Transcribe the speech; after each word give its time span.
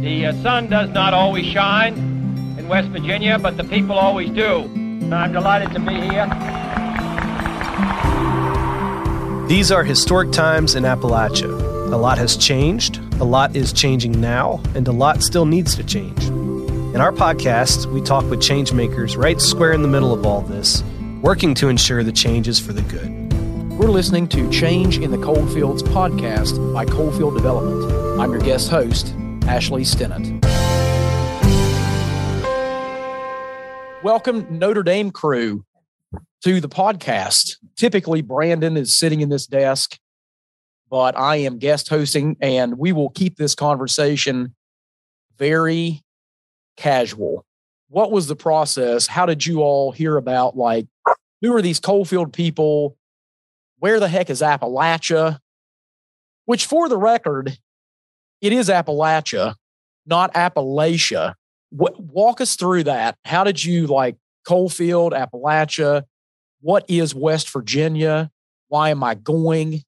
The 0.00 0.24
uh, 0.24 0.42
sun 0.42 0.70
does 0.70 0.88
not 0.88 1.12
always 1.12 1.44
shine 1.44 1.92
in 2.58 2.66
West 2.66 2.88
Virginia, 2.88 3.38
but 3.38 3.58
the 3.58 3.64
people 3.64 3.98
always 3.98 4.30
do. 4.30 4.60
I'm 5.12 5.32
delighted 5.34 5.70
to 5.72 5.80
be 5.80 5.92
here. 5.92 6.26
These 9.48 9.70
are 9.70 9.84
historic 9.84 10.32
times 10.32 10.76
in 10.76 10.84
Appalachia. 10.84 11.92
A 11.92 11.96
lot 11.96 12.16
has 12.16 12.38
changed, 12.38 13.00
a 13.20 13.24
lot 13.24 13.54
is 13.54 13.70
changing 13.70 14.18
now, 14.18 14.62
and 14.74 14.88
a 14.88 14.92
lot 14.92 15.22
still 15.22 15.44
needs 15.44 15.76
to 15.76 15.84
change. 15.84 16.24
In 16.24 16.96
our 16.96 17.12
podcast, 17.12 17.84
we 17.92 18.00
talk 18.00 18.24
with 18.30 18.40
changemakers 18.40 19.22
right 19.22 19.42
square 19.42 19.72
in 19.72 19.82
the 19.82 19.88
middle 19.88 20.14
of 20.14 20.24
all 20.24 20.40
this, 20.40 20.82
working 21.20 21.52
to 21.56 21.68
ensure 21.68 22.02
the 22.02 22.12
change 22.12 22.48
is 22.48 22.58
for 22.58 22.72
the 22.72 22.80
good. 22.82 23.10
We're 23.78 23.90
listening 23.90 24.26
to 24.28 24.50
Change 24.50 24.98
in 24.98 25.10
the 25.10 25.18
Coalfields 25.18 25.82
podcast 25.82 26.72
by 26.72 26.86
Coalfield 26.86 27.34
Development. 27.34 28.18
I'm 28.18 28.30
your 28.30 28.40
guest 28.40 28.70
host, 28.70 29.14
Ashley 29.46 29.82
Stinnett. 29.82 30.42
Welcome, 34.02 34.46
Notre 34.50 34.82
Dame 34.82 35.10
crew, 35.10 35.64
to 36.42 36.60
the 36.60 36.68
podcast. 36.68 37.56
Typically, 37.76 38.22
Brandon 38.22 38.76
is 38.76 38.96
sitting 38.96 39.20
in 39.20 39.28
this 39.28 39.46
desk, 39.46 39.98
but 40.90 41.16
I 41.16 41.36
am 41.36 41.58
guest 41.58 41.88
hosting, 41.88 42.36
and 42.40 42.78
we 42.78 42.92
will 42.92 43.10
keep 43.10 43.36
this 43.36 43.54
conversation 43.54 44.54
very 45.38 46.02
casual. 46.76 47.44
What 47.88 48.10
was 48.10 48.26
the 48.26 48.36
process? 48.36 49.06
How 49.06 49.26
did 49.26 49.44
you 49.44 49.60
all 49.60 49.92
hear 49.92 50.16
about, 50.16 50.56
like, 50.56 50.86
who 51.40 51.54
are 51.54 51.62
these 51.62 51.80
Coalfield 51.80 52.32
people? 52.32 52.96
Where 53.78 54.00
the 54.00 54.08
heck 54.08 54.30
is 54.30 54.40
Appalachia? 54.40 55.38
Which, 56.44 56.66
for 56.66 56.88
the 56.88 56.98
record, 56.98 57.56
it 58.42 58.52
is 58.52 58.68
Appalachia, 58.68 59.54
not 60.04 60.34
Appalachia. 60.34 61.34
Walk 61.70 62.42
us 62.42 62.56
through 62.56 62.84
that. 62.84 63.16
How 63.24 63.44
did 63.44 63.64
you 63.64 63.86
like 63.86 64.16
Coalfield, 64.46 65.12
Appalachia? 65.12 66.02
What 66.60 66.84
is 66.88 67.14
West 67.14 67.50
Virginia? 67.50 68.30
Why 68.68 68.90
am 68.90 69.02
I 69.02 69.14
going? 69.14 69.82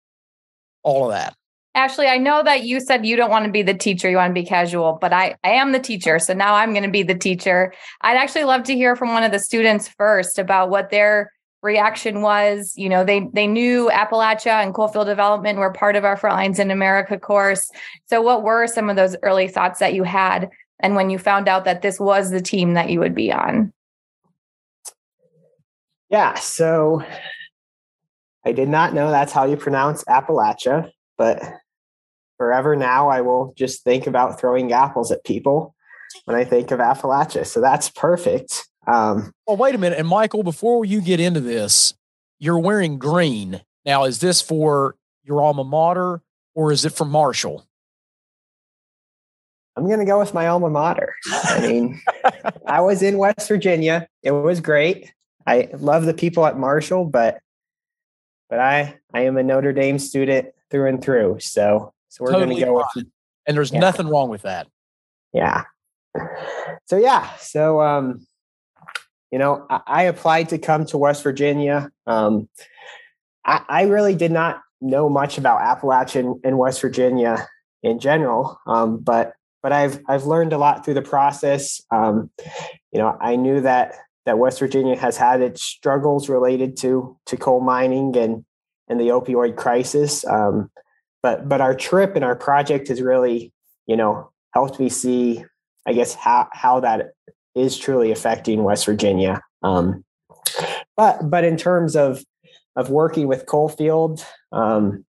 All 0.82 1.06
of 1.06 1.12
that. 1.12 1.34
Ashley, 1.74 2.06
I 2.06 2.18
know 2.18 2.42
that 2.44 2.62
you 2.62 2.78
said 2.78 3.04
you 3.04 3.16
don't 3.16 3.30
want 3.30 3.46
to 3.46 3.50
be 3.50 3.62
the 3.62 3.74
teacher, 3.74 4.08
you 4.08 4.16
want 4.16 4.30
to 4.30 4.40
be 4.40 4.46
casual, 4.46 4.96
but 5.00 5.12
I, 5.12 5.34
I 5.42 5.50
am 5.50 5.72
the 5.72 5.80
teacher. 5.80 6.20
So 6.20 6.32
now 6.32 6.54
I'm 6.54 6.70
going 6.70 6.84
to 6.84 6.90
be 6.90 7.02
the 7.02 7.16
teacher. 7.16 7.74
I'd 8.02 8.16
actually 8.16 8.44
love 8.44 8.62
to 8.64 8.74
hear 8.74 8.94
from 8.94 9.12
one 9.12 9.24
of 9.24 9.32
the 9.32 9.40
students 9.40 9.88
first 9.88 10.38
about 10.38 10.70
what 10.70 10.90
their 10.90 11.32
reaction 11.64 12.20
was 12.20 12.74
you 12.76 12.90
know 12.90 13.02
they 13.04 13.26
they 13.32 13.46
knew 13.46 13.88
appalachia 13.88 14.62
and 14.62 14.74
coalfield 14.74 15.06
development 15.06 15.58
were 15.58 15.72
part 15.72 15.96
of 15.96 16.04
our 16.04 16.16
frontlines 16.16 16.58
in 16.58 16.70
america 16.70 17.18
course. 17.18 17.70
So 18.04 18.20
what 18.20 18.42
were 18.42 18.66
some 18.66 18.90
of 18.90 18.96
those 18.96 19.16
early 19.22 19.48
thoughts 19.48 19.80
that 19.80 19.94
you 19.94 20.04
had 20.04 20.50
and 20.78 20.94
when 20.94 21.08
you 21.08 21.18
found 21.18 21.48
out 21.48 21.64
that 21.64 21.80
this 21.80 21.98
was 21.98 22.30
the 22.30 22.42
team 22.42 22.74
that 22.74 22.90
you 22.90 23.00
would 23.00 23.14
be 23.14 23.32
on? 23.32 23.72
Yeah 26.10 26.34
so 26.34 27.02
i 28.44 28.52
did 28.52 28.68
not 28.68 28.92
know 28.92 29.10
that's 29.10 29.32
how 29.32 29.46
you 29.46 29.56
pronounce 29.56 30.04
appalachia 30.04 30.90
but 31.16 31.42
forever 32.36 32.76
now 32.76 33.08
i 33.08 33.22
will 33.22 33.54
just 33.56 33.82
think 33.84 34.06
about 34.06 34.38
throwing 34.38 34.70
apples 34.70 35.10
at 35.10 35.24
people 35.24 35.74
when 36.26 36.36
i 36.36 36.44
think 36.44 36.70
of 36.70 36.78
appalachia. 36.78 37.46
So 37.46 37.62
that's 37.62 37.88
perfect 37.88 38.68
um, 38.86 39.32
well, 39.46 39.56
wait 39.56 39.74
a 39.74 39.78
minute. 39.78 39.98
And 39.98 40.08
Michael, 40.08 40.42
before 40.42 40.84
you 40.84 41.00
get 41.00 41.20
into 41.20 41.40
this, 41.40 41.94
you're 42.38 42.58
wearing 42.58 42.98
green. 42.98 43.60
Now, 43.84 44.04
is 44.04 44.20
this 44.20 44.40
for 44.40 44.96
your 45.22 45.42
alma 45.42 45.64
mater 45.64 46.20
or 46.54 46.72
is 46.72 46.84
it 46.84 46.92
for 46.92 47.04
Marshall? 47.04 47.66
I'm 49.76 49.86
going 49.86 49.98
to 49.98 50.04
go 50.04 50.18
with 50.18 50.34
my 50.34 50.46
alma 50.46 50.70
mater. 50.70 51.14
I 51.32 51.60
mean, 51.60 52.00
I 52.66 52.80
was 52.80 53.02
in 53.02 53.18
West 53.18 53.48
Virginia. 53.48 54.06
It 54.22 54.30
was 54.30 54.60
great. 54.60 55.12
I 55.46 55.68
love 55.78 56.04
the 56.04 56.14
people 56.14 56.46
at 56.46 56.58
Marshall, 56.58 57.04
but 57.04 57.38
but 58.48 58.60
I 58.60 58.98
I 59.12 59.22
am 59.22 59.36
a 59.36 59.42
Notre 59.42 59.72
Dame 59.72 59.98
student 59.98 60.48
through 60.70 60.88
and 60.88 61.02
through. 61.02 61.38
So 61.40 61.92
so 62.08 62.24
we're 62.24 62.32
totally 62.32 62.60
going 62.60 62.66
to 62.66 62.66
go 62.66 62.86
with 62.94 63.06
and 63.46 63.56
there's 63.56 63.72
yeah. 63.72 63.80
nothing 63.80 64.06
wrong 64.06 64.28
with 64.28 64.42
that. 64.42 64.68
Yeah. 65.32 65.64
So 66.86 66.96
yeah, 66.96 67.34
so 67.36 67.80
um 67.80 68.24
you 69.34 69.38
know, 69.38 69.66
I, 69.68 69.80
I 69.84 70.02
applied 70.04 70.50
to 70.50 70.58
come 70.58 70.86
to 70.86 70.96
West 70.96 71.24
Virginia. 71.24 71.90
Um, 72.06 72.48
I, 73.44 73.64
I, 73.68 73.82
really 73.82 74.14
did 74.14 74.30
not 74.30 74.60
know 74.80 75.08
much 75.08 75.38
about 75.38 75.60
Appalachian 75.60 76.40
and 76.44 76.56
West 76.56 76.80
Virginia 76.80 77.44
in 77.82 77.98
general, 77.98 78.60
um, 78.68 78.98
but 78.98 79.32
but 79.60 79.72
I've 79.72 79.98
I've 80.08 80.22
learned 80.22 80.52
a 80.52 80.58
lot 80.58 80.84
through 80.84 80.94
the 80.94 81.02
process. 81.02 81.82
Um, 81.90 82.30
you 82.92 83.00
know, 83.00 83.18
I 83.20 83.34
knew 83.34 83.60
that 83.62 83.96
that 84.24 84.38
West 84.38 84.60
Virginia 84.60 84.96
has 84.96 85.16
had 85.16 85.40
its 85.40 85.62
struggles 85.62 86.28
related 86.28 86.76
to 86.82 87.18
to 87.26 87.36
coal 87.36 87.60
mining 87.60 88.16
and 88.16 88.44
and 88.86 89.00
the 89.00 89.08
opioid 89.08 89.56
crisis. 89.56 90.24
Um, 90.24 90.70
but 91.24 91.48
but 91.48 91.60
our 91.60 91.74
trip 91.74 92.14
and 92.14 92.24
our 92.24 92.36
project 92.36 92.86
has 92.86 93.02
really, 93.02 93.52
you 93.88 93.96
know, 93.96 94.30
helped 94.52 94.78
me 94.78 94.88
see, 94.88 95.44
I 95.88 95.92
guess, 95.92 96.14
how 96.14 96.46
how 96.52 96.78
that 96.78 97.14
is 97.54 97.78
truly 97.78 98.10
affecting 98.10 98.64
West 98.64 98.86
Virginia. 98.86 99.40
Um, 99.62 100.04
but 100.96 101.30
but 101.30 101.44
in 101.44 101.56
terms 101.56 101.96
of 101.96 102.22
of 102.76 102.90
working 102.90 103.28
with 103.28 103.46
Coalfield, 103.46 104.24
um, 104.52 105.04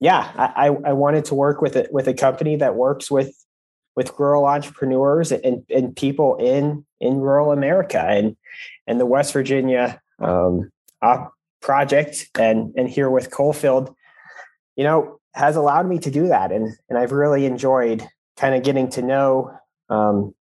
yeah, 0.00 0.32
I, 0.36 0.68
I 0.68 0.92
wanted 0.92 1.26
to 1.26 1.34
work 1.34 1.60
with 1.60 1.76
it 1.76 1.92
with 1.92 2.08
a 2.08 2.14
company 2.14 2.56
that 2.56 2.74
works 2.74 3.10
with 3.10 3.34
with 3.96 4.18
rural 4.18 4.46
entrepreneurs 4.46 5.32
and, 5.32 5.64
and 5.68 5.94
people 5.94 6.36
in 6.36 6.84
in 7.00 7.20
rural 7.20 7.52
America 7.52 8.00
and 8.00 8.36
and 8.86 8.98
the 8.98 9.06
West 9.06 9.32
Virginia 9.32 10.00
um, 10.18 10.70
project 11.60 12.30
and 12.38 12.72
and 12.76 12.88
here 12.88 13.10
with 13.10 13.30
Coalfield, 13.30 13.94
you 14.76 14.84
know, 14.84 15.20
has 15.34 15.56
allowed 15.56 15.86
me 15.86 15.98
to 15.98 16.10
do 16.10 16.28
that 16.28 16.52
and 16.52 16.74
and 16.88 16.98
I've 16.98 17.12
really 17.12 17.44
enjoyed 17.44 18.06
kind 18.36 18.54
of 18.54 18.62
getting 18.62 18.88
to 18.90 19.02
know 19.02 19.52
um, 19.90 20.34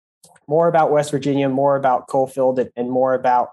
more 0.48 0.68
about 0.68 0.90
West 0.90 1.10
Virginia, 1.10 1.48
more 1.48 1.76
about 1.76 2.08
Coalfield, 2.08 2.66
and 2.76 2.90
more 2.90 3.14
about 3.14 3.50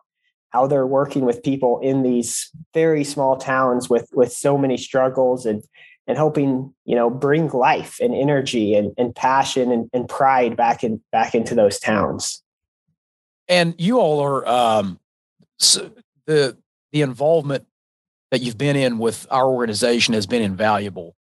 how 0.49 0.67
they're 0.67 0.87
working 0.87 1.25
with 1.25 1.41
people 1.43 1.79
in 1.79 2.03
these 2.03 2.51
very 2.73 3.03
small 3.03 3.37
towns 3.37 3.89
with 3.89 4.09
with 4.13 4.31
so 4.31 4.57
many 4.57 4.77
struggles 4.77 5.45
and 5.45 5.63
and 6.05 6.17
helping 6.17 6.73
you 6.85 6.95
know 6.95 7.09
bring 7.09 7.49
life 7.49 7.99
and 7.99 8.13
energy 8.13 8.75
and, 8.75 8.93
and 8.97 9.15
passion 9.15 9.71
and, 9.71 9.89
and 9.93 10.07
pride 10.07 10.55
back 10.55 10.83
in 10.83 11.01
back 11.11 11.33
into 11.33 11.55
those 11.55 11.79
towns. 11.79 12.43
And 13.47 13.75
you 13.77 13.99
all 13.99 14.19
are 14.21 14.47
um, 14.47 14.99
so 15.57 15.91
the 16.25 16.57
the 16.91 17.01
involvement 17.01 17.65
that 18.31 18.41
you've 18.41 18.57
been 18.57 18.75
in 18.75 18.97
with 18.97 19.27
our 19.29 19.47
organization 19.47 20.13
has 20.13 20.25
been 20.25 20.41
invaluable 20.41 21.15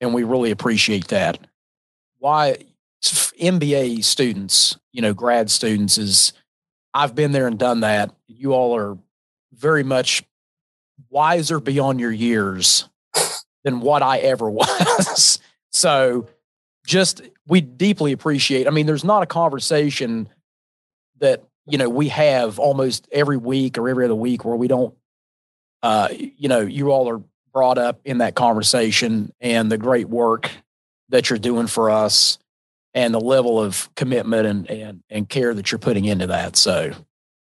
and 0.00 0.14
we 0.14 0.24
really 0.24 0.50
appreciate 0.50 1.08
that. 1.08 1.38
Why 2.18 2.58
MBA 3.02 4.04
students, 4.04 4.78
you 4.92 5.02
know, 5.02 5.14
grad 5.14 5.50
students 5.50 5.98
is 5.98 6.32
I've 6.92 7.14
been 7.14 7.32
there 7.32 7.46
and 7.46 7.58
done 7.58 7.80
that. 7.80 8.14
You 8.26 8.52
all 8.52 8.76
are 8.76 8.98
very 9.52 9.82
much 9.82 10.22
wiser 11.08 11.60
beyond 11.60 12.00
your 12.00 12.12
years 12.12 12.88
than 13.64 13.80
what 13.80 14.02
I 14.02 14.18
ever 14.18 14.50
was. 14.50 15.38
so 15.70 16.28
just 16.86 17.22
we 17.46 17.60
deeply 17.60 18.12
appreciate. 18.12 18.66
I 18.66 18.70
mean, 18.70 18.86
there's 18.86 19.04
not 19.04 19.22
a 19.22 19.26
conversation 19.26 20.28
that, 21.18 21.42
you 21.66 21.78
know, 21.78 21.88
we 21.88 22.08
have 22.08 22.58
almost 22.58 23.08
every 23.12 23.36
week 23.36 23.78
or 23.78 23.88
every 23.88 24.04
other 24.04 24.14
week 24.14 24.44
where 24.44 24.56
we 24.56 24.68
don't 24.68 24.94
uh, 25.82 26.08
you 26.10 26.48
know, 26.48 26.60
you 26.60 26.90
all 26.90 27.08
are 27.08 27.22
brought 27.52 27.78
up 27.78 28.00
in 28.04 28.18
that 28.18 28.34
conversation 28.34 29.32
and 29.40 29.70
the 29.72 29.78
great 29.78 30.08
work 30.08 30.50
that 31.08 31.30
you're 31.30 31.38
doing 31.38 31.66
for 31.66 31.90
us 31.90 32.38
and 32.94 33.14
the 33.14 33.20
level 33.20 33.60
of 33.60 33.88
commitment 33.94 34.46
and 34.46 34.70
and, 34.70 35.02
and 35.10 35.28
care 35.28 35.54
that 35.54 35.70
you're 35.70 35.78
putting 35.78 36.04
into 36.04 36.26
that. 36.28 36.56
So 36.56 36.92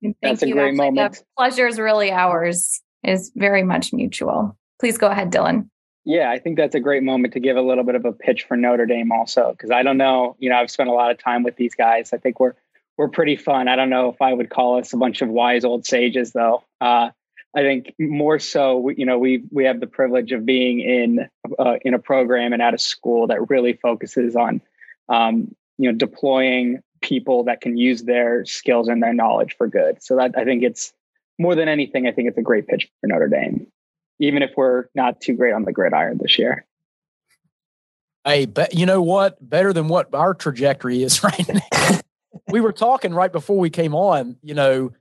Thank 0.02 0.18
that's 0.22 0.42
you. 0.42 0.50
a 0.50 0.52
great 0.52 0.76
moment. 0.76 1.16
The 1.16 1.24
pleasure 1.38 1.68
is 1.68 1.80
really 1.80 2.12
ours. 2.12 2.82
Is 3.04 3.32
very 3.36 3.64
much 3.64 3.94
mutual. 3.94 4.58
Please 4.80 4.98
go 4.98 5.08
ahead, 5.08 5.32
Dylan. 5.32 5.70
Yeah, 6.04 6.32
I 6.32 6.40
think 6.40 6.58
that's 6.58 6.76
a 6.76 6.80
great 6.80 7.04
moment 7.04 7.34
to 7.34 7.40
give 7.40 7.58
a 7.58 7.62
little 7.62 7.84
bit 7.84 7.96
of 7.96 8.06
a 8.06 8.14
pitch 8.14 8.46
for 8.48 8.56
Notre 8.56 8.86
Dame 8.86 9.12
also 9.12 9.52
because 9.52 9.72
I 9.72 9.84
don't 9.84 9.98
know, 9.98 10.36
you 10.40 10.50
know, 10.50 10.56
I've 10.56 10.72
spent 10.72 10.90
a 10.90 10.94
lot 10.94 11.12
of 11.12 11.20
time 11.20 11.44
with 11.44 11.58
these 11.58 11.76
guys. 11.76 12.14
I 12.14 12.18
think 12.18 12.40
we're 12.40 12.54
we're 12.98 13.10
pretty 13.10 13.36
fun. 13.36 13.68
I 13.68 13.76
don't 13.76 13.90
know 13.90 14.10
if 14.10 14.22
I 14.22 14.34
would 14.34 14.50
call 14.50 14.80
us 14.80 14.94
a 14.94 14.98
bunch 14.98 15.22
of 15.22 15.30
wise 15.30 15.64
old 15.64 15.86
sages 15.86 16.32
though. 16.32 16.64
Uh, 16.82 17.10
I 17.56 17.62
think 17.62 17.94
more 18.00 18.40
so, 18.40 18.90
you 18.90 19.06
know, 19.06 19.20
we 19.20 19.44
we 19.52 19.66
have 19.66 19.80
the 19.80 19.88
privilege 19.88 20.32
of 20.32 20.46
being 20.46 20.80
in 20.80 21.28
uh, 21.60 21.76
in 21.82 21.94
a 21.94 22.00
program 22.00 22.54
and 22.54 22.62
at 22.62 22.74
a 22.74 22.78
school 22.78 23.28
that 23.28 23.50
really 23.50 23.74
focuses 23.74 24.36
on 24.36 24.62
um, 25.10 25.56
you 25.78 25.92
know 25.92 25.98
deploying 25.98 26.82
people 27.02 27.44
that 27.44 27.62
can 27.62 27.78
use 27.78 28.04
their 28.04 28.44
skills 28.46 28.88
and 28.88 29.02
their 29.02 29.14
knowledge 29.14 29.56
for 29.58 29.68
good 29.68 30.02
so 30.02 30.16
that 30.16 30.34
i 30.36 30.44
think 30.44 30.64
it's 30.64 30.94
more 31.38 31.56
than 31.56 31.68
anything 31.68 32.08
i 32.08 32.12
think 32.12 32.28
it's 32.28 32.38
a 32.38 32.42
great 32.42 32.68
pitch 32.68 32.90
for 33.00 33.08
notre 33.08 33.28
dame 33.28 33.68
even 34.20 34.42
if 34.42 34.52
we're 34.58 34.86
not 34.96 35.22
too 35.22 35.34
great 35.34 35.54
on 35.54 35.64
the 35.64 35.72
gridiron 35.72 36.18
this 36.20 36.40
year 36.40 36.66
Hey, 38.28 38.46
but 38.46 38.74
you 38.74 38.86
know 38.86 39.02
what? 39.02 39.38
Better 39.40 39.72
than 39.72 39.88
what 39.88 40.14
our 40.14 40.34
trajectory 40.34 41.02
is 41.02 41.24
right 41.24 41.48
now. 41.48 42.00
we 42.50 42.60
were 42.60 42.74
talking 42.74 43.14
right 43.14 43.32
before 43.32 43.58
we 43.58 43.70
came 43.70 43.96
on. 43.96 44.36
You 44.42 44.54
know, 44.54 44.92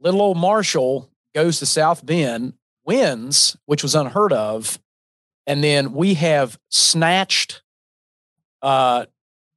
little 0.00 0.20
old 0.20 0.36
Marshall 0.36 1.12
goes 1.32 1.60
to 1.60 1.66
South 1.66 2.04
Bend, 2.04 2.54
wins, 2.84 3.56
which 3.66 3.84
was 3.84 3.94
unheard 3.94 4.32
of, 4.32 4.80
and 5.46 5.62
then 5.62 5.92
we 5.92 6.14
have 6.14 6.58
snatched 6.70 7.62
uh, 8.66 9.06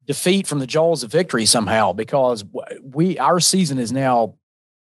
defeat 0.06 0.45
from 0.45 0.59
the 0.59 0.67
jaws 0.67 1.01
of 1.03 1.11
victory 1.11 1.45
somehow 1.45 1.94
because 1.94 2.45
we 2.83 3.17
our 3.17 3.39
season 3.39 3.79
is 3.79 3.91
now 3.91 4.35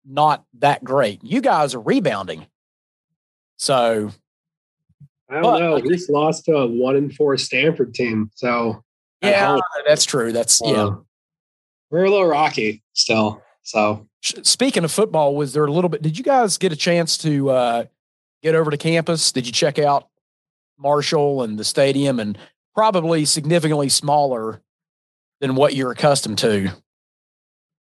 not 0.05 0.45
that 0.59 0.83
great. 0.83 1.23
You 1.23 1.41
guys 1.41 1.73
are 1.73 1.79
rebounding, 1.79 2.45
so 3.57 4.11
I 5.29 5.33
don't 5.33 5.43
but, 5.43 5.59
know. 5.59 5.75
We 5.75 5.89
just 5.89 6.11
lost 6.11 6.45
to 6.45 6.57
a 6.57 6.67
one 6.67 6.95
and 6.95 7.13
four 7.13 7.35
Stanford 7.37 7.95
team, 7.95 8.29
so 8.35 8.83
yeah, 9.23 9.57
that's 9.87 10.05
true. 10.05 10.31
That's 10.31 10.61
yeah. 10.63 10.91
We're 11.89 12.05
a 12.05 12.11
little 12.11 12.27
rocky 12.27 12.83
still. 12.93 13.41
So 13.63 14.07
speaking 14.21 14.83
of 14.83 14.91
football, 14.91 15.35
was 15.35 15.53
there 15.53 15.65
a 15.65 15.71
little 15.71 15.89
bit? 15.89 16.03
Did 16.03 16.19
you 16.19 16.23
guys 16.23 16.59
get 16.59 16.71
a 16.71 16.75
chance 16.75 17.17
to 17.19 17.49
uh, 17.49 17.85
get 18.43 18.53
over 18.53 18.69
to 18.69 18.77
campus? 18.77 19.31
Did 19.31 19.47
you 19.47 19.53
check 19.53 19.79
out 19.79 20.07
Marshall 20.77 21.41
and 21.41 21.57
the 21.57 21.63
stadium, 21.63 22.19
and 22.19 22.37
probably 22.79 23.25
significantly 23.25 23.89
smaller 23.89 24.61
than 25.41 25.55
what 25.55 25.75
you're 25.75 25.91
accustomed 25.91 26.37
to? 26.37 26.71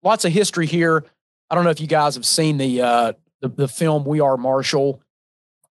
Lots 0.04 0.26
of 0.26 0.34
history 0.34 0.66
here. 0.66 1.06
I 1.50 1.56
don't 1.56 1.64
know 1.64 1.70
if 1.70 1.80
you 1.80 1.88
guys 1.88 2.16
have 2.16 2.26
seen 2.26 2.58
the 2.58 2.82
uh, 2.82 3.14
the, 3.42 3.50
the 3.50 3.68
film 3.68 4.06
We 4.06 4.20
Are 4.20 4.38
Marshall 4.38 5.02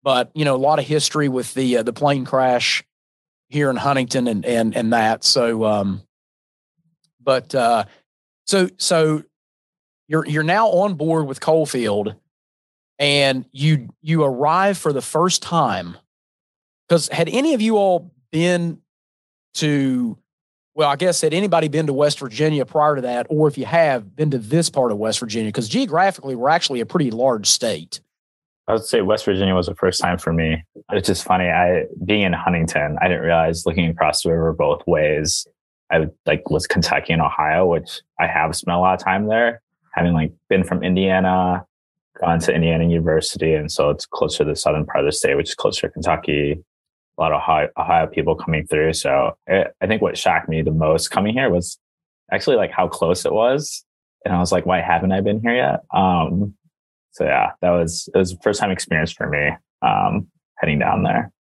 but 0.04 0.32
you 0.34 0.46
know, 0.46 0.56
a 0.56 0.58
lot 0.58 0.80
of 0.80 0.86
history 0.86 1.28
with 1.28 1.54
the 1.54 1.78
uh, 1.78 1.84
the 1.84 1.94
plane 1.94 2.26
crash 2.26 2.84
here 3.50 3.70
in 3.70 3.76
Huntington 3.76 4.28
and 4.28 4.46
and 4.46 4.76
and 4.76 4.94
that. 4.94 5.24
So, 5.24 5.66
um, 5.66 6.04
but 7.22 7.54
uh, 7.54 7.86
so 8.46 8.70
so 8.78 9.24
you're 10.08 10.26
you're 10.26 10.44
now 10.44 10.68
on 10.68 10.96
board 10.96 11.28
with 11.28 11.40
Coalfield, 11.40 12.16
and 12.98 13.46
you 13.52 13.90
you 14.02 14.24
arrive 14.24 14.78
for 14.78 14.94
the 14.94 15.02
first 15.02 15.42
time. 15.42 15.98
Because 16.88 17.08
had 17.10 17.30
any 17.30 17.54
of 17.54 17.62
you 17.62 17.78
all 17.78 18.12
been 18.32 18.82
to 19.56 20.18
well, 20.76 20.90
I 20.90 20.96
guess 20.96 21.20
had 21.20 21.34
anybody 21.34 21.68
been 21.68 21.88
to 21.88 21.94
West 21.94 22.20
Virginia 22.20 22.66
prior 22.66 22.96
to 22.96 23.02
that, 23.02 23.28
or 23.30 23.50
if 23.50 23.58
you 23.58 23.66
have 23.66 24.16
been 24.16 24.32
to 24.32 24.38
this 24.38 24.70
part 24.70 24.94
of 24.94 24.98
West 24.98 25.20
Virginia, 25.20 25.50
because 25.50 25.68
geographically 25.68 26.36
we're 26.36 26.48
actually 26.48 26.80
a 26.80 26.86
pretty 26.86 27.12
large 27.12 27.48
state. 27.48 28.00
I 28.66 28.74
would 28.74 28.86
say 28.86 29.02
West 29.02 29.26
Virginia 29.26 29.56
was 29.56 29.66
the 29.66 29.76
first 29.76 30.00
time 30.00 30.18
for 30.18 30.32
me. 30.32 30.64
It's 30.92 31.08
just 31.08 31.26
funny. 31.26 31.50
I 31.50 31.86
being 32.06 32.22
in 32.22 32.34
Huntington, 32.34 32.98
I 33.02 33.08
didn't 33.08 33.24
realize 33.24 33.66
looking 33.66 33.90
across 33.90 34.22
the 34.22 34.30
river 34.30 34.54
both 34.54 34.82
ways. 34.86 35.46
I 35.92 36.06
like 36.26 36.50
was 36.50 36.68
Kentucky 36.68 37.12
and 37.14 37.22
Ohio, 37.22 37.66
which 37.66 38.02
I 38.20 38.28
have 38.28 38.56
spent 38.56 38.78
a 38.78 38.80
lot 38.80 38.94
of 38.94 39.04
time 39.04 39.28
there, 39.28 39.62
having 39.96 40.14
like 40.14 40.32
been 40.50 40.64
from 40.64 40.84
Indiana, 40.84 41.66
gone 42.22 42.40
to 42.40 42.54
Indiana 42.54 42.88
University, 42.88 43.54
and 43.54 43.72
so 43.72 43.90
it's 43.90 44.06
closer 44.06 44.44
to 44.44 44.52
the 44.52 44.56
southern 44.56 44.86
part 44.86 45.00
of 45.00 45.06
the 45.06 45.12
state, 45.12 45.36
which 45.36 45.50
is 45.50 45.56
closer 45.56 45.88
to 45.88 45.94
Kentucky. 45.94 46.64
A 47.20 47.22
lot 47.22 47.34
of 47.34 47.42
Ohio, 47.42 47.68
Ohio 47.78 48.08
people 48.08 48.34
coming 48.36 48.66
through. 48.66 48.94
So 48.94 49.36
it, 49.46 49.76
I 49.82 49.88
think 49.88 50.02
what 50.02 50.18
shocked 50.18 50.48
me 50.48 50.62
the 50.62 50.72
most 50.72 51.10
coming 51.10 51.34
here 51.34 51.50
was 51.50 51.78
actually 52.32 52.56
like 52.56 52.72
how 52.72 52.88
close 52.88 53.26
it 53.26 53.34
was, 53.34 53.84
and 54.24 54.34
I 54.34 54.40
was 54.40 54.52
like, 54.54 54.66
why 54.66 54.80
haven't 54.80 55.12
I 55.12 55.20
been 55.22 55.42
here 55.42 55.56
yet? 55.56 55.82
Um, 55.94 56.56
so 57.12 57.26
yeah, 57.26 57.52
that 57.62 57.72
was 57.72 58.10
it 58.14 58.18
was 58.18 58.32
a 58.32 58.38
first 58.38 58.60
time 58.60 58.72
experience 58.72 59.12
for 59.12 59.28
me 59.28 59.50
um, 59.82 60.28
heading 60.58 60.80
down 60.80 61.04
there. 61.04 61.32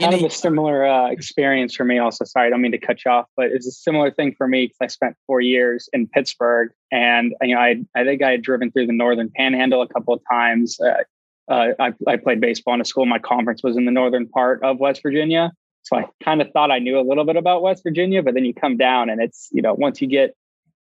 Kind 0.00 0.14
of 0.14 0.22
a 0.22 0.30
similar 0.30 0.86
uh, 0.86 1.10
experience 1.10 1.74
for 1.74 1.84
me. 1.84 1.98
Also, 1.98 2.24
sorry, 2.24 2.46
I 2.46 2.50
don't 2.50 2.62
mean 2.62 2.72
to 2.72 2.78
cut 2.78 3.04
you 3.04 3.10
off, 3.10 3.26
but 3.36 3.52
it's 3.52 3.66
a 3.66 3.70
similar 3.70 4.10
thing 4.10 4.34
for 4.36 4.48
me 4.48 4.66
because 4.66 4.78
I 4.80 4.86
spent 4.86 5.14
four 5.26 5.42
years 5.42 5.90
in 5.92 6.08
Pittsburgh, 6.08 6.70
and 6.90 7.34
you 7.42 7.54
know, 7.54 7.60
I 7.60 7.84
I 7.94 8.04
think 8.04 8.22
I 8.22 8.32
had 8.32 8.42
driven 8.42 8.72
through 8.72 8.86
the 8.86 8.94
Northern 8.94 9.30
Panhandle 9.36 9.82
a 9.82 9.88
couple 9.88 10.14
of 10.14 10.22
times. 10.28 10.80
Uh, 10.80 11.04
uh, 11.50 11.68
I, 11.78 11.92
I 12.06 12.16
played 12.16 12.40
baseball 12.40 12.74
in 12.74 12.80
a 12.80 12.84
school. 12.84 13.04
My 13.04 13.18
conference 13.18 13.62
was 13.62 13.76
in 13.76 13.84
the 13.84 13.90
northern 13.90 14.28
part 14.28 14.62
of 14.62 14.78
West 14.78 15.02
Virginia, 15.02 15.52
so 15.82 15.96
I 15.96 16.06
kind 16.22 16.40
of 16.40 16.50
thought 16.52 16.70
I 16.70 16.78
knew 16.78 16.98
a 16.98 17.02
little 17.02 17.24
bit 17.24 17.36
about 17.36 17.62
West 17.62 17.82
Virginia. 17.82 18.22
But 18.22 18.34
then 18.34 18.44
you 18.44 18.54
come 18.54 18.76
down, 18.76 19.10
and 19.10 19.20
it's 19.20 19.48
you 19.52 19.60
know 19.60 19.74
once 19.74 20.00
you 20.00 20.06
get 20.06 20.34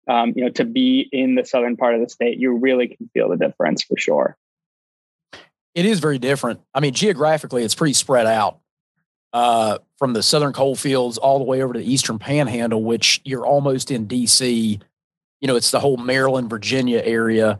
um, 0.09 0.33
you 0.37 0.45
know, 0.45 0.51
to 0.51 0.65
be 0.65 1.09
in 1.13 1.35
the 1.35 1.45
southern 1.45 1.77
part 1.77 1.95
of 1.95 2.01
the 2.01 2.09
state, 2.09 2.39
you 2.39 2.57
really 2.57 2.89
can 2.89 3.11
feel 3.13 3.29
the 3.29 3.37
difference 3.37 3.83
for 3.83 3.97
sure. 3.97 4.37
It 5.75 5.85
is 5.85 6.01
very 6.01 6.19
different. 6.19 6.61
I 6.75 6.81
mean, 6.81 6.95
geographically, 6.95 7.63
it's 7.63 7.75
pretty 7.75 7.93
spread 7.93 8.27
out 8.27 8.61
uh, 9.33 9.79
from 9.99 10.13
the 10.13 10.23
southern 10.23 10.53
coal 10.53 10.77
fields 10.77 11.19
all 11.19 11.39
the 11.39 11.45
way 11.45 11.63
over 11.63 11.75
to 11.75 11.81
the 11.81 11.93
eastern 11.93 12.19
panhandle, 12.19 12.83
which 12.83 13.21
you're 13.25 13.45
almost 13.45 13.91
in 13.91 14.07
DC. 14.07 14.81
You 15.41 15.49
know, 15.49 15.57
it's 15.57 15.71
the 15.71 15.81
whole 15.81 15.97
Maryland, 15.97 16.49
Virginia 16.49 17.03
area. 17.05 17.59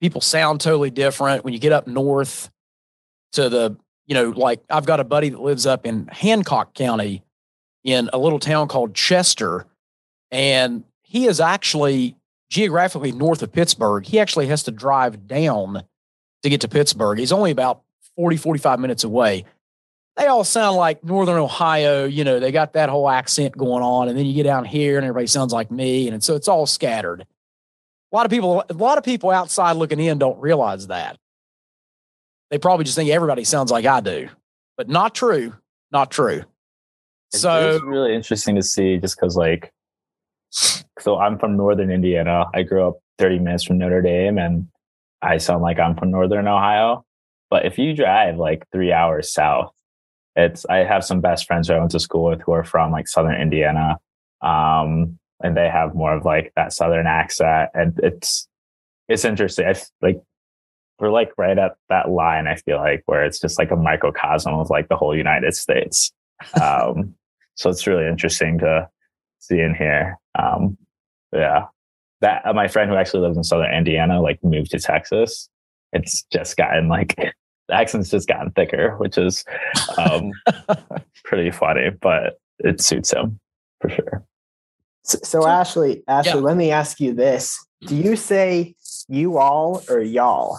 People 0.00 0.20
sound 0.20 0.60
totally 0.60 0.90
different 0.90 1.44
when 1.44 1.52
you 1.54 1.58
get 1.58 1.72
up 1.72 1.86
north 1.86 2.50
to 3.32 3.48
the, 3.48 3.76
you 4.06 4.14
know, 4.14 4.30
like 4.30 4.62
I've 4.68 4.86
got 4.86 5.00
a 5.00 5.04
buddy 5.04 5.30
that 5.30 5.40
lives 5.40 5.66
up 5.66 5.86
in 5.86 6.06
Hancock 6.08 6.74
County 6.74 7.22
in 7.84 8.10
a 8.12 8.18
little 8.18 8.38
town 8.38 8.68
called 8.68 8.94
Chester. 8.94 9.66
And 10.30 10.84
he 11.02 11.26
is 11.26 11.40
actually 11.40 12.16
geographically 12.50 13.12
north 13.12 13.42
of 13.42 13.52
Pittsburgh. 13.52 14.04
He 14.04 14.18
actually 14.18 14.46
has 14.48 14.64
to 14.64 14.70
drive 14.70 15.26
down 15.26 15.84
to 16.42 16.48
get 16.48 16.60
to 16.62 16.68
Pittsburgh. 16.68 17.18
He's 17.18 17.32
only 17.32 17.50
about 17.50 17.82
40, 18.16 18.36
45 18.36 18.80
minutes 18.80 19.04
away. 19.04 19.44
They 20.16 20.26
all 20.26 20.44
sound 20.44 20.76
like 20.76 21.04
Northern 21.04 21.36
Ohio. 21.36 22.06
You 22.06 22.24
know, 22.24 22.40
they 22.40 22.50
got 22.50 22.72
that 22.72 22.88
whole 22.88 23.08
accent 23.08 23.56
going 23.56 23.82
on. 23.82 24.08
And 24.08 24.16
then 24.16 24.26
you 24.26 24.34
get 24.34 24.44
down 24.44 24.64
here 24.64 24.96
and 24.96 25.04
everybody 25.04 25.26
sounds 25.26 25.52
like 25.52 25.70
me. 25.70 26.08
And 26.08 26.24
so 26.24 26.34
it's 26.34 26.48
all 26.48 26.66
scattered. 26.66 27.26
A 28.12 28.16
lot 28.16 28.26
of 28.26 28.30
people, 28.30 28.64
a 28.68 28.72
lot 28.72 28.98
of 28.98 29.04
people 29.04 29.30
outside 29.30 29.72
looking 29.76 30.00
in 30.00 30.18
don't 30.18 30.38
realize 30.40 30.86
that. 30.88 31.18
They 32.50 32.58
probably 32.58 32.84
just 32.84 32.96
think 32.96 33.10
everybody 33.10 33.44
sounds 33.44 33.70
like 33.70 33.84
I 33.84 34.00
do, 34.00 34.28
but 34.76 34.88
not 34.88 35.14
true. 35.14 35.54
Not 35.90 36.10
true. 36.10 36.42
So 37.32 37.74
it's 37.74 37.84
really 37.84 38.14
interesting 38.14 38.54
to 38.54 38.62
see 38.62 38.98
just 38.98 39.16
because 39.16 39.36
like 39.36 39.72
so 40.98 41.18
I'm 41.18 41.38
from 41.38 41.56
northern 41.56 41.90
Indiana. 41.90 42.46
I 42.54 42.62
grew 42.62 42.86
up 42.86 42.98
30 43.18 43.40
minutes 43.40 43.64
from 43.64 43.78
Notre 43.78 44.02
Dame 44.02 44.38
and 44.38 44.68
I 45.22 45.38
sound 45.38 45.62
like 45.62 45.78
I'm 45.78 45.96
from 45.96 46.10
northern 46.10 46.46
Ohio. 46.46 47.04
But 47.50 47.66
if 47.66 47.78
you 47.78 47.94
drive 47.94 48.38
like 48.38 48.64
three 48.72 48.92
hours 48.92 49.32
south, 49.32 49.72
it's 50.34 50.66
I 50.66 50.78
have 50.78 51.04
some 51.04 51.20
best 51.20 51.46
friends 51.46 51.68
who 51.68 51.74
I 51.74 51.78
went 51.78 51.92
to 51.92 52.00
school 52.00 52.24
with 52.30 52.42
who 52.42 52.52
are 52.52 52.64
from 52.64 52.92
like 52.92 53.08
southern 53.08 53.40
Indiana. 53.40 53.98
Um, 54.42 55.18
and 55.42 55.56
they 55.56 55.68
have 55.68 55.94
more 55.94 56.14
of 56.14 56.24
like 56.24 56.52
that 56.56 56.72
southern 56.72 57.06
accent. 57.06 57.70
And 57.74 57.98
it's 58.02 58.48
it's 59.08 59.24
interesting. 59.24 59.66
I 59.66 59.74
like 60.02 60.20
we're 60.98 61.10
like 61.10 61.32
right 61.36 61.58
at 61.58 61.76
that 61.88 62.10
line, 62.10 62.46
I 62.46 62.56
feel 62.56 62.78
like, 62.78 63.02
where 63.06 63.24
it's 63.24 63.38
just 63.38 63.58
like 63.58 63.70
a 63.70 63.76
microcosm 63.76 64.54
of 64.54 64.70
like 64.70 64.88
the 64.88 64.96
whole 64.96 65.16
United 65.16 65.54
States. 65.54 66.12
Um, 66.60 67.14
so 67.54 67.70
it's 67.70 67.86
really 67.86 68.06
interesting 68.06 68.58
to 68.58 68.90
see 69.38 69.58
in 69.58 69.74
here. 69.74 70.18
Um, 70.38 70.76
yeah, 71.32 71.66
that 72.20 72.46
uh, 72.46 72.52
my 72.52 72.68
friend 72.68 72.90
who 72.90 72.96
actually 72.96 73.22
lives 73.22 73.36
in 73.36 73.44
southern 73.44 73.74
Indiana 73.74 74.20
like 74.20 74.42
moved 74.44 74.70
to 74.72 74.78
Texas. 74.78 75.48
It's 75.92 76.24
just 76.24 76.56
gotten 76.56 76.88
like 76.88 77.16
the 77.68 77.74
accent's 77.74 78.10
just 78.10 78.28
gotten 78.28 78.52
thicker, 78.52 78.96
which 78.98 79.18
is 79.18 79.44
um, 79.98 80.32
pretty 81.24 81.50
funny, 81.50 81.90
but 82.00 82.38
it 82.58 82.80
suits 82.80 83.12
him 83.12 83.40
for 83.80 83.88
sure. 83.90 84.24
So, 85.06 85.18
so 85.22 85.46
Ashley, 85.46 86.02
Ashley, 86.08 86.40
yeah. 86.40 86.46
let 86.46 86.56
me 86.56 86.70
ask 86.72 86.98
you 87.00 87.14
this: 87.14 87.64
Do 87.82 87.94
mm-hmm. 87.94 88.08
you 88.08 88.16
say 88.16 88.74
you 89.08 89.38
all 89.38 89.82
or 89.88 90.00
y'all? 90.00 90.58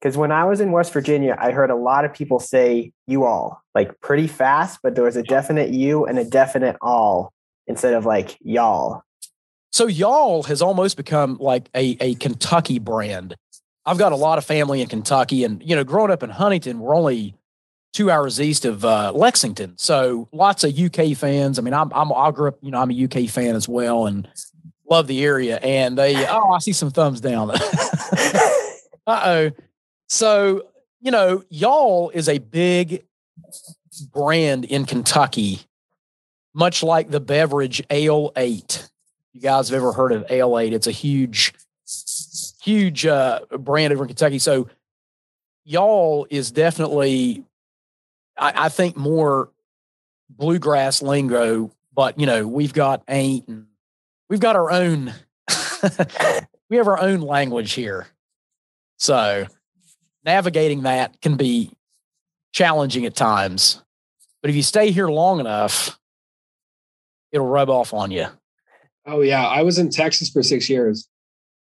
Because 0.00 0.16
when 0.16 0.32
I 0.32 0.44
was 0.44 0.60
in 0.60 0.72
West 0.72 0.92
Virginia, 0.92 1.36
I 1.38 1.52
heard 1.52 1.70
a 1.70 1.76
lot 1.76 2.04
of 2.04 2.12
people 2.12 2.38
say 2.38 2.92
you 3.06 3.24
all 3.24 3.62
like 3.74 4.00
pretty 4.00 4.26
fast, 4.26 4.80
but 4.82 4.94
there 4.94 5.04
was 5.04 5.16
a 5.16 5.22
definite 5.22 5.70
you 5.70 6.04
and 6.04 6.18
a 6.18 6.24
definite 6.24 6.76
all 6.82 7.32
instead 7.66 7.94
of 7.94 8.04
like 8.04 8.36
y'all. 8.40 9.02
So 9.72 9.86
y'all 9.86 10.42
has 10.44 10.62
almost 10.62 10.96
become 10.96 11.38
like 11.40 11.68
a, 11.74 11.96
a 12.00 12.14
Kentucky 12.16 12.78
brand. 12.78 13.36
I've 13.84 13.98
got 13.98 14.12
a 14.12 14.16
lot 14.16 14.38
of 14.38 14.44
family 14.44 14.80
in 14.80 14.88
Kentucky, 14.88 15.44
and 15.44 15.62
you 15.62 15.76
know, 15.76 15.84
growing 15.84 16.10
up 16.10 16.24
in 16.24 16.30
Huntington, 16.30 16.80
we're 16.80 16.96
only 16.96 17.36
two 17.96 18.10
hours 18.10 18.40
east 18.40 18.64
of 18.64 18.84
uh, 18.84 19.12
Lexington, 19.14 19.76
so 19.78 20.28
lots 20.32 20.64
of 20.64 20.78
UK 20.78 21.16
fans. 21.16 21.58
I 21.58 21.62
mean, 21.62 21.74
I'm, 21.74 21.92
I'm 21.92 22.12
I 22.12 22.30
grew 22.30 22.48
up, 22.48 22.58
you 22.60 22.70
know, 22.70 22.80
I'm 22.80 22.90
a 22.90 23.04
UK 23.04 23.28
fan 23.28 23.56
as 23.56 23.68
well, 23.68 24.06
and 24.06 24.28
love 24.88 25.06
the 25.06 25.24
area. 25.24 25.58
And 25.58 25.96
they, 25.96 26.26
oh, 26.28 26.50
I 26.50 26.58
see 26.58 26.72
some 26.72 26.90
thumbs 26.90 27.20
down. 27.20 27.50
uh 29.06 29.22
oh. 29.24 29.50
So 30.08 30.66
you 31.00 31.10
know, 31.10 31.44
y'all 31.48 32.10
is 32.10 32.28
a 32.28 32.38
big 32.38 33.04
brand 34.12 34.64
in 34.64 34.84
Kentucky 34.84 35.60
much 36.56 36.82
like 36.82 37.10
the 37.10 37.20
beverage 37.20 37.82
Ale 37.90 38.32
8. 38.34 38.88
You 39.34 39.40
guys 39.42 39.68
have 39.68 39.76
ever 39.76 39.92
heard 39.92 40.12
of 40.12 40.24
Ale 40.30 40.58
8? 40.58 40.72
It's 40.72 40.86
a 40.86 40.90
huge, 40.90 41.52
huge 42.62 43.04
uh, 43.04 43.40
brand 43.58 43.92
over 43.92 44.04
in 44.04 44.08
Kentucky. 44.08 44.38
So, 44.38 44.68
y'all 45.64 46.26
is 46.30 46.50
definitely, 46.50 47.44
I, 48.38 48.66
I 48.66 48.68
think, 48.68 48.96
more 48.96 49.50
bluegrass 50.28 51.02
lingo, 51.02 51.70
but 51.94 52.18
you 52.18 52.26
know, 52.26 52.46
we've 52.46 52.72
got 52.72 53.02
ain't 53.08 53.48
and 53.48 53.66
we've 54.28 54.40
got 54.40 54.56
our 54.56 54.70
own 54.70 55.12
we 56.70 56.76
have 56.76 56.88
our 56.88 57.00
own 57.00 57.20
language 57.20 57.72
here. 57.72 58.06
So 58.98 59.46
navigating 60.24 60.82
that 60.82 61.20
can 61.20 61.36
be 61.36 61.70
challenging 62.52 63.06
at 63.06 63.14
times. 63.14 63.82
But 64.42 64.50
if 64.50 64.56
you 64.56 64.62
stay 64.62 64.90
here 64.90 65.08
long 65.08 65.40
enough, 65.40 65.98
it'll 67.32 67.46
rub 67.46 67.70
off 67.70 67.92
on 67.92 68.10
you. 68.10 68.26
Oh 69.06 69.20
yeah, 69.20 69.46
I 69.46 69.62
was 69.62 69.78
in 69.78 69.90
Texas 69.90 70.30
for 70.30 70.42
six 70.42 70.68
years. 70.68 71.08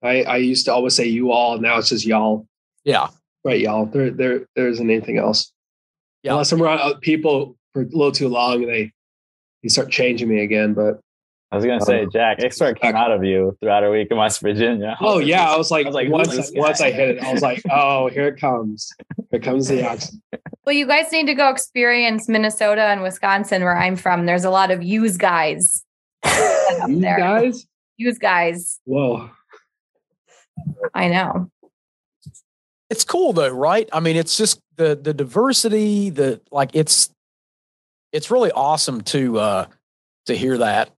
I 0.03 0.23
I 0.23 0.37
used 0.37 0.65
to 0.65 0.73
always 0.73 0.95
say 0.95 1.05
you 1.05 1.31
all. 1.31 1.59
Now 1.59 1.77
it's 1.79 1.89
just 1.89 2.05
y'all. 2.05 2.47
Yeah. 2.83 3.07
Right, 3.43 3.59
y'all. 3.59 3.85
There 3.85 4.11
there 4.11 4.45
there 4.55 4.67
isn't 4.67 4.89
anything 4.89 5.17
else. 5.17 5.51
Yeah. 6.23 6.31
Unless 6.31 6.51
I'm 6.51 6.61
around 6.61 7.01
people 7.01 7.57
for 7.73 7.81
a 7.81 7.85
little 7.85 8.11
too 8.11 8.29
long, 8.29 8.63
and 8.63 8.71
they 8.71 8.91
you 9.61 9.69
start 9.69 9.91
changing 9.91 10.29
me 10.29 10.41
again. 10.41 10.73
But 10.73 10.99
I 11.51 11.55
was 11.55 11.65
gonna 11.65 11.81
say, 11.81 12.03
um, 12.03 12.11
Jack, 12.11 12.39
it 12.39 12.53
sort 12.53 12.71
of 12.71 12.81
came 12.81 12.95
out 12.95 13.11
of 13.11 13.23
you 13.23 13.55
throughout 13.59 13.83
our 13.83 13.91
week 13.91 14.07
in 14.09 14.17
West 14.17 14.41
Virginia. 14.41 14.97
Oh 15.01 15.19
yeah, 15.19 15.51
I 15.51 15.57
was 15.57 15.69
like, 15.69 15.85
I 15.85 15.89
was 15.89 15.95
like 15.95 16.09
once, 16.09 16.51
once 16.55 16.81
I 16.81 16.91
hit 16.91 17.17
it, 17.17 17.23
I 17.23 17.31
was 17.31 17.41
like, 17.41 17.61
oh, 17.69 18.09
here 18.09 18.27
it 18.27 18.39
comes. 18.39 18.91
Here 19.29 19.39
comes 19.39 19.67
the 19.67 19.81
accent. 19.89 20.21
Well, 20.65 20.73
you 20.73 20.87
guys 20.87 21.11
need 21.11 21.27
to 21.27 21.35
go 21.35 21.49
experience 21.49 22.27
Minnesota 22.27 22.81
and 22.83 23.03
Wisconsin, 23.03 23.63
where 23.63 23.77
I'm 23.77 23.95
from. 23.95 24.25
There's 24.25 24.45
a 24.45 24.49
lot 24.49 24.71
of 24.71 24.81
use 24.81 25.17
guys. 25.17 25.83
Use 26.87 27.01
guys. 27.01 27.67
Use 27.97 28.17
guys. 28.17 28.79
Whoa. 28.85 29.29
I 30.93 31.09
know. 31.09 31.51
It's 32.89 33.03
cool 33.03 33.33
though, 33.33 33.49
right? 33.49 33.89
I 33.91 33.99
mean, 33.99 34.15
it's 34.15 34.37
just 34.37 34.59
the 34.75 34.95
the 34.95 35.13
diversity, 35.13 36.09
the 36.09 36.41
like 36.51 36.71
it's 36.73 37.09
it's 38.11 38.31
really 38.31 38.51
awesome 38.51 39.01
to 39.01 39.39
uh 39.39 39.65
to 40.25 40.35
hear 40.35 40.57
that. 40.59 40.89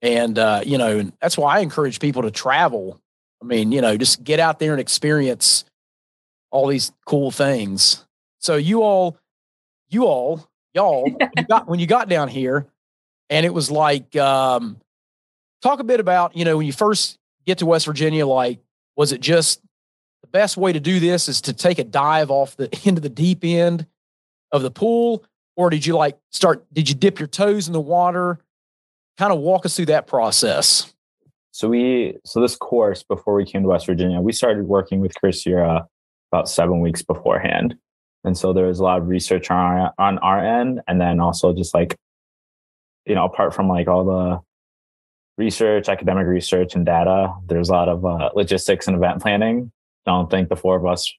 And 0.00 0.38
uh, 0.38 0.62
you 0.64 0.78
know, 0.78 1.10
that's 1.20 1.36
why 1.36 1.56
I 1.56 1.60
encourage 1.60 2.00
people 2.00 2.22
to 2.22 2.30
travel. 2.30 3.00
I 3.42 3.44
mean, 3.44 3.72
you 3.72 3.80
know, 3.80 3.96
just 3.96 4.22
get 4.22 4.40
out 4.40 4.58
there 4.58 4.72
and 4.72 4.80
experience 4.80 5.64
all 6.50 6.66
these 6.68 6.92
cool 7.04 7.30
things. 7.30 8.04
So 8.38 8.56
you 8.56 8.82
all, 8.82 9.18
you 9.88 10.04
all, 10.06 10.48
y'all, 10.74 11.08
you 11.08 11.44
got 11.44 11.68
when 11.68 11.80
you 11.80 11.86
got 11.86 12.08
down 12.08 12.28
here, 12.28 12.66
and 13.28 13.44
it 13.44 13.52
was 13.52 13.70
like, 13.70 14.14
um, 14.16 14.78
talk 15.62 15.80
a 15.80 15.84
bit 15.84 16.00
about, 16.00 16.36
you 16.36 16.44
know, 16.44 16.56
when 16.56 16.66
you 16.66 16.72
first 16.72 17.18
get 17.46 17.58
to 17.58 17.66
West 17.66 17.86
Virginia, 17.86 18.26
like, 18.26 18.60
was 18.96 19.12
it 19.12 19.20
just 19.20 19.60
the 20.28 20.38
best 20.38 20.56
way 20.56 20.72
to 20.72 20.80
do 20.80 21.00
this 21.00 21.28
is 21.28 21.40
to 21.42 21.52
take 21.52 21.78
a 21.78 21.84
dive 21.84 22.30
off 22.30 22.56
the 22.56 22.68
into 22.84 23.00
the 23.00 23.08
deep 23.08 23.44
end 23.44 23.86
of 24.52 24.62
the 24.62 24.70
pool, 24.70 25.24
or 25.56 25.70
did 25.70 25.86
you 25.86 25.96
like 25.96 26.18
start? 26.30 26.64
Did 26.72 26.88
you 26.88 26.94
dip 26.94 27.18
your 27.18 27.28
toes 27.28 27.66
in 27.66 27.72
the 27.72 27.80
water? 27.80 28.38
Kind 29.16 29.32
of 29.32 29.40
walk 29.40 29.66
us 29.66 29.74
through 29.76 29.86
that 29.86 30.06
process. 30.06 30.92
So 31.50 31.68
we 31.68 32.18
so 32.24 32.40
this 32.40 32.56
course 32.56 33.02
before 33.02 33.34
we 33.34 33.44
came 33.44 33.62
to 33.62 33.68
West 33.68 33.86
Virginia, 33.86 34.20
we 34.20 34.32
started 34.32 34.66
working 34.66 35.00
with 35.00 35.14
Chris 35.14 35.44
Yura 35.44 35.86
about 36.30 36.48
seven 36.48 36.80
weeks 36.80 37.02
beforehand. 37.02 37.76
And 38.24 38.36
so 38.36 38.52
there 38.52 38.66
was 38.66 38.80
a 38.80 38.82
lot 38.82 38.98
of 38.98 39.08
research 39.08 39.50
on 39.50 39.56
our, 39.56 39.94
on 39.98 40.18
our 40.18 40.60
end, 40.60 40.82
and 40.86 41.00
then 41.00 41.20
also 41.20 41.54
just 41.54 41.72
like, 41.72 41.96
you 43.06 43.14
know, 43.14 43.24
apart 43.24 43.54
from 43.54 43.68
like 43.68 43.88
all 43.88 44.04
the 44.04 44.40
research, 45.42 45.88
academic 45.88 46.26
research, 46.26 46.74
and 46.74 46.84
data, 46.84 47.32
there's 47.46 47.70
a 47.70 47.72
lot 47.72 47.88
of 47.88 48.04
uh, 48.04 48.30
logistics 48.34 48.86
and 48.86 48.96
event 48.96 49.22
planning. 49.22 49.72
I 50.08 50.12
don't 50.12 50.30
think 50.30 50.48
the 50.48 50.56
four 50.56 50.76
of 50.76 50.86
us 50.86 51.12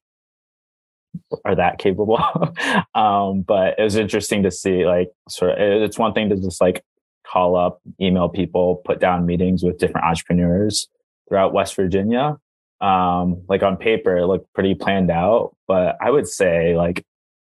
are 1.46 1.56
that 1.56 1.78
capable. 1.78 2.18
um, 2.96 3.42
but 3.42 3.78
it 3.78 3.84
was 3.84 3.96
interesting 3.96 4.44
to 4.44 4.52
see 4.52 4.86
like 4.86 5.10
sort 5.28 5.52
of 5.52 5.58
it's 5.60 6.00
one 6.00 6.14
thing 6.14 6.30
to 6.30 6.36
just 6.36 6.62
like 6.62 6.84
call 7.26 7.56
up, 7.56 7.82
email 8.02 8.30
people, 8.30 8.82
put 8.86 9.00
down 9.00 9.26
meetings 9.26 9.64
with 9.64 9.78
different 9.78 10.06
entrepreneurs 10.06 10.88
throughout 11.28 11.54
West 11.54 11.76
Virginia. 11.76 12.38
Um, 12.82 13.44
like 13.48 13.62
on 13.62 13.78
paper, 13.78 14.18
it 14.18 14.26
looked 14.26 14.52
pretty 14.54 14.74
planned 14.74 15.12
out, 15.12 15.56
but 15.68 15.98
I 16.02 16.10
would 16.10 16.28
say 16.28 16.76
like, 16.76 17.06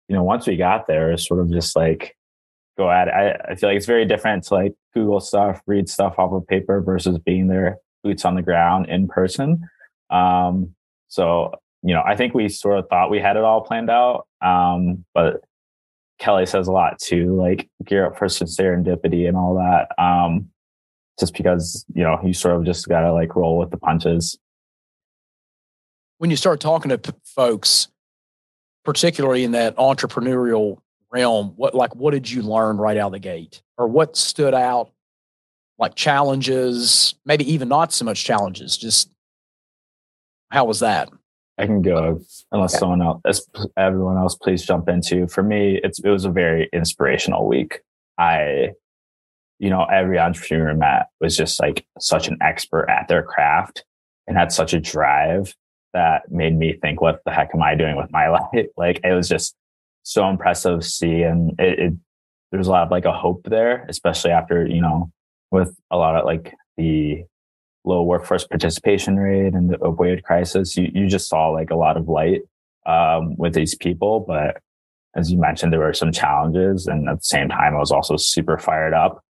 you 0.08 0.14
know, 0.14 0.22
once 0.22 0.46
we 0.46 0.56
got 0.56 0.86
there, 0.86 1.10
it's 1.10 1.26
sort 1.26 1.40
of 1.40 1.50
just 1.50 1.74
like 1.74 2.14
go 2.76 2.90
at 2.90 3.08
it. 3.08 3.14
I, 3.14 3.52
I 3.52 3.54
feel 3.54 3.70
like 3.70 3.76
it's 3.76 3.86
very 3.86 4.04
different 4.04 4.44
to 4.44 4.54
like 4.54 4.74
Google 4.94 5.20
stuff, 5.20 5.62
read 5.66 5.88
stuff 5.88 6.18
off 6.18 6.32
of 6.32 6.46
paper 6.46 6.82
versus 6.82 7.18
being 7.18 7.48
there, 7.48 7.78
boots 8.04 8.24
on 8.24 8.34
the 8.34 8.42
ground 8.42 8.88
in 8.88 9.08
person. 9.08 9.68
Um, 10.10 10.74
so, 11.12 11.52
you 11.82 11.92
know, 11.92 12.02
I 12.06 12.16
think 12.16 12.32
we 12.32 12.48
sort 12.48 12.78
of 12.78 12.88
thought 12.88 13.10
we 13.10 13.20
had 13.20 13.36
it 13.36 13.44
all 13.44 13.60
planned 13.60 13.90
out. 13.90 14.26
Um, 14.40 15.04
but 15.12 15.42
Kelly 16.18 16.46
says 16.46 16.68
a 16.68 16.72
lot 16.72 16.98
too, 16.98 17.36
like 17.36 17.68
gear 17.84 18.06
up 18.06 18.16
for 18.16 18.28
serendipity 18.28 19.28
and 19.28 19.36
all 19.36 19.56
that. 19.56 19.88
Um, 20.02 20.48
just 21.20 21.34
because, 21.34 21.84
you 21.94 22.02
know, 22.02 22.18
you 22.24 22.32
sort 22.32 22.56
of 22.56 22.64
just 22.64 22.88
got 22.88 23.02
to 23.02 23.12
like 23.12 23.36
roll 23.36 23.58
with 23.58 23.70
the 23.70 23.76
punches. 23.76 24.38
When 26.16 26.30
you 26.30 26.36
start 26.36 26.60
talking 26.60 26.88
to 26.88 26.96
p- 26.96 27.12
folks, 27.26 27.88
particularly 28.82 29.44
in 29.44 29.52
that 29.52 29.76
entrepreneurial 29.76 30.78
realm, 31.10 31.52
what 31.56 31.74
like 31.74 31.94
what 31.94 32.12
did 32.12 32.30
you 32.30 32.40
learn 32.40 32.78
right 32.78 32.96
out 32.96 33.08
of 33.08 33.12
the 33.12 33.18
gate, 33.18 33.60
or 33.76 33.86
what 33.86 34.16
stood 34.16 34.54
out, 34.54 34.90
like 35.78 35.94
challenges, 35.94 37.16
maybe 37.26 37.52
even 37.52 37.68
not 37.68 37.92
so 37.92 38.06
much 38.06 38.24
challenges, 38.24 38.78
just 38.78 39.10
how 40.52 40.66
was 40.66 40.80
that? 40.80 41.08
I 41.58 41.66
can 41.66 41.80
go 41.80 42.20
unless 42.50 42.78
someone 42.78 43.02
else, 43.02 43.46
everyone 43.76 44.18
else, 44.18 44.34
please 44.34 44.64
jump 44.64 44.88
into. 44.88 45.26
For 45.26 45.42
me, 45.42 45.80
it's 45.82 45.98
it 45.98 46.08
was 46.08 46.26
a 46.26 46.30
very 46.30 46.68
inspirational 46.72 47.48
week. 47.48 47.80
I, 48.18 48.72
you 49.58 49.70
know, 49.70 49.84
every 49.84 50.18
entrepreneur 50.18 50.70
I 50.70 50.74
met 50.74 51.06
was 51.20 51.36
just 51.36 51.58
like 51.58 51.86
such 51.98 52.28
an 52.28 52.36
expert 52.42 52.86
at 52.88 53.08
their 53.08 53.22
craft 53.22 53.84
and 54.26 54.36
had 54.36 54.52
such 54.52 54.74
a 54.74 54.80
drive 54.80 55.54
that 55.94 56.30
made 56.30 56.56
me 56.56 56.74
think, 56.74 57.00
what 57.00 57.22
the 57.24 57.30
heck 57.30 57.50
am 57.54 57.62
I 57.62 57.74
doing 57.74 57.96
with 57.96 58.12
my 58.12 58.28
life? 58.52 58.66
Like 58.76 59.00
it 59.04 59.14
was 59.14 59.28
just 59.28 59.54
so 60.02 60.28
impressive 60.28 60.80
to 60.80 60.86
see, 60.86 61.22
and 61.22 61.58
it, 61.58 61.78
it 61.78 61.92
there's 62.50 62.68
a 62.68 62.70
lot 62.70 62.84
of 62.84 62.90
like 62.90 63.06
a 63.06 63.12
hope 63.12 63.44
there, 63.44 63.86
especially 63.88 64.32
after 64.32 64.66
you 64.66 64.82
know 64.82 65.10
with 65.50 65.74
a 65.90 65.96
lot 65.96 66.16
of 66.16 66.26
like 66.26 66.54
the 66.76 67.24
low 67.84 68.02
workforce 68.02 68.46
participation 68.46 69.16
rate 69.16 69.54
and 69.54 69.70
the 69.70 69.78
opioid 69.78 70.22
crisis, 70.22 70.76
you, 70.76 70.90
you 70.94 71.08
just 71.08 71.28
saw 71.28 71.48
like 71.48 71.70
a 71.70 71.76
lot 71.76 71.96
of 71.96 72.08
light 72.08 72.42
um, 72.86 73.36
with 73.36 73.54
these 73.54 73.74
people. 73.74 74.20
But 74.20 74.58
as 75.14 75.30
you 75.30 75.38
mentioned, 75.38 75.72
there 75.72 75.80
were 75.80 75.92
some 75.92 76.12
challenges. 76.12 76.86
And 76.86 77.08
at 77.08 77.18
the 77.18 77.24
same 77.24 77.48
time, 77.48 77.74
I 77.74 77.78
was 77.78 77.90
also 77.90 78.16
super 78.16 78.58
fired 78.58 78.94
up 78.94 79.22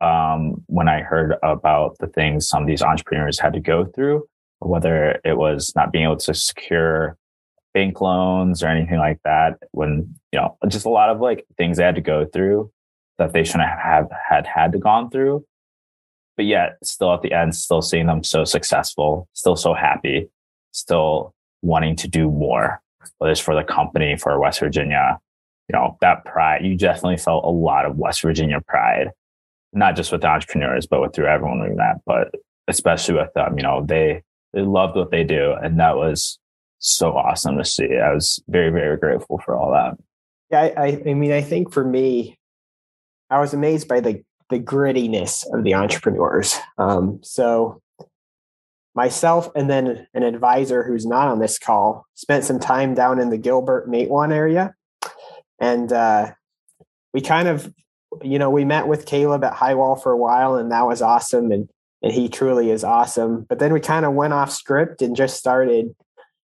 um, 0.00 0.62
when 0.66 0.88
I 0.88 1.00
heard 1.00 1.34
about 1.42 1.98
the 1.98 2.06
things 2.06 2.48
some 2.48 2.62
of 2.62 2.68
these 2.68 2.82
entrepreneurs 2.82 3.38
had 3.38 3.52
to 3.54 3.60
go 3.60 3.84
through, 3.84 4.26
whether 4.60 5.20
it 5.24 5.36
was 5.36 5.72
not 5.74 5.92
being 5.92 6.04
able 6.04 6.16
to 6.18 6.34
secure 6.34 7.16
bank 7.74 8.00
loans 8.00 8.62
or 8.62 8.68
anything 8.68 8.98
like 8.98 9.20
that. 9.24 9.58
When, 9.72 10.14
you 10.32 10.40
know, 10.40 10.56
just 10.68 10.86
a 10.86 10.90
lot 10.90 11.10
of 11.10 11.20
like 11.20 11.44
things 11.56 11.76
they 11.76 11.84
had 11.84 11.96
to 11.96 12.00
go 12.00 12.24
through 12.24 12.70
that 13.18 13.32
they 13.32 13.44
shouldn't 13.44 13.68
have 13.68 14.10
had 14.28 14.46
had 14.46 14.72
to 14.72 14.78
gone 14.78 15.10
through 15.10 15.44
but 16.36 16.46
yet 16.46 16.76
still 16.82 17.12
at 17.12 17.22
the 17.22 17.32
end, 17.32 17.54
still 17.54 17.82
seeing 17.82 18.06
them 18.06 18.22
so 18.22 18.44
successful, 18.44 19.28
still 19.32 19.56
so 19.56 19.74
happy, 19.74 20.28
still 20.72 21.34
wanting 21.62 21.96
to 21.96 22.08
do 22.08 22.30
more, 22.30 22.80
whether 23.18 23.32
it's 23.32 23.40
for 23.40 23.54
the 23.54 23.64
company, 23.64 24.16
for 24.16 24.38
West 24.38 24.60
Virginia, 24.60 25.18
you 25.68 25.72
know, 25.72 25.96
that 26.00 26.24
pride, 26.24 26.64
you 26.64 26.76
definitely 26.76 27.16
felt 27.16 27.44
a 27.44 27.50
lot 27.50 27.86
of 27.86 27.96
West 27.96 28.22
Virginia 28.22 28.60
pride, 28.66 29.10
not 29.72 29.96
just 29.96 30.12
with 30.12 30.20
the 30.20 30.28
entrepreneurs, 30.28 30.86
but 30.86 31.00
with 31.00 31.14
through 31.14 31.26
everyone 31.26 31.60
we 31.60 31.74
met, 31.74 31.96
but 32.06 32.32
especially 32.68 33.14
with 33.14 33.32
them, 33.34 33.56
you 33.56 33.62
know, 33.62 33.84
they, 33.84 34.22
they 34.52 34.62
loved 34.62 34.96
what 34.96 35.10
they 35.10 35.24
do. 35.24 35.52
And 35.52 35.80
that 35.80 35.96
was 35.96 36.38
so 36.78 37.12
awesome 37.16 37.56
to 37.58 37.64
see. 37.64 37.96
I 37.96 38.12
was 38.12 38.42
very, 38.48 38.70
very 38.70 38.96
grateful 38.96 39.40
for 39.44 39.56
all 39.56 39.72
that. 39.72 39.96
Yeah. 40.50 40.80
I, 40.80 41.02
I 41.06 41.14
mean, 41.14 41.32
I 41.32 41.40
think 41.40 41.72
for 41.72 41.84
me, 41.84 42.38
I 43.28 43.40
was 43.40 43.54
amazed 43.54 43.88
by 43.88 44.00
the 44.00 44.22
the 44.50 44.58
grittiness 44.58 45.44
of 45.52 45.64
the 45.64 45.74
entrepreneurs. 45.74 46.56
Um, 46.78 47.20
so 47.22 47.82
myself 48.96 49.50
and 49.54 49.68
then 49.68 50.06
an 50.14 50.22
advisor 50.22 50.82
who's 50.82 51.04
not 51.04 51.28
on 51.28 51.38
this 51.38 51.58
call 51.58 52.06
spent 52.14 52.44
some 52.44 52.58
time 52.58 52.94
down 52.94 53.20
in 53.20 53.28
the 53.28 53.36
Gilbert 53.36 53.88
Matewan 53.88 54.32
area. 54.32 54.74
And 55.60 55.92
uh, 55.92 56.32
we 57.12 57.20
kind 57.20 57.46
of, 57.46 57.72
you 58.22 58.38
know, 58.38 58.48
we 58.48 58.64
met 58.64 58.88
with 58.88 59.04
Caleb 59.04 59.44
at 59.44 59.52
Highwall 59.52 59.96
for 59.96 60.12
a 60.12 60.16
while 60.16 60.54
and 60.54 60.72
that 60.72 60.86
was 60.86 61.02
awesome. 61.02 61.52
And, 61.52 61.68
and 62.02 62.12
he 62.12 62.30
truly 62.30 62.70
is 62.70 62.84
awesome. 62.84 63.44
But 63.46 63.58
then 63.58 63.72
we 63.72 63.80
kind 63.80 64.06
of 64.06 64.14
went 64.14 64.32
off 64.32 64.50
script 64.50 65.02
and 65.02 65.14
just 65.14 65.36
started 65.36 65.94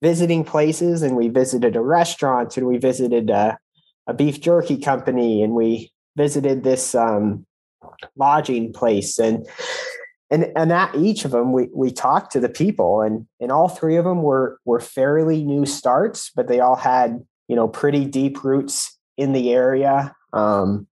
visiting 0.04 0.44
places 0.44 1.02
and 1.02 1.16
we 1.16 1.30
visited 1.30 1.76
a 1.76 1.82
restaurant 1.82 2.56
and 2.56 2.68
we 2.68 2.78
visited 2.78 3.32
a, 3.32 3.58
a 4.06 4.14
beef 4.14 4.40
jerky 4.40 4.78
company 4.78 5.42
and 5.42 5.54
we 5.54 5.92
visited 6.16 6.64
this 6.64 6.94
um, 6.94 7.47
lodging 8.16 8.72
place 8.74 9.20
and 9.20 9.48
and 10.30 10.52
and 10.56 10.72
at 10.72 10.94
each 10.96 11.26
of 11.26 11.32
them 11.32 11.54
we 11.54 11.70
we 11.74 11.92
talked 11.92 12.32
to 12.32 12.40
the 12.40 12.50
people 12.50 13.02
and 13.02 13.26
and 13.40 13.52
all 13.52 13.70
three 13.70 13.96
of 13.96 14.06
them 14.06 14.22
were 14.22 14.60
were 14.66 14.80
fairly 14.80 15.44
new 15.44 15.66
starts 15.66 16.32
but 16.36 16.48
they 16.48 16.60
all 16.60 16.76
had 16.76 17.24
you 17.48 17.56
know 17.56 17.68
pretty 17.68 18.06
deep 18.06 18.44
roots 18.44 18.98
in 19.18 19.34
the 19.34 19.54
area 19.54 20.14
um 20.34 20.88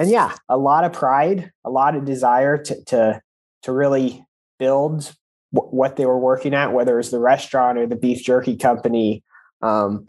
and 0.00 0.08
yeah, 0.08 0.34
a 0.48 0.56
lot 0.56 0.84
of 0.84 0.94
pride, 0.94 1.52
a 1.62 1.68
lot 1.68 1.94
of 1.94 2.06
desire 2.06 2.56
to 2.56 2.84
to 2.86 3.20
to 3.64 3.72
really 3.72 4.24
build 4.58 5.14
w- 5.52 5.70
what 5.70 5.96
they 5.96 6.06
were 6.06 6.18
working 6.18 6.54
at, 6.54 6.72
whether 6.72 6.98
it's 6.98 7.10
the 7.10 7.18
restaurant 7.18 7.76
or 7.76 7.86
the 7.86 7.96
beef 7.96 8.24
jerky 8.24 8.56
company. 8.56 9.22
Um, 9.60 10.06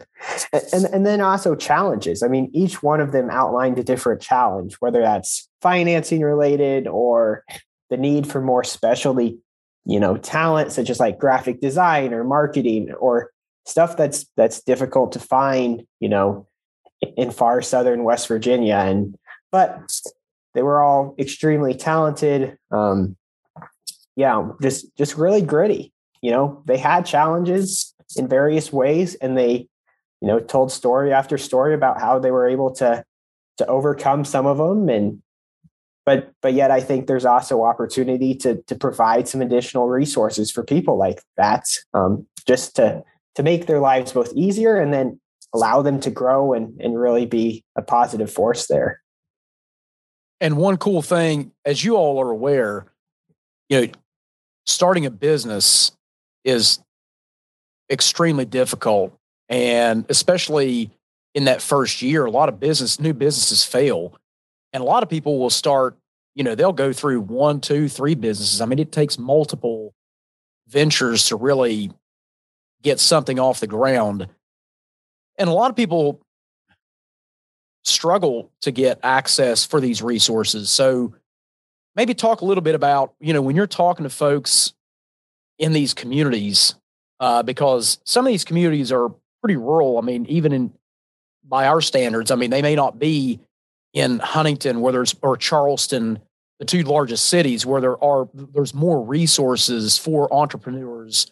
and 0.72 0.86
and 0.86 1.04
then 1.04 1.20
also 1.20 1.54
challenges. 1.54 2.22
I 2.22 2.28
mean, 2.28 2.50
each 2.54 2.82
one 2.82 3.02
of 3.02 3.12
them 3.12 3.28
outlined 3.28 3.78
a 3.78 3.84
different 3.84 4.22
challenge, 4.22 4.76
whether 4.80 5.02
that's 5.02 5.46
financing 5.62 6.20
related 6.20 6.86
or 6.86 7.44
the 7.88 7.96
need 7.96 8.26
for 8.26 8.40
more 8.40 8.64
specialty, 8.64 9.38
you 9.84 10.00
know, 10.00 10.16
talent 10.16 10.72
such 10.72 10.90
as 10.90 11.00
like 11.00 11.18
graphic 11.18 11.60
design 11.60 12.12
or 12.12 12.24
marketing 12.24 12.92
or 12.92 13.30
stuff 13.64 13.96
that's 13.96 14.26
that's 14.36 14.62
difficult 14.62 15.12
to 15.12 15.20
find, 15.20 15.86
you 16.00 16.08
know, 16.08 16.46
in 17.16 17.30
far 17.30 17.62
southern 17.62 18.04
West 18.04 18.28
Virginia. 18.28 18.76
And 18.76 19.16
but 19.50 19.78
they 20.54 20.62
were 20.62 20.82
all 20.82 21.14
extremely 21.18 21.74
talented. 21.74 22.58
Um, 22.70 23.16
yeah, 24.16 24.50
just 24.60 24.94
just 24.96 25.16
really 25.16 25.42
gritty. 25.42 25.92
You 26.20 26.30
know, 26.30 26.62
they 26.66 26.76
had 26.76 27.06
challenges 27.06 27.94
in 28.16 28.28
various 28.28 28.72
ways, 28.72 29.14
and 29.16 29.36
they, 29.36 29.68
you 30.20 30.28
know, 30.28 30.38
told 30.38 30.70
story 30.70 31.12
after 31.12 31.38
story 31.38 31.74
about 31.74 32.00
how 32.00 32.18
they 32.18 32.30
were 32.30 32.48
able 32.48 32.72
to 32.76 33.04
to 33.58 33.66
overcome 33.66 34.24
some 34.24 34.46
of 34.46 34.58
them 34.58 34.88
and 34.88 35.22
but 36.04 36.32
but 36.42 36.54
yet 36.54 36.70
I 36.70 36.80
think 36.80 37.06
there's 37.06 37.24
also 37.24 37.62
opportunity 37.62 38.34
to 38.36 38.62
to 38.62 38.74
provide 38.74 39.28
some 39.28 39.42
additional 39.42 39.88
resources 39.88 40.50
for 40.50 40.64
people 40.64 40.98
like 40.98 41.22
that, 41.36 41.64
um, 41.94 42.26
just 42.46 42.76
to 42.76 43.02
to 43.34 43.42
make 43.42 43.66
their 43.66 43.80
lives 43.80 44.12
both 44.12 44.32
easier 44.34 44.76
and 44.76 44.92
then 44.92 45.20
allow 45.54 45.82
them 45.82 46.00
to 46.00 46.10
grow 46.10 46.52
and 46.52 46.80
and 46.80 46.98
really 46.98 47.26
be 47.26 47.64
a 47.76 47.82
positive 47.82 48.30
force 48.30 48.66
there. 48.66 49.00
And 50.40 50.56
one 50.56 50.76
cool 50.76 51.02
thing, 51.02 51.52
as 51.64 51.84
you 51.84 51.94
all 51.94 52.20
are 52.20 52.30
aware, 52.30 52.86
you 53.68 53.80
know, 53.80 53.92
starting 54.66 55.06
a 55.06 55.10
business 55.10 55.92
is 56.44 56.80
extremely 57.90 58.44
difficult. 58.44 59.16
And 59.48 60.04
especially 60.08 60.90
in 61.34 61.44
that 61.44 61.62
first 61.62 62.02
year, 62.02 62.24
a 62.24 62.30
lot 62.30 62.48
of 62.48 62.58
business, 62.58 62.98
new 62.98 63.12
businesses 63.12 63.64
fail. 63.64 64.14
And 64.72 64.82
a 64.82 64.86
lot 64.86 65.02
of 65.02 65.08
people 65.08 65.38
will 65.38 65.50
start, 65.50 65.96
you 66.34 66.44
know, 66.44 66.54
they'll 66.54 66.72
go 66.72 66.92
through 66.92 67.20
one, 67.20 67.60
two, 67.60 67.88
three 67.88 68.14
businesses. 68.14 68.60
I 68.60 68.66
mean, 68.66 68.78
it 68.78 68.92
takes 68.92 69.18
multiple 69.18 69.94
ventures 70.68 71.26
to 71.28 71.36
really 71.36 71.90
get 72.82 72.98
something 73.00 73.38
off 73.38 73.60
the 73.60 73.66
ground. 73.66 74.28
And 75.38 75.48
a 75.48 75.52
lot 75.52 75.70
of 75.70 75.76
people 75.76 76.20
struggle 77.84 78.50
to 78.62 78.70
get 78.70 79.00
access 79.02 79.64
for 79.64 79.80
these 79.80 80.02
resources. 80.02 80.70
So 80.70 81.14
maybe 81.94 82.14
talk 82.14 82.40
a 82.40 82.44
little 82.44 82.62
bit 82.62 82.74
about, 82.74 83.14
you 83.20 83.32
know, 83.32 83.42
when 83.42 83.56
you're 83.56 83.66
talking 83.66 84.04
to 84.04 84.10
folks 84.10 84.72
in 85.58 85.72
these 85.72 85.94
communities, 85.94 86.74
uh, 87.20 87.42
because 87.42 88.00
some 88.04 88.26
of 88.26 88.32
these 88.32 88.44
communities 88.44 88.90
are 88.90 89.14
pretty 89.42 89.56
rural. 89.56 89.98
I 89.98 90.00
mean, 90.00 90.26
even 90.26 90.52
in 90.52 90.72
by 91.44 91.66
our 91.66 91.80
standards, 91.80 92.30
I 92.30 92.36
mean, 92.36 92.50
they 92.50 92.62
may 92.62 92.74
not 92.74 92.98
be 92.98 93.40
in 93.92 94.18
Huntington, 94.18 94.80
where 94.80 94.92
there's 94.92 95.14
or 95.22 95.36
Charleston, 95.36 96.20
the 96.58 96.64
two 96.64 96.82
largest 96.82 97.26
cities, 97.26 97.66
where 97.66 97.80
there 97.80 98.02
are 98.02 98.28
there's 98.34 98.74
more 98.74 99.02
resources 99.02 99.98
for 99.98 100.32
entrepreneurs, 100.32 101.30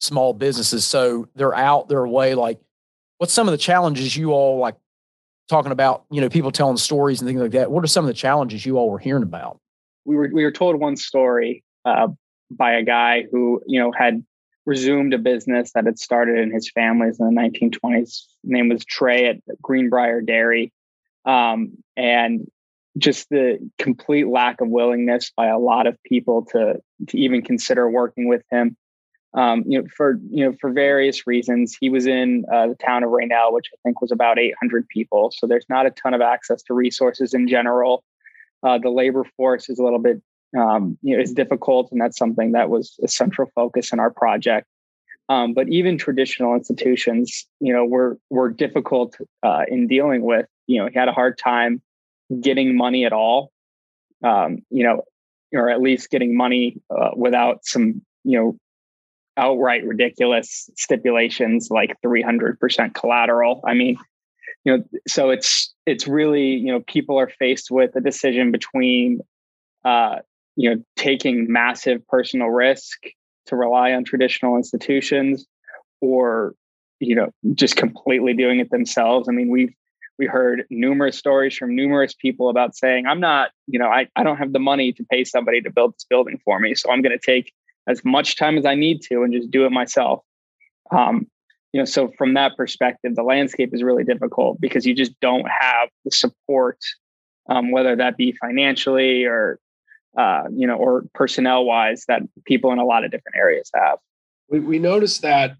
small 0.00 0.32
businesses. 0.32 0.84
So 0.84 1.28
they're 1.34 1.54
out 1.54 1.88
their 1.88 2.06
way. 2.06 2.34
Like, 2.34 2.60
what's 3.18 3.32
some 3.32 3.46
of 3.46 3.52
the 3.52 3.58
challenges 3.58 4.16
you 4.16 4.32
all 4.32 4.58
like 4.58 4.76
talking 5.50 5.72
about, 5.72 6.04
you 6.10 6.20
know, 6.20 6.28
people 6.28 6.52
telling 6.52 6.76
stories 6.76 7.20
and 7.20 7.28
things 7.28 7.40
like 7.40 7.50
that. 7.50 7.70
What 7.70 7.84
are 7.84 7.88
some 7.88 8.04
of 8.04 8.08
the 8.08 8.14
challenges 8.14 8.64
you 8.64 8.78
all 8.78 8.88
were 8.88 8.98
hearing 8.98 9.24
about? 9.24 9.58
We 10.06 10.16
were 10.16 10.30
we 10.32 10.44
were 10.44 10.52
told 10.52 10.80
one 10.80 10.96
story 10.96 11.62
uh, 11.84 12.08
by 12.50 12.72
a 12.72 12.82
guy 12.82 13.24
who 13.30 13.60
you 13.66 13.78
know 13.78 13.92
had 13.92 14.24
resumed 14.64 15.12
a 15.12 15.18
business 15.18 15.72
that 15.72 15.84
had 15.84 15.98
started 15.98 16.38
in 16.38 16.50
his 16.50 16.70
family's 16.70 17.18
in 17.18 17.34
the 17.34 17.40
1920s. 17.40 18.02
His 18.02 18.26
name 18.44 18.68
was 18.68 18.84
Trey 18.84 19.26
at 19.26 19.36
Greenbrier 19.60 20.20
Dairy, 20.20 20.72
um, 21.24 21.72
and 21.96 22.50
just 22.98 23.28
the 23.30 23.58
complete 23.78 24.26
lack 24.26 24.60
of 24.60 24.68
willingness 24.68 25.32
by 25.36 25.46
a 25.46 25.58
lot 25.58 25.86
of 25.86 25.96
people 26.02 26.44
to 26.46 26.80
to 27.08 27.18
even 27.18 27.42
consider 27.42 27.88
working 27.88 28.28
with 28.28 28.42
him 28.50 28.76
um, 29.34 29.64
you 29.66 29.80
know, 29.80 29.88
for 29.96 30.18
you 30.30 30.44
know, 30.44 30.56
for 30.60 30.72
various 30.72 31.26
reasons. 31.26 31.76
He 31.78 31.88
was 31.88 32.06
in 32.06 32.44
uh, 32.52 32.68
the 32.68 32.74
town 32.74 33.04
of 33.04 33.10
Rainelle, 33.10 33.52
which 33.52 33.68
I 33.72 33.76
think 33.84 34.00
was 34.00 34.10
about 34.10 34.38
800 34.38 34.88
people. 34.88 35.32
So 35.36 35.46
there's 35.46 35.66
not 35.68 35.86
a 35.86 35.90
ton 35.90 36.14
of 36.14 36.20
access 36.20 36.62
to 36.64 36.74
resources 36.74 37.32
in 37.32 37.46
general. 37.46 38.02
Uh, 38.62 38.78
the 38.78 38.90
labor 38.90 39.24
force 39.36 39.70
is 39.70 39.78
a 39.78 39.84
little 39.84 40.00
bit, 40.00 40.20
um, 40.58 40.98
you 41.02 41.16
know, 41.16 41.22
is 41.22 41.32
difficult, 41.32 41.90
and 41.92 42.00
that's 42.00 42.18
something 42.18 42.52
that 42.52 42.70
was 42.70 42.98
a 43.02 43.08
central 43.08 43.50
focus 43.54 43.92
in 43.92 44.00
our 44.00 44.10
project. 44.10 44.66
Um, 45.28 45.54
but 45.54 45.68
even 45.68 45.96
traditional 45.96 46.56
institutions, 46.56 47.46
you 47.60 47.72
know, 47.72 47.84
were 47.84 48.18
were 48.30 48.50
difficult 48.50 49.16
uh, 49.44 49.62
in 49.68 49.86
dealing 49.86 50.22
with. 50.22 50.46
You 50.70 50.80
know, 50.80 50.88
he 50.88 50.98
had 50.98 51.08
a 51.08 51.12
hard 51.12 51.36
time 51.38 51.82
getting 52.40 52.76
money 52.76 53.04
at 53.04 53.12
all. 53.12 53.50
Um, 54.22 54.58
you 54.70 54.84
know, 54.84 55.02
or 55.52 55.70
at 55.70 55.80
least 55.80 56.10
getting 56.10 56.36
money 56.36 56.80
uh, 56.90 57.10
without 57.16 57.64
some 57.64 58.02
you 58.24 58.38
know 58.38 58.56
outright 59.36 59.84
ridiculous 59.84 60.68
stipulations 60.76 61.68
like 61.70 61.96
300% 62.04 62.94
collateral. 62.94 63.62
I 63.66 63.72
mean, 63.74 63.96
you 64.64 64.76
know, 64.76 64.84
so 65.08 65.30
it's 65.30 65.72
it's 65.86 66.06
really 66.06 66.48
you 66.48 66.72
know 66.72 66.80
people 66.86 67.18
are 67.18 67.30
faced 67.38 67.70
with 67.70 67.96
a 67.96 68.00
decision 68.00 68.52
between 68.52 69.20
uh, 69.84 70.16
you 70.56 70.70
know 70.70 70.82
taking 70.96 71.50
massive 71.50 72.06
personal 72.06 72.48
risk 72.48 72.98
to 73.46 73.56
rely 73.56 73.92
on 73.92 74.04
traditional 74.04 74.56
institutions 74.56 75.46
or 76.00 76.54
you 77.00 77.14
know 77.14 77.30
just 77.54 77.76
completely 77.76 78.34
doing 78.34 78.60
it 78.60 78.70
themselves. 78.70 79.28
I 79.28 79.32
mean, 79.32 79.48
we've 79.48 79.74
we 80.20 80.26
heard 80.26 80.64
numerous 80.70 81.16
stories 81.16 81.56
from 81.56 81.74
numerous 81.74 82.14
people 82.14 82.48
about 82.48 82.76
saying 82.76 83.06
i'm 83.06 83.20
not 83.20 83.50
you 83.66 83.78
know 83.78 83.88
i, 83.88 84.06
I 84.14 84.22
don't 84.22 84.36
have 84.36 84.52
the 84.52 84.60
money 84.60 84.92
to 84.92 85.04
pay 85.10 85.24
somebody 85.24 85.60
to 85.62 85.70
build 85.70 85.94
this 85.94 86.04
building 86.08 86.38
for 86.44 86.60
me 86.60 86.74
so 86.74 86.92
i'm 86.92 87.02
going 87.02 87.18
to 87.18 87.24
take 87.24 87.52
as 87.90 88.04
much 88.04 88.36
time 88.36 88.56
as 88.56 88.64
I 88.64 88.74
need 88.74 89.02
to 89.02 89.22
and 89.22 89.32
just 89.32 89.50
do 89.50 89.66
it 89.66 89.72
myself. 89.72 90.22
Um, 90.90 91.26
you 91.72 91.80
know, 91.80 91.84
so 91.84 92.12
from 92.18 92.34
that 92.34 92.56
perspective, 92.56 93.14
the 93.14 93.22
landscape 93.22 93.70
is 93.72 93.82
really 93.82 94.04
difficult 94.04 94.60
because 94.60 94.86
you 94.86 94.94
just 94.94 95.18
don't 95.20 95.46
have 95.48 95.88
the 96.04 96.10
support, 96.10 96.78
um, 97.48 97.70
whether 97.70 97.94
that 97.96 98.16
be 98.16 98.32
financially 98.32 99.24
or 99.24 99.58
uh, 100.18 100.42
you 100.52 100.66
know, 100.66 100.74
or 100.74 101.04
personnel 101.14 101.64
wise, 101.64 102.04
that 102.08 102.22
people 102.44 102.72
in 102.72 102.80
a 102.80 102.84
lot 102.84 103.04
of 103.04 103.12
different 103.12 103.36
areas 103.36 103.70
have. 103.72 103.98
We, 104.48 104.58
we 104.58 104.78
noticed 104.80 105.22
that 105.22 105.54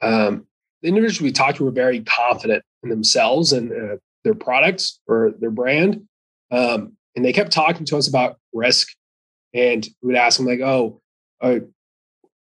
um, 0.00 0.46
the 0.82 0.88
individuals 0.88 1.20
we 1.20 1.32
talked 1.32 1.58
to 1.58 1.64
were 1.64 1.70
very 1.70 2.00
confident 2.00 2.62
in 2.82 2.90
themselves 2.90 3.52
and 3.52 3.72
uh, 3.72 3.96
their 4.24 4.34
products 4.34 5.00
or 5.06 5.32
their 5.38 5.50
brand. 5.50 6.06
Um, 6.50 6.96
and 7.14 7.24
they 7.24 7.32
kept 7.32 7.52
talking 7.52 7.86
to 7.86 7.96
us 7.96 8.08
about 8.08 8.38
risk. 8.52 8.88
And 9.54 9.86
we'd 10.02 10.16
ask 10.16 10.38
them, 10.38 10.46
like, 10.46 10.60
oh, 10.60 11.00
uh, 11.40 11.60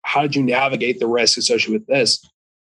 how 0.02 0.22
did 0.22 0.36
you 0.36 0.42
navigate 0.42 1.00
the 1.00 1.06
risk 1.06 1.38
associated 1.38 1.72
with 1.72 1.86
this? 1.86 2.22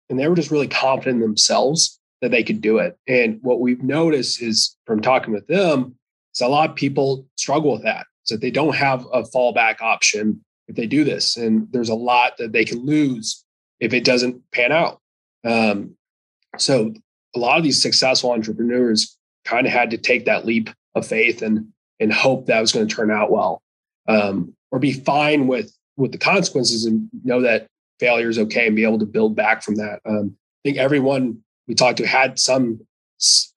And 0.09 0.19
they 0.19 0.27
were 0.27 0.35
just 0.35 0.51
really 0.51 0.67
confident 0.67 1.15
in 1.15 1.21
themselves 1.21 1.99
that 2.21 2.31
they 2.31 2.43
could 2.43 2.61
do 2.61 2.77
it. 2.77 2.97
And 3.07 3.39
what 3.41 3.59
we've 3.59 3.83
noticed 3.83 4.41
is 4.41 4.75
from 4.85 5.01
talking 5.01 5.33
with 5.33 5.47
them, 5.47 5.95
is 6.33 6.41
a 6.41 6.47
lot 6.47 6.69
of 6.69 6.75
people 6.75 7.25
struggle 7.37 7.73
with 7.73 7.83
that. 7.83 8.05
So 8.23 8.37
they 8.37 8.51
don't 8.51 8.75
have 8.75 9.05
a 9.11 9.23
fallback 9.23 9.81
option 9.81 10.43
if 10.67 10.75
they 10.75 10.85
do 10.85 11.03
this. 11.03 11.37
And 11.37 11.67
there's 11.71 11.89
a 11.89 11.95
lot 11.95 12.37
that 12.37 12.51
they 12.51 12.65
can 12.65 12.85
lose 12.85 13.43
if 13.79 13.93
it 13.93 14.03
doesn't 14.03 14.41
pan 14.51 14.71
out. 14.71 15.00
Um, 15.43 15.95
so 16.57 16.93
a 17.35 17.39
lot 17.39 17.57
of 17.57 17.63
these 17.63 17.81
successful 17.81 18.31
entrepreneurs 18.31 19.17
kind 19.45 19.65
of 19.65 19.73
had 19.73 19.91
to 19.91 19.97
take 19.97 20.25
that 20.25 20.45
leap 20.45 20.69
of 20.95 21.05
faith 21.05 21.41
and 21.41 21.67
and 21.99 22.11
hope 22.11 22.47
that 22.47 22.59
was 22.59 22.71
going 22.71 22.87
to 22.87 22.95
turn 22.95 23.11
out 23.11 23.31
well, 23.31 23.61
um, 24.07 24.53
or 24.71 24.79
be 24.79 24.93
fine 24.93 25.47
with 25.47 25.71
with 25.97 26.11
the 26.11 26.17
consequences 26.17 26.85
and 26.85 27.07
know 27.23 27.41
that 27.41 27.67
failure 27.99 28.29
is 28.29 28.39
okay 28.39 28.67
and 28.67 28.75
be 28.75 28.83
able 28.83 28.99
to 28.99 29.05
build 29.05 29.35
back 29.35 29.61
from 29.61 29.75
that. 29.75 29.99
Um, 30.05 30.35
I 30.35 30.69
think 30.69 30.77
everyone 30.77 31.43
we 31.67 31.75
talked 31.75 31.97
to 31.97 32.07
had 32.07 32.39
some 32.39 32.81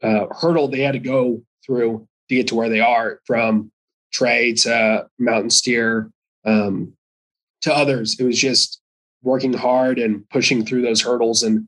uh, 0.03 0.27
hurdle 0.31 0.69
they 0.69 0.81
had 0.81 0.93
to 0.93 0.99
go 0.99 1.43
through 1.65 2.07
to 2.29 2.35
get 2.35 2.49
to 2.49 2.55
where 2.55 2.69
they 2.69 2.81
are 2.81 3.21
from 3.27 3.71
Trey 4.13 4.53
to 4.53 5.07
Mountain 5.19 5.51
Steer 5.51 6.11
um, 6.45 6.93
to 7.63 7.75
others. 7.75 8.21
It 8.21 8.25
was 8.25 8.39
just 8.39 8.81
working 9.23 9.55
hard 9.55 9.99
and 9.99 10.29
pushing 10.29 10.65
through 10.65 10.83
those 10.83 11.01
hurdles 11.01 11.43
and 11.43 11.67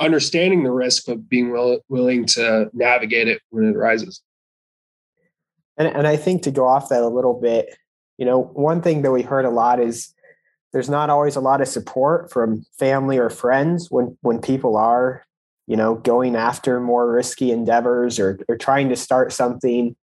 understanding 0.00 0.62
the 0.62 0.70
risk, 0.70 1.04
but 1.06 1.28
being 1.28 1.50
will, 1.50 1.80
willing 1.88 2.26
to 2.26 2.70
navigate 2.72 3.28
it 3.28 3.40
when 3.50 3.68
it 3.68 3.76
arises. 3.76 4.22
And, 5.76 5.88
and 5.88 6.06
I 6.06 6.16
think 6.16 6.42
to 6.42 6.50
go 6.50 6.66
off 6.66 6.88
that 6.88 7.02
a 7.02 7.08
little 7.08 7.40
bit, 7.40 7.76
you 8.18 8.26
know, 8.26 8.42
one 8.42 8.82
thing 8.82 9.02
that 9.02 9.12
we 9.12 9.22
heard 9.22 9.44
a 9.44 9.50
lot 9.50 9.80
is 9.80 10.12
there's 10.72 10.90
not 10.90 11.08
always 11.08 11.36
a 11.36 11.40
lot 11.40 11.60
of 11.60 11.68
support 11.68 12.32
from 12.32 12.66
family 12.78 13.16
or 13.16 13.30
friends 13.30 13.90
when 13.90 14.18
when 14.20 14.40
people 14.40 14.76
are, 14.76 15.24
you 15.66 15.76
know, 15.76 15.94
going 15.94 16.36
after 16.36 16.80
more 16.80 17.10
risky 17.10 17.52
endeavors 17.52 18.18
or 18.18 18.40
or 18.48 18.56
trying 18.56 18.88
to 18.88 18.96
start 18.96 19.32
something. 19.32 19.96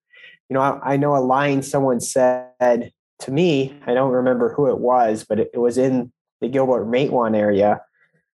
you 0.50 0.54
know, 0.54 0.62
I, 0.62 0.94
I 0.94 0.98
know 0.98 1.16
a 1.16 1.20
line 1.20 1.62
someone 1.62 2.00
said 2.00 2.92
to 3.20 3.32
me, 3.32 3.78
I 3.86 3.94
don't 3.94 4.12
remember 4.12 4.54
who 4.54 4.70
it 4.70 4.80
was, 4.80 5.26
but 5.28 5.40
it, 5.40 5.52
it 5.54 5.60
was 5.60 5.78
in 5.78 6.12
the 6.42 6.48
Gilbert 6.48 6.86
Matewan 6.86 7.36
area. 7.36 7.82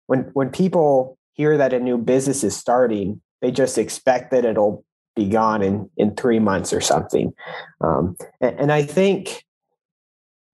When 0.07 0.21
when 0.33 0.49
people 0.49 1.16
hear 1.37 1.57
that 1.57 1.73
a 1.73 1.79
new 1.79 1.97
business 1.97 2.43
is 2.43 2.57
starting, 2.57 3.21
they 3.41 3.51
just 3.51 3.77
expect 3.77 4.31
that 4.31 4.43
it'll 4.43 4.83
be 5.15 5.29
gone 5.29 5.61
in 5.61 5.89
in 5.95 6.15
three 6.15 6.39
months 6.39 6.73
or 6.73 6.81
something. 6.81 7.33
Um, 7.81 8.17
and, 8.41 8.59
and 8.59 8.71
I 8.71 8.83
think 8.83 9.45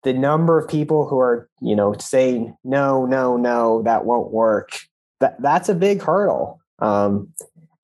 the 0.03 0.13
number 0.13 0.59
of 0.59 0.67
people 0.67 1.07
who 1.07 1.17
are 1.19 1.49
you 1.61 1.75
know 1.75 1.95
saying 1.99 2.55
no, 2.63 3.05
no, 3.05 3.37
no, 3.37 3.81
that 3.83 4.05
won't 4.05 4.31
work. 4.31 4.79
That 5.19 5.41
that's 5.41 5.69
a 5.69 5.75
big 5.75 6.01
hurdle. 6.01 6.59
Um, 6.79 7.33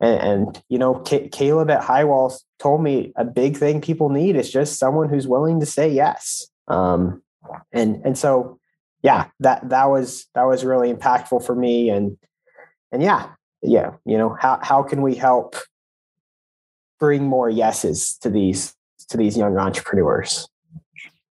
and, 0.02 0.22
and, 0.22 0.64
you 0.70 0.78
know, 0.78 1.04
C- 1.06 1.30
Caleb 1.30 1.70
at 1.70 1.84
Highwall 1.84 2.34
told 2.58 2.82
me 2.82 3.12
a 3.16 3.26
big 3.26 3.58
thing 3.58 3.82
people 3.82 4.10
need 4.10 4.36
is 4.36 4.52
just 4.52 4.80
someone 4.80 5.10
who's 5.10 5.28
willing 5.28 5.60
to 5.60 5.66
say 5.66 5.90
yes. 5.90 6.48
Um, 6.68 7.22
and 7.72 8.02
and 8.06 8.18
so, 8.18 8.60
yeah, 9.02 9.28
that 9.40 9.68
that 9.70 9.86
was 9.86 10.28
that 10.36 10.44
was 10.44 10.64
really 10.64 10.94
impactful 10.94 11.46
for 11.46 11.56
me. 11.56 11.90
And 11.90 12.18
and 12.92 13.02
yeah, 13.02 13.30
yeah, 13.62 13.92
you 14.06 14.18
know, 14.18 14.36
how 14.40 14.60
how 14.62 14.84
can 14.84 15.02
we 15.02 15.16
help 15.16 15.56
bring 17.00 17.24
more 17.24 17.50
yeses 17.50 18.18
to 18.22 18.30
these 18.30 18.76
to 19.10 19.18
these 19.18 19.38
young 19.38 19.58
entrepreneurs? 19.58 20.48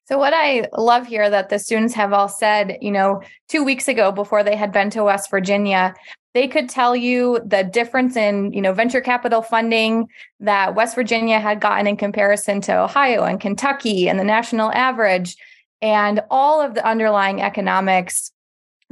So, 0.06 0.18
what 0.18 0.34
I 0.34 0.68
love 0.76 1.06
here 1.06 1.30
that 1.30 1.48
the 1.48 1.58
students 1.58 1.94
have 1.94 2.12
all 2.12 2.28
said, 2.28 2.76
you 2.80 2.90
know, 2.90 3.22
two 3.48 3.64
weeks 3.64 3.88
ago 3.88 4.12
before 4.12 4.42
they 4.42 4.56
had 4.56 4.72
been 4.72 4.90
to 4.90 5.04
West 5.04 5.30
Virginia, 5.30 5.94
they 6.34 6.48
could 6.48 6.68
tell 6.68 6.96
you 6.96 7.40
the 7.46 7.62
difference 7.62 8.16
in, 8.16 8.52
you 8.52 8.60
know, 8.60 8.72
venture 8.72 9.00
capital 9.00 9.42
funding 9.42 10.08
that 10.40 10.74
West 10.74 10.96
Virginia 10.96 11.38
had 11.38 11.60
gotten 11.60 11.86
in 11.86 11.96
comparison 11.96 12.60
to 12.62 12.78
Ohio 12.78 13.24
and 13.24 13.40
Kentucky 13.40 14.08
and 14.08 14.18
the 14.18 14.24
national 14.24 14.72
average, 14.72 15.36
and 15.80 16.20
all 16.30 16.60
of 16.60 16.74
the 16.74 16.86
underlying 16.86 17.40
economics 17.40 18.31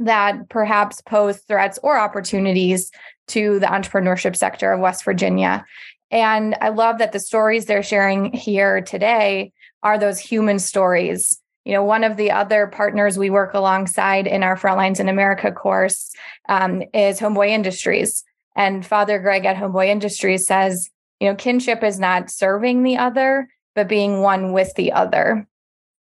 that 0.05 0.49
perhaps 0.49 1.01
pose 1.01 1.39
threats 1.39 1.79
or 1.83 1.97
opportunities 1.97 2.91
to 3.27 3.59
the 3.59 3.67
entrepreneurship 3.67 4.35
sector 4.35 4.71
of 4.71 4.79
West 4.79 5.03
Virginia. 5.03 5.65
And 6.09 6.55
I 6.61 6.69
love 6.69 6.97
that 6.97 7.13
the 7.13 7.19
stories 7.19 7.65
they're 7.65 7.83
sharing 7.83 8.33
here 8.33 8.81
today 8.81 9.53
are 9.83 9.97
those 9.97 10.19
human 10.19 10.59
stories. 10.59 11.39
You 11.63 11.73
know, 11.73 11.83
one 11.83 12.03
of 12.03 12.17
the 12.17 12.31
other 12.31 12.67
partners 12.67 13.17
we 13.17 13.29
work 13.29 13.53
alongside 13.53 14.27
in 14.27 14.43
our 14.43 14.57
Frontlines 14.57 14.99
in 14.99 15.07
America 15.07 15.51
course 15.51 16.11
um, 16.49 16.83
is 16.93 17.19
Homeboy 17.19 17.49
Industries. 17.49 18.23
And 18.55 18.85
Father 18.85 19.19
Greg 19.19 19.45
at 19.45 19.55
Homeboy 19.55 19.87
Industries 19.87 20.45
says, 20.45 20.89
you 21.19 21.29
know, 21.29 21.35
kinship 21.35 21.83
is 21.83 21.99
not 21.99 22.31
serving 22.31 22.83
the 22.83 22.97
other, 22.97 23.47
but 23.75 23.87
being 23.87 24.21
one 24.21 24.53
with 24.53 24.73
the 24.75 24.91
other. 24.91 25.47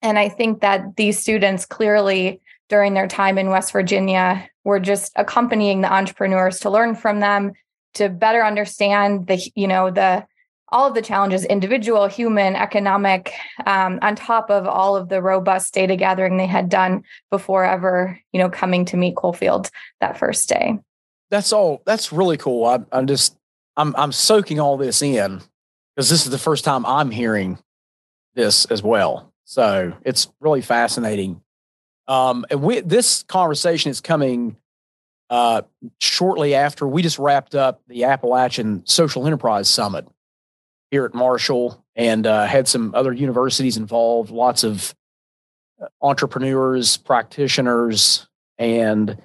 And 0.02 0.18
I 0.18 0.30
think 0.30 0.62
that 0.62 0.96
these 0.96 1.20
students 1.20 1.66
clearly, 1.66 2.42
during 2.70 2.94
their 2.94 3.08
time 3.08 3.38
in 3.38 3.50
West 3.50 3.72
Virginia, 3.72 4.48
were 4.64 4.80
just 4.80 5.12
accompanying 5.16 5.82
the 5.82 5.92
entrepreneurs 5.92 6.60
to 6.60 6.70
learn 6.70 6.96
from 6.96 7.20
them, 7.20 7.54
to 7.96 8.10
better 8.10 8.44
understand 8.44 9.28
the, 9.28 9.52
you 9.56 9.68
know, 9.68 9.90
the 9.92 10.26
all 10.72 10.88
of 10.88 10.94
the 10.94 11.02
challenges 11.02 11.46
individual 11.46 12.08
human 12.08 12.56
economic 12.56 13.34
um, 13.66 14.00
on 14.02 14.16
top 14.16 14.50
of 14.50 14.68
all 14.68 14.96
of 14.96 15.10
the 15.10 15.22
robust 15.22 15.74
data 15.74 15.96
gathering 15.96 16.38
they 16.38 16.46
had 16.46 16.70
done 16.70 17.04
before 17.30 17.66
ever 17.66 18.20
you 18.34 18.40
know 18.40 18.50
coming 18.50 18.86
to 18.86 18.98
meet 18.98 19.16
coalfield 19.16 19.70
that 20.00 20.18
first 20.18 20.48
day. 20.48 20.78
That's 21.30 21.52
all 21.54 21.82
that's 21.86 22.12
really 22.12 22.38
cool. 22.38 22.66
I, 22.66 22.80
i'm 22.92 23.08
just 23.08 23.36
i'm 23.78 23.96
i'm 23.98 24.12
soaking 24.12 24.60
all 24.60 24.78
this 24.78 25.02
in 25.02 25.42
because 25.96 26.10
this 26.10 26.26
is 26.26 26.32
the 26.32 26.38
first 26.38 26.64
time 26.64 26.86
i'm 26.86 27.12
hearing 27.12 27.58
this 28.36 28.66
as 28.66 28.84
well. 28.84 29.34
So 29.46 29.94
it's 30.06 30.28
really 30.40 30.62
fascinating 30.62 31.42
um, 32.10 32.44
and 32.50 32.64
we, 32.64 32.82
this 32.82 33.24
conversation 33.24 33.92
is 33.92 34.02
coming 34.02 34.58
uh, 35.30 35.62
shortly 36.00 36.56
after 36.56 36.88
we 36.88 37.04
just 37.04 37.20
wrapped 37.20 37.54
up 37.54 37.82
the 37.88 38.06
appalachian 38.06 38.84
social 38.88 39.28
enterprise 39.28 39.70
summit 39.70 40.08
here 40.90 41.06
at 41.06 41.14
Marshall 41.14 41.86
and 41.96 42.26
uh, 42.26 42.46
had 42.46 42.68
some 42.68 42.96
other 42.96 43.14
universities 43.14 43.78
involved, 43.78 44.32
lots 44.32 44.64
of 44.64 44.96
uh, 45.80 45.86
entrepreneurs, 46.02 46.98
practitioners, 46.98 48.28
and 48.58 49.22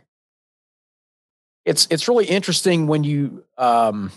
it's 1.64 1.86
it's 1.90 2.06
really 2.06 2.26
interesting 2.26 2.86
when 2.86 3.02
you 3.02 3.44
um, 3.56 4.12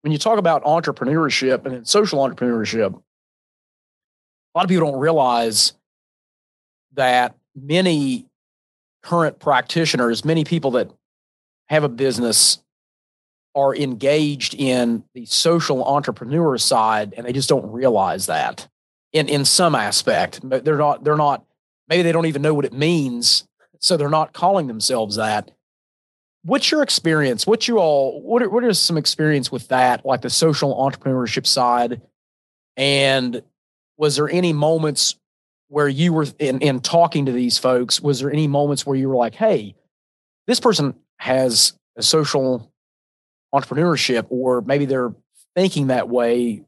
when 0.00 0.10
you 0.10 0.18
talk 0.18 0.38
about 0.38 0.64
entrepreneurship 0.64 1.64
and 1.64 1.86
social 1.86 2.18
entrepreneurship. 2.18 2.92
A 2.92 4.58
lot 4.58 4.64
of 4.64 4.68
people 4.68 4.90
don't 4.90 4.98
realize 4.98 5.74
that 6.94 7.36
many 7.54 8.26
current 9.02 9.38
practitioners, 9.38 10.24
many 10.24 10.44
people 10.44 10.72
that 10.72 10.90
have 11.68 11.84
a 11.84 11.88
business 11.88 12.58
are 13.54 13.74
engaged 13.74 14.54
in 14.54 15.02
the 15.14 15.26
social 15.26 15.84
entrepreneur 15.84 16.56
side 16.56 17.14
and 17.16 17.26
they 17.26 17.32
just 17.32 17.48
don't 17.48 17.72
realize 17.72 18.26
that 18.26 18.68
in 19.12 19.28
in 19.28 19.44
some 19.44 19.74
aspect. 19.74 20.40
They're 20.42 20.76
not 20.76 21.02
they're 21.02 21.16
not 21.16 21.44
maybe 21.88 22.02
they 22.02 22.12
don't 22.12 22.26
even 22.26 22.42
know 22.42 22.54
what 22.54 22.64
it 22.64 22.72
means 22.72 23.46
so 23.80 23.96
they're 23.96 24.08
not 24.08 24.32
calling 24.32 24.66
themselves 24.66 25.16
that. 25.16 25.50
What's 26.42 26.70
your 26.70 26.82
experience? 26.82 27.46
What 27.46 27.66
you 27.66 27.78
all 27.78 28.22
what 28.22 28.42
are, 28.42 28.48
what 28.48 28.64
is 28.64 28.78
some 28.78 28.96
experience 28.96 29.50
with 29.50 29.68
that 29.68 30.06
like 30.06 30.20
the 30.22 30.30
social 30.30 30.74
entrepreneurship 30.74 31.46
side? 31.46 32.00
And 32.76 33.42
was 33.96 34.16
there 34.16 34.28
any 34.28 34.52
moments 34.52 35.16
where 35.70 35.88
you 35.88 36.12
were 36.12 36.26
in 36.38 36.60
in 36.60 36.80
talking 36.80 37.26
to 37.26 37.32
these 37.32 37.56
folks 37.56 38.00
was 38.00 38.20
there 38.20 38.30
any 38.30 38.46
moments 38.46 38.84
where 38.84 38.96
you 38.96 39.08
were 39.08 39.16
like 39.16 39.34
hey 39.34 39.74
this 40.46 40.60
person 40.60 40.94
has 41.18 41.74
a 41.96 42.02
social 42.02 42.70
entrepreneurship, 43.54 44.26
or 44.30 44.60
maybe 44.62 44.84
they're 44.84 45.14
thinking 45.54 45.88
that 45.88 46.08
way 46.08 46.62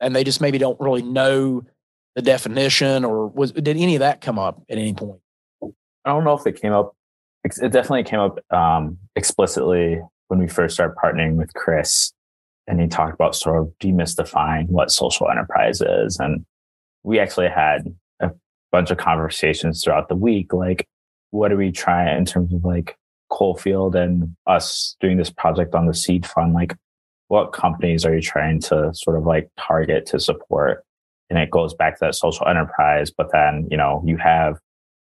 and 0.00 0.14
they 0.14 0.24
just 0.24 0.40
maybe 0.40 0.58
don't 0.58 0.78
really 0.80 1.02
know 1.02 1.64
the 2.14 2.22
definition 2.22 3.04
or 3.04 3.26
was 3.28 3.52
did 3.52 3.68
any 3.68 3.94
of 3.96 4.00
that 4.00 4.20
come 4.20 4.38
up 4.38 4.62
at 4.68 4.78
any 4.78 4.94
point? 4.94 5.20
I 5.62 6.10
don't 6.10 6.24
know 6.24 6.34
if 6.34 6.46
it 6.46 6.60
came 6.60 6.72
up. 6.72 6.94
It 7.44 7.72
definitely 7.72 8.04
came 8.04 8.20
up 8.20 8.38
um, 8.52 8.98
explicitly 9.16 10.00
when 10.28 10.40
we 10.40 10.48
first 10.48 10.74
started 10.74 10.94
partnering 11.02 11.36
with 11.36 11.52
Chris, 11.54 12.12
and 12.66 12.80
he 12.80 12.86
talked 12.86 13.14
about 13.14 13.34
sort 13.34 13.60
of 13.60 13.72
demystifying 13.82 14.68
what 14.68 14.90
social 14.90 15.28
enterprise 15.30 15.80
is, 15.80 16.18
and 16.20 16.44
we 17.02 17.18
actually 17.18 17.48
had 17.48 17.94
bunch 18.72 18.90
of 18.90 18.98
conversations 18.98 19.82
throughout 19.82 20.08
the 20.08 20.16
week, 20.16 20.52
like 20.52 20.86
what 21.30 21.48
do 21.48 21.56
we 21.56 21.72
try 21.72 22.14
in 22.14 22.24
terms 22.24 22.52
of 22.52 22.64
like 22.64 22.96
Coalfield 23.30 23.94
and 23.94 24.34
us 24.46 24.96
doing 25.00 25.16
this 25.16 25.30
project 25.30 25.74
on 25.74 25.86
the 25.86 25.94
seed 25.94 26.26
fund, 26.26 26.52
like 26.52 26.76
what 27.28 27.52
companies 27.52 28.04
are 28.04 28.14
you 28.14 28.20
trying 28.20 28.60
to 28.60 28.92
sort 28.92 29.16
of 29.16 29.24
like 29.24 29.48
target 29.58 30.06
to 30.06 30.18
support? 30.18 30.84
And 31.28 31.38
it 31.38 31.50
goes 31.50 31.74
back 31.74 31.94
to 31.98 32.06
that 32.06 32.16
social 32.16 32.48
enterprise. 32.48 33.12
But 33.16 33.30
then, 33.32 33.68
you 33.70 33.76
know, 33.76 34.02
you 34.04 34.16
have 34.16 34.58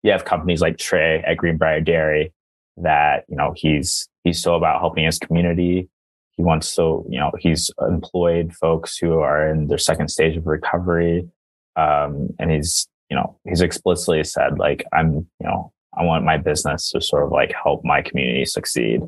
you 0.04 0.12
have 0.12 0.26
companies 0.26 0.62
like 0.62 0.78
Trey 0.78 1.24
at 1.26 1.38
Greenbrier 1.38 1.82
Dairy 1.82 2.32
that, 2.78 3.26
you 3.28 3.36
know, 3.36 3.54
he's 3.56 4.08
he's 4.24 4.41
so 4.41 4.56
about 4.56 4.80
helping 4.80 5.06
his 5.06 5.17
community. 5.17 5.89
He 6.38 6.43
wants 6.43 6.76
to, 6.76 7.04
you 7.10 7.19
know, 7.19 7.32
he's 7.39 7.71
employed 7.88 8.54
folks 8.54 8.97
who 8.97 9.19
are 9.19 9.50
in 9.50 9.67
their 9.67 9.78
second 9.78 10.10
stage 10.10 10.38
of 10.38 10.45
recovery. 10.45 11.28
Um, 11.76 12.30
and 12.39 12.52
he's, 12.52 12.88
you 13.12 13.17
know, 13.17 13.38
he's 13.43 13.60
explicitly 13.60 14.24
said, 14.24 14.58
like, 14.58 14.86
I'm, 14.93 15.15
you 15.15 15.45
know, 15.45 15.74
I 15.93 16.06
want 16.06 16.24
my 16.24 16.38
business 16.38 16.91
to 16.91 17.02
sort 17.02 17.26
of 17.26 17.32
like 17.32 17.54
help 17.62 17.84
my 17.84 18.02
community 18.02 18.45
succeed. 18.45 19.02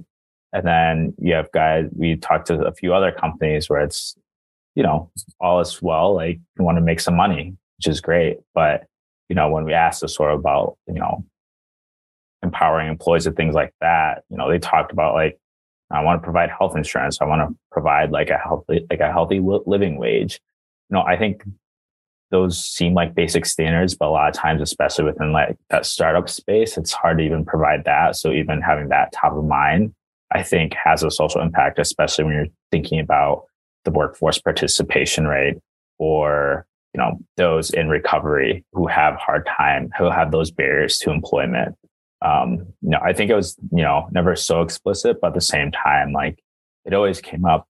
And 0.52 0.68
then 0.68 1.14
you 1.18 1.34
have 1.36 1.50
guys, 1.54 1.86
we 1.94 2.18
talked 2.18 2.48
to 2.48 2.66
a 2.66 2.74
few 2.74 2.94
other 2.94 3.14
companies 3.14 3.70
where 3.70 3.80
it's, 3.80 4.18
you 4.76 4.84
know, 4.84 5.10
all 5.40 5.62
is 5.62 5.82
well, 5.82 6.14
like 6.16 6.38
you 6.60 6.66
want 6.66 6.78
to 6.78 6.82
make 6.82 7.00
some 7.00 7.16
money, 7.16 7.56
which 7.78 7.88
is 7.88 8.02
great. 8.02 8.40
But, 8.54 8.84
you 9.30 9.38
know, 9.38 9.50
when 9.50 9.64
we 9.64 9.72
asked 9.72 10.04
us 10.04 10.16
sort 10.16 10.34
of 10.34 10.40
about, 10.40 10.78
you 10.86 10.96
know, 10.96 11.24
empowering 12.44 12.90
employees 12.90 13.26
and 13.26 13.38
things 13.38 13.56
like 13.56 13.74
that, 13.80 14.24
you 14.30 14.36
know, 14.36 14.50
they 14.50 14.60
talked 14.60 14.92
about 14.92 15.14
like, 15.14 15.40
I 15.92 16.04
want 16.04 16.22
to 16.22 16.26
provide 16.26 16.50
health 16.50 16.76
insurance. 16.76 17.22
I 17.22 17.26
want 17.26 17.50
to 17.50 17.56
provide 17.72 18.12
like 18.12 18.30
a 18.30 18.38
healthy, 18.38 18.86
like 18.90 19.00
a 19.00 19.14
healthy 19.14 19.40
living 19.40 19.98
wage. 19.98 20.42
You 20.90 20.96
know, 20.96 21.04
I 21.04 21.16
think 21.16 21.46
those 22.34 22.60
seem 22.60 22.96
like 22.96 23.14
basic 23.14 23.46
standards, 23.46 23.94
but 23.94 24.08
a 24.08 24.10
lot 24.10 24.28
of 24.28 24.34
times, 24.34 24.60
especially 24.60 25.06
within 25.06 25.32
like 25.32 25.56
that 25.70 25.86
startup 25.86 26.28
space, 26.28 26.80
it's 26.80 26.92
hard 26.92 27.20
to 27.20 27.24
even 27.24 27.46
provide 27.46 27.86
that. 27.86 28.16
So 28.16 28.32
even 28.32 28.60
having 28.60 28.90
that 28.90 29.12
top 29.12 29.34
of 29.34 29.46
mind, 29.46 29.94
I 30.32 30.42
think 30.42 30.74
has 30.74 31.04
a 31.04 31.12
social 31.12 31.42
impact, 31.42 31.78
especially 31.78 32.26
when 32.26 32.34
you're 32.34 32.48
thinking 32.72 33.00
about 33.00 33.44
the 33.86 33.92
workforce 33.92 34.40
participation 34.40 35.28
rate 35.28 35.58
or 36.00 36.66
you 36.96 37.00
know 37.00 37.20
those 37.38 37.70
in 37.70 37.88
recovery 37.88 38.66
who 38.74 38.88
have 38.88 39.16
hard 39.16 39.46
time 39.46 39.92
who 39.98 40.06
have 40.06 40.32
those 40.32 40.52
barriers 40.52 40.98
to 41.00 41.12
employment 41.12 41.76
um 42.22 42.66
you 42.82 42.90
know 42.90 43.00
i 43.04 43.12
think 43.14 43.30
it 43.30 43.36
was 43.36 43.58
you 43.72 43.84
know 43.84 44.08
never 44.12 44.36
so 44.36 44.62
explicit 44.62 45.18
but 45.22 45.30
at 45.30 45.34
the 45.34 45.42
same 45.42 45.72
time 45.72 46.14
like 46.14 46.40
it 46.86 46.94
always 46.94 47.20
came 47.20 47.46
up 47.46 47.68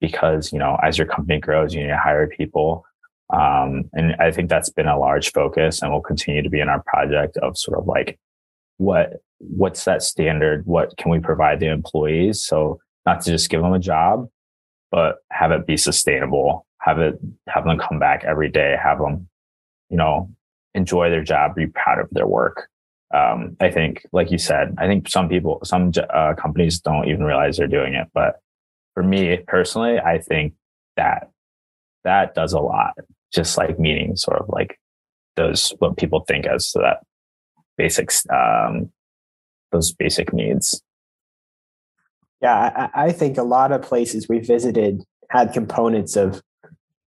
because 0.00 0.52
you 0.52 0.58
know 0.58 0.78
as 0.82 0.96
your 0.96 1.06
company 1.06 1.38
grows 1.38 1.74
you 1.74 1.82
need 1.82 1.88
to 1.88 1.96
hire 1.96 2.26
people 2.26 2.84
Um, 3.32 3.90
and 3.92 4.16
I 4.18 4.32
think 4.32 4.48
that's 4.48 4.70
been 4.70 4.88
a 4.88 4.98
large 4.98 5.32
focus 5.32 5.82
and 5.82 5.92
will 5.92 6.00
continue 6.00 6.42
to 6.42 6.50
be 6.50 6.60
in 6.60 6.68
our 6.68 6.82
project 6.82 7.36
of 7.38 7.56
sort 7.56 7.78
of 7.78 7.86
like 7.86 8.18
what 8.78 9.22
what's 9.38 9.84
that 9.84 10.02
standard? 10.02 10.66
What 10.66 10.96
can 10.96 11.10
we 11.10 11.18
provide 11.18 11.60
the 11.60 11.70
employees? 11.70 12.42
So 12.42 12.80
not 13.06 13.20
to 13.22 13.30
just 13.30 13.50
give 13.50 13.62
them 13.62 13.72
a 13.72 13.78
job, 13.78 14.28
but 14.90 15.18
have 15.30 15.52
it 15.52 15.66
be 15.66 15.76
sustainable, 15.76 16.66
have 16.80 16.98
it 16.98 17.18
have 17.48 17.64
them 17.64 17.78
come 17.78 17.98
back 17.98 18.24
every 18.24 18.50
day, 18.50 18.76
have 18.82 18.98
them, 18.98 19.28
you 19.90 19.96
know, 19.96 20.30
enjoy 20.74 21.10
their 21.10 21.24
job, 21.24 21.54
be 21.54 21.66
proud 21.66 21.98
of 21.98 22.08
their 22.10 22.26
work. 22.26 22.68
Um, 23.12 23.56
I 23.60 23.70
think, 23.70 24.06
like 24.12 24.30
you 24.30 24.38
said, 24.38 24.74
I 24.78 24.86
think 24.86 25.08
some 25.08 25.28
people, 25.28 25.60
some 25.64 25.92
uh, 26.14 26.34
companies 26.34 26.80
don't 26.80 27.08
even 27.08 27.24
realize 27.24 27.56
they're 27.56 27.66
doing 27.66 27.94
it. 27.94 28.08
But 28.14 28.40
for 28.94 29.02
me 29.02 29.38
personally, 29.46 29.98
I 29.98 30.18
think 30.18 30.54
that 30.96 31.28
that 32.04 32.34
does 32.34 32.52
a 32.52 32.60
lot 32.60 32.94
just 33.32 33.56
like 33.56 33.78
meeting 33.78 34.16
sort 34.16 34.40
of 34.40 34.48
like 34.48 34.78
those 35.36 35.72
what 35.78 35.96
people 35.96 36.24
think 36.26 36.46
as 36.46 36.72
that 36.72 36.98
basics 37.76 38.26
um 38.30 38.90
those 39.72 39.92
basic 39.92 40.32
needs. 40.32 40.82
Yeah 42.42 42.88
I, 42.94 43.06
I 43.06 43.12
think 43.12 43.38
a 43.38 43.42
lot 43.42 43.72
of 43.72 43.82
places 43.82 44.28
we 44.28 44.40
visited 44.40 45.02
had 45.30 45.52
components 45.52 46.16
of 46.16 46.42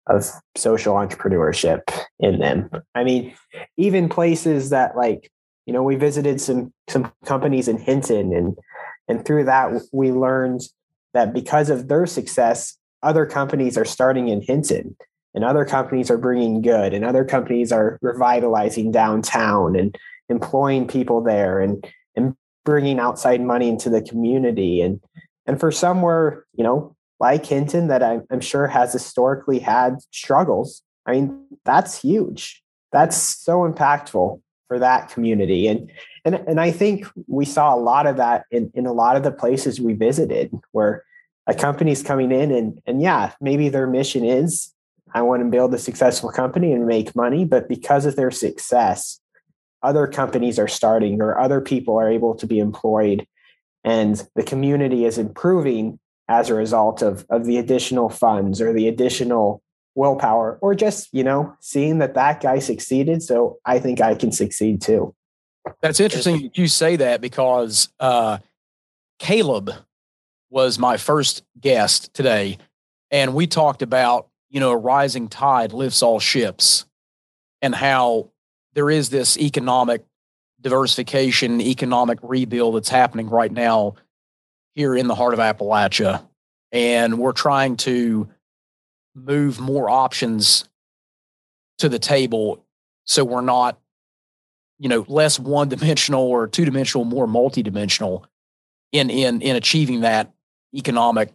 of 0.07 0.29
social 0.55 0.95
entrepreneurship 0.95 1.81
in 2.19 2.39
them. 2.39 2.69
I 2.93 3.03
mean 3.03 3.35
even 3.77 4.09
places 4.09 4.69
that 4.69 4.95
like 4.95 5.31
you 5.65 5.73
know 5.73 5.83
we 5.83 5.95
visited 5.95 6.39
some 6.39 6.73
some 6.89 7.11
companies 7.25 7.67
in 7.67 7.77
hinton 7.77 8.33
and 8.33 8.57
and 9.07 9.25
through 9.25 9.45
that 9.45 9.81
we 9.91 10.11
learned 10.11 10.61
that 11.13 11.33
because 11.33 11.69
of 11.69 11.87
their 11.87 12.05
success 12.05 12.77
other 13.03 13.25
companies 13.25 13.77
are 13.77 13.85
starting 13.85 14.29
in 14.29 14.41
hinton 14.41 14.95
and 15.35 15.43
other 15.43 15.65
companies 15.65 16.09
are 16.09 16.17
bringing 16.17 16.61
good 16.61 16.93
and 16.93 17.05
other 17.05 17.25
companies 17.25 17.71
are 17.71 17.99
revitalizing 18.01 18.91
downtown 18.91 19.75
and 19.75 19.95
employing 20.29 20.87
people 20.87 21.21
there 21.21 21.59
and 21.59 21.85
and 22.15 22.35
bringing 22.63 22.99
outside 22.99 23.41
money 23.41 23.69
into 23.69 23.89
the 23.89 24.01
community. 24.01 24.81
And 24.81 25.01
and 25.45 25.59
for 25.59 25.71
somewhere 25.71 26.45
you 26.55 26.63
know 26.63 26.95
like 27.19 27.45
hinton 27.45 27.87
that 27.87 28.01
I'm, 28.01 28.23
I'm 28.31 28.41
sure 28.41 28.67
has 28.67 28.93
historically 28.93 29.59
had 29.59 29.97
struggles. 30.11 30.81
I 31.05 31.11
mean 31.11 31.45
that's 31.65 32.01
huge. 32.01 32.63
That's 32.91 33.17
so 33.17 33.69
impactful 33.69 34.41
for 34.67 34.79
that 34.79 35.09
community. 35.09 35.67
And 35.67 35.91
and 36.25 36.35
and 36.47 36.59
i 36.59 36.71
think 36.71 37.05
we 37.27 37.45
saw 37.45 37.73
a 37.73 37.77
lot 37.77 38.07
of 38.07 38.17
that 38.17 38.45
in 38.51 38.71
in 38.73 38.85
a 38.85 38.91
lot 38.91 39.15
of 39.15 39.23
the 39.23 39.31
places 39.31 39.79
we 39.79 39.93
visited 39.93 40.51
where 40.71 41.05
a 41.47 41.53
company's 41.53 42.03
coming 42.03 42.31
in 42.31 42.51
and 42.51 42.81
and 42.85 43.01
yeah 43.01 43.31
maybe 43.39 43.69
their 43.69 43.87
mission 43.87 44.25
is 44.25 44.73
I 45.15 45.21
want 45.21 45.41
to 45.41 45.49
build 45.49 45.73
a 45.73 45.79
successful 45.79 46.29
company 46.29 46.73
and 46.73 46.85
make 46.85 47.15
money. 47.15 47.45
But 47.45 47.69
because 47.69 48.05
of 48.05 48.17
their 48.17 48.31
success, 48.31 49.21
other 49.81 50.07
companies 50.07 50.59
are 50.59 50.67
starting 50.67 51.21
or 51.21 51.39
other 51.39 51.61
people 51.61 51.97
are 51.97 52.11
able 52.11 52.35
to 52.35 52.45
be 52.45 52.59
employed. 52.59 53.25
And 53.85 54.21
the 54.35 54.43
community 54.43 55.05
is 55.05 55.17
improving 55.17 55.99
as 56.27 56.49
a 56.49 56.53
result 56.53 57.01
of, 57.01 57.25
of 57.29 57.45
the 57.45 57.57
additional 57.57 58.09
funds 58.09 58.59
or 58.59 58.73
the 58.73 58.89
additional 58.89 59.61
willpower 59.95 60.59
or 60.61 60.75
just, 60.75 61.07
you 61.13 61.23
know, 61.23 61.55
seeing 61.61 61.99
that 61.99 62.15
that 62.15 62.41
guy 62.41 62.59
succeeded. 62.59 63.23
So 63.23 63.59
I 63.65 63.79
think 63.79 64.01
I 64.01 64.15
can 64.15 64.33
succeed 64.33 64.81
too. 64.81 65.15
That's 65.81 66.01
interesting 66.01 66.41
that 66.41 66.57
you 66.57 66.67
say 66.67 66.97
that 66.97 67.21
because 67.21 67.87
uh, 68.01 68.39
Caleb 69.19 69.71
was 70.49 70.77
my 70.77 70.97
first 70.97 71.43
guest 71.59 72.13
today. 72.13 72.57
And 73.11 73.33
we 73.33 73.47
talked 73.47 73.81
about 73.81 74.27
you 74.49 74.59
know, 74.59 74.71
a 74.71 74.77
rising 74.77 75.27
tide 75.27 75.73
lifts 75.73 76.01
all 76.01 76.19
ships 76.19 76.85
and 77.61 77.73
how 77.73 78.29
there 78.73 78.89
is 78.89 79.09
this 79.09 79.37
economic 79.37 80.03
diversification, 80.61 81.61
economic 81.61 82.19
rebuild 82.21 82.75
that's 82.75 82.89
happening 82.89 83.29
right 83.29 83.51
now 83.51 83.95
here 84.73 84.95
in 84.95 85.07
the 85.07 85.15
heart 85.15 85.33
of 85.33 85.39
Appalachia. 85.39 86.27
And 86.71 87.17
we're 87.19 87.31
trying 87.31 87.77
to 87.77 88.27
move 89.15 89.59
more 89.59 89.89
options 89.89 90.67
to 91.77 91.89
the 91.89 91.99
table 91.99 92.65
so 93.05 93.23
we're 93.23 93.41
not, 93.41 93.79
you 94.79 94.89
know, 94.89 95.05
less 95.07 95.39
one 95.39 95.69
dimensional 95.69 96.23
or 96.23 96.47
two 96.47 96.65
dimensional, 96.65 97.05
more 97.05 97.27
multidimensional 97.27 98.23
in, 98.91 99.09
in, 99.09 99.41
in 99.41 99.55
achieving 99.55 100.01
that 100.01 100.33
economic 100.73 101.31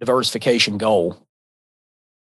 diversification 0.00 0.78
goal. 0.78 1.24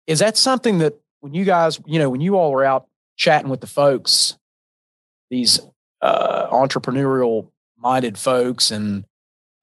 Is 0.07 0.19
that 0.19 0.37
something 0.37 0.79
that 0.79 0.99
when 1.21 1.33
you 1.33 1.45
guys, 1.45 1.79
you 1.85 1.99
know, 1.99 2.09
when 2.09 2.21
you 2.21 2.35
all 2.35 2.53
are 2.53 2.63
out 2.63 2.87
chatting 3.17 3.49
with 3.49 3.61
the 3.61 3.67
folks, 3.67 4.37
these 5.29 5.59
uh, 6.01 6.47
entrepreneurial 6.49 7.49
minded 7.77 8.17
folks, 8.17 8.71
and 8.71 9.05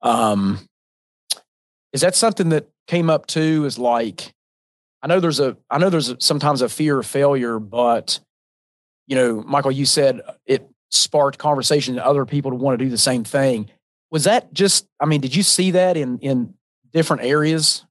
um, 0.02 0.58
is 1.92 2.00
that 2.00 2.16
something 2.16 2.48
that 2.48 2.68
came 2.86 3.08
up 3.08 3.26
too? 3.26 3.64
Is 3.64 3.78
like, 3.78 4.34
I 5.02 5.06
know 5.06 5.20
there's 5.20 5.40
a, 5.40 5.56
I 5.70 5.78
know 5.78 5.90
there's 5.90 6.08
a, 6.08 6.20
sometimes 6.20 6.62
a 6.62 6.68
fear 6.68 6.98
of 6.98 7.06
failure, 7.06 7.58
but 7.60 8.18
you 9.06 9.14
know, 9.14 9.42
Michael, 9.42 9.72
you 9.72 9.86
said 9.86 10.20
it 10.46 10.68
sparked 10.90 11.38
conversation 11.38 11.94
to 11.94 12.04
other 12.04 12.26
people 12.26 12.50
to 12.50 12.56
want 12.56 12.78
to 12.78 12.84
do 12.84 12.90
the 12.90 12.98
same 12.98 13.24
thing. 13.24 13.70
Was 14.10 14.24
that 14.24 14.52
just? 14.52 14.86
I 14.98 15.06
mean, 15.06 15.20
did 15.20 15.34
you 15.36 15.44
see 15.44 15.70
that 15.72 15.96
in 15.96 16.18
in 16.18 16.54
different 16.92 17.22
areas 17.22 17.84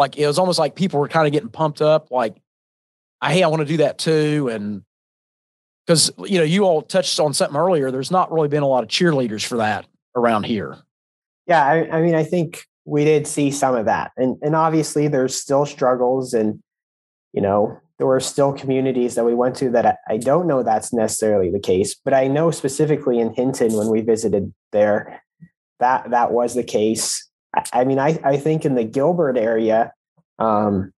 like 0.00 0.16
it 0.16 0.26
was 0.26 0.38
almost 0.38 0.58
like 0.58 0.74
people 0.74 0.98
were 0.98 1.08
kind 1.08 1.26
of 1.26 1.32
getting 1.32 1.50
pumped 1.50 1.82
up, 1.82 2.10
like, 2.10 2.40
hey, 3.22 3.42
I 3.42 3.48
want 3.48 3.60
to 3.60 3.66
do 3.66 3.76
that 3.76 3.98
too. 3.98 4.48
And 4.50 4.82
because, 5.86 6.10
you 6.24 6.38
know, 6.38 6.44
you 6.44 6.64
all 6.64 6.80
touched 6.80 7.20
on 7.20 7.34
something 7.34 7.56
earlier, 7.56 7.90
there's 7.90 8.10
not 8.10 8.32
really 8.32 8.48
been 8.48 8.62
a 8.62 8.66
lot 8.66 8.82
of 8.82 8.88
cheerleaders 8.88 9.44
for 9.44 9.58
that 9.58 9.86
around 10.16 10.46
here. 10.46 10.78
Yeah. 11.46 11.62
I, 11.62 11.98
I 11.98 12.00
mean, 12.00 12.14
I 12.14 12.24
think 12.24 12.64
we 12.86 13.04
did 13.04 13.26
see 13.26 13.50
some 13.50 13.74
of 13.74 13.84
that. 13.84 14.12
And, 14.16 14.38
and 14.40 14.56
obviously 14.56 15.06
there's 15.06 15.38
still 15.38 15.66
struggles 15.66 16.32
and, 16.32 16.62
you 17.34 17.42
know, 17.42 17.78
there 17.98 18.06
were 18.06 18.20
still 18.20 18.54
communities 18.54 19.16
that 19.16 19.26
we 19.26 19.34
went 19.34 19.54
to 19.56 19.68
that 19.68 19.84
I, 19.84 19.96
I 20.08 20.16
don't 20.16 20.46
know 20.46 20.62
that's 20.62 20.94
necessarily 20.94 21.50
the 21.50 21.60
case, 21.60 21.94
but 21.94 22.14
I 22.14 22.26
know 22.26 22.50
specifically 22.50 23.20
in 23.20 23.34
Hinton 23.34 23.74
when 23.74 23.88
we 23.88 24.00
visited 24.00 24.54
there, 24.72 25.22
that 25.78 26.10
that 26.10 26.32
was 26.32 26.54
the 26.54 26.64
case. 26.64 27.29
I 27.72 27.84
mean, 27.84 27.98
I, 27.98 28.18
I 28.24 28.36
think 28.36 28.64
in 28.64 28.74
the 28.74 28.84
Gilbert 28.84 29.36
area, 29.36 29.92
um, 30.38 30.92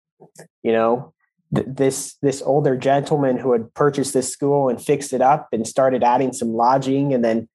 you 0.62 0.72
know, 0.72 1.12
th- 1.54 1.66
this 1.68 2.16
this 2.22 2.42
older 2.42 2.76
gentleman 2.76 3.38
who 3.38 3.52
had 3.52 3.72
purchased 3.74 4.12
this 4.12 4.30
school 4.30 4.68
and 4.68 4.80
fixed 4.80 5.12
it 5.12 5.22
up 5.22 5.48
and 5.52 5.66
started 5.66 6.02
adding 6.02 6.32
some 6.32 6.52
lodging, 6.52 7.14
and 7.14 7.24
then 7.24 7.48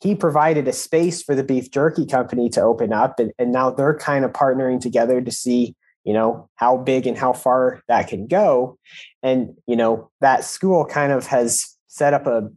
he 0.00 0.14
provided 0.14 0.68
a 0.68 0.72
space 0.72 1.22
for 1.22 1.34
the 1.34 1.44
beef 1.44 1.70
jerky 1.70 2.06
company 2.06 2.48
to 2.50 2.62
open 2.62 2.92
up, 2.92 3.18
and, 3.18 3.32
and 3.38 3.52
now 3.52 3.70
they're 3.70 3.96
kind 3.96 4.24
of 4.24 4.32
partnering 4.32 4.80
together 4.80 5.20
to 5.20 5.30
see, 5.30 5.74
you 6.04 6.12
know, 6.12 6.48
how 6.54 6.76
big 6.76 7.06
and 7.06 7.18
how 7.18 7.32
far 7.32 7.82
that 7.88 8.08
can 8.08 8.26
go, 8.26 8.78
and 9.22 9.54
you 9.66 9.76
know, 9.76 10.10
that 10.20 10.44
school 10.44 10.84
kind 10.86 11.12
of 11.12 11.26
has 11.26 11.76
set 11.88 12.14
up 12.14 12.26
a, 12.26 12.48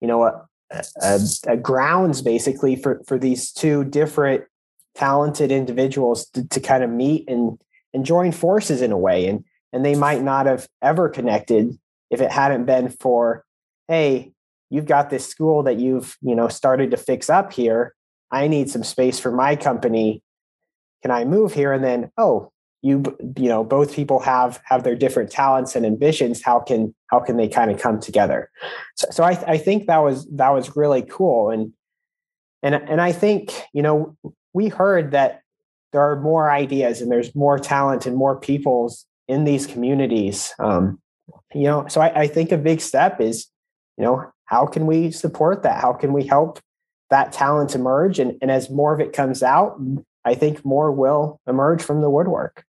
you 0.00 0.08
know, 0.08 0.24
a, 0.24 0.46
a, 1.02 1.20
a 1.48 1.56
grounds 1.56 2.20
basically 2.20 2.76
for 2.76 3.02
for 3.06 3.18
these 3.18 3.50
two 3.50 3.84
different 3.84 4.44
talented 4.94 5.50
individuals 5.50 6.26
to, 6.30 6.46
to 6.48 6.60
kind 6.60 6.84
of 6.84 6.90
meet 6.90 7.28
and 7.28 7.58
and 7.94 8.06
join 8.06 8.32
forces 8.32 8.82
in 8.82 8.92
a 8.92 8.98
way. 8.98 9.26
And 9.26 9.44
and 9.72 9.84
they 9.84 9.94
might 9.94 10.22
not 10.22 10.46
have 10.46 10.68
ever 10.82 11.08
connected 11.08 11.78
if 12.10 12.20
it 12.20 12.30
hadn't 12.30 12.66
been 12.66 12.90
for 12.90 13.44
hey 13.88 14.32
you've 14.70 14.86
got 14.86 15.10
this 15.10 15.26
school 15.26 15.62
that 15.62 15.78
you've 15.78 16.16
you 16.20 16.34
know 16.34 16.48
started 16.48 16.90
to 16.90 16.96
fix 16.96 17.30
up 17.30 17.52
here. 17.52 17.94
I 18.30 18.48
need 18.48 18.70
some 18.70 18.84
space 18.84 19.18
for 19.18 19.30
my 19.30 19.56
company. 19.56 20.22
Can 21.02 21.10
i 21.10 21.24
move 21.24 21.52
here? 21.52 21.72
And 21.72 21.84
then 21.84 22.10
oh 22.16 22.50
you 22.82 23.02
you 23.36 23.48
know 23.48 23.62
both 23.62 23.94
people 23.94 24.18
have 24.20 24.60
have 24.64 24.82
their 24.82 24.96
different 24.96 25.30
talents 25.30 25.74
and 25.76 25.86
ambitions. 25.86 26.42
How 26.42 26.60
can 26.60 26.94
how 27.08 27.20
can 27.20 27.36
they 27.36 27.48
kind 27.48 27.70
of 27.70 27.80
come 27.80 28.00
together? 28.00 28.50
So, 28.96 29.06
so 29.10 29.24
I, 29.24 29.30
I 29.46 29.58
think 29.58 29.86
that 29.86 29.98
was 29.98 30.28
that 30.32 30.50
was 30.50 30.76
really 30.76 31.02
cool. 31.02 31.50
And 31.50 31.72
and 32.62 32.74
and 32.74 33.00
i 33.00 33.12
think 33.12 33.52
you 33.72 33.82
know 33.82 34.16
we 34.52 34.68
heard 34.68 35.10
that 35.12 35.42
there 35.92 36.00
are 36.00 36.20
more 36.20 36.50
ideas 36.50 37.00
and 37.00 37.10
there's 37.10 37.34
more 37.34 37.58
talent 37.58 38.06
and 38.06 38.16
more 38.16 38.38
peoples 38.38 39.06
in 39.28 39.44
these 39.44 39.66
communities. 39.66 40.52
Um, 40.58 41.00
you 41.54 41.64
know, 41.64 41.86
so 41.88 42.00
I, 42.00 42.22
I 42.22 42.26
think 42.26 42.52
a 42.52 42.58
big 42.58 42.80
step 42.80 43.20
is, 43.20 43.46
you 43.98 44.04
know, 44.04 44.30
how 44.46 44.66
can 44.66 44.86
we 44.86 45.10
support 45.10 45.62
that? 45.62 45.80
How 45.80 45.92
can 45.92 46.12
we 46.12 46.26
help 46.26 46.60
that 47.10 47.32
talent 47.32 47.74
emerge? 47.74 48.18
And, 48.18 48.38
and 48.40 48.50
as 48.50 48.70
more 48.70 48.94
of 48.94 49.00
it 49.00 49.12
comes 49.12 49.42
out, 49.42 49.78
I 50.24 50.34
think 50.34 50.64
more 50.64 50.92
will 50.92 51.40
emerge 51.46 51.82
from 51.82 52.00
the 52.00 52.10
woodwork. 52.10 52.64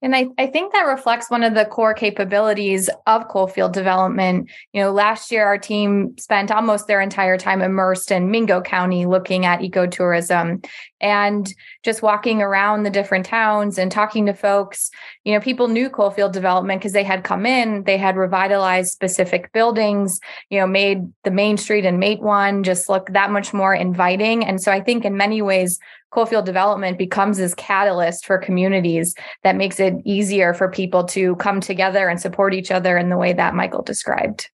And 0.00 0.14
I, 0.14 0.28
I 0.38 0.46
think 0.46 0.72
that 0.72 0.82
reflects 0.82 1.28
one 1.28 1.42
of 1.42 1.54
the 1.54 1.64
core 1.64 1.94
capabilities 1.94 2.88
of 3.06 3.26
Coalfield 3.28 3.72
development. 3.72 4.48
You 4.72 4.82
know, 4.82 4.92
last 4.92 5.32
year 5.32 5.44
our 5.44 5.58
team 5.58 6.16
spent 6.18 6.52
almost 6.52 6.86
their 6.86 7.00
entire 7.00 7.36
time 7.36 7.62
immersed 7.62 8.12
in 8.12 8.30
Mingo 8.30 8.60
County 8.60 9.06
looking 9.06 9.44
at 9.44 9.60
ecotourism 9.60 10.64
and 11.00 11.52
just 11.82 12.02
walking 12.02 12.40
around 12.42 12.82
the 12.84 12.90
different 12.90 13.26
towns 13.26 13.76
and 13.76 13.90
talking 13.90 14.26
to 14.26 14.34
folks. 14.34 14.90
You 15.24 15.34
know, 15.34 15.40
people 15.40 15.66
knew 15.66 15.90
Coalfield 15.90 16.32
development 16.32 16.80
because 16.80 16.92
they 16.92 17.04
had 17.04 17.24
come 17.24 17.44
in, 17.44 17.82
they 17.82 17.98
had 17.98 18.16
revitalized 18.16 18.92
specific 18.92 19.52
buildings, 19.52 20.20
you 20.48 20.60
know, 20.60 20.66
made 20.66 21.12
the 21.24 21.30
main 21.32 21.56
street 21.56 21.84
and 21.84 22.00
Matewan 22.00 22.62
just 22.62 22.88
look 22.88 23.12
that 23.12 23.32
much 23.32 23.52
more 23.52 23.74
inviting. 23.74 24.44
And 24.44 24.62
so 24.62 24.70
I 24.70 24.80
think 24.80 25.04
in 25.04 25.16
many 25.16 25.42
ways, 25.42 25.80
Coalfield 26.10 26.46
development 26.46 26.96
becomes 26.96 27.36
this 27.36 27.54
catalyst 27.54 28.24
for 28.24 28.38
communities 28.38 29.14
that 29.42 29.56
makes 29.56 29.78
it 29.78 29.94
easier 30.04 30.54
for 30.54 30.70
people 30.70 31.04
to 31.04 31.36
come 31.36 31.60
together 31.60 32.08
and 32.08 32.20
support 32.20 32.54
each 32.54 32.70
other 32.70 32.96
in 32.96 33.10
the 33.10 33.16
way 33.16 33.32
that 33.32 33.54
Michael 33.54 33.82
described. 33.82 34.48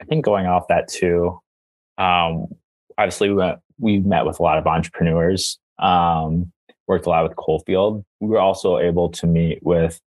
I 0.00 0.04
think 0.04 0.24
going 0.24 0.46
off 0.46 0.66
that 0.68 0.88
too, 0.88 1.38
um, 1.96 2.46
obviously 2.98 3.30
we 3.30 3.52
we 3.78 3.98
met 4.00 4.26
with 4.26 4.38
a 4.38 4.42
lot 4.42 4.58
of 4.58 4.66
entrepreneurs, 4.66 5.58
um, 5.78 6.52
worked 6.86 7.06
a 7.06 7.08
lot 7.08 7.28
with 7.28 7.36
Coalfield. 7.36 8.04
We 8.20 8.28
were 8.28 8.40
also 8.40 8.78
able 8.78 9.10
to 9.10 9.26
meet 9.26 9.60
with 9.62 10.00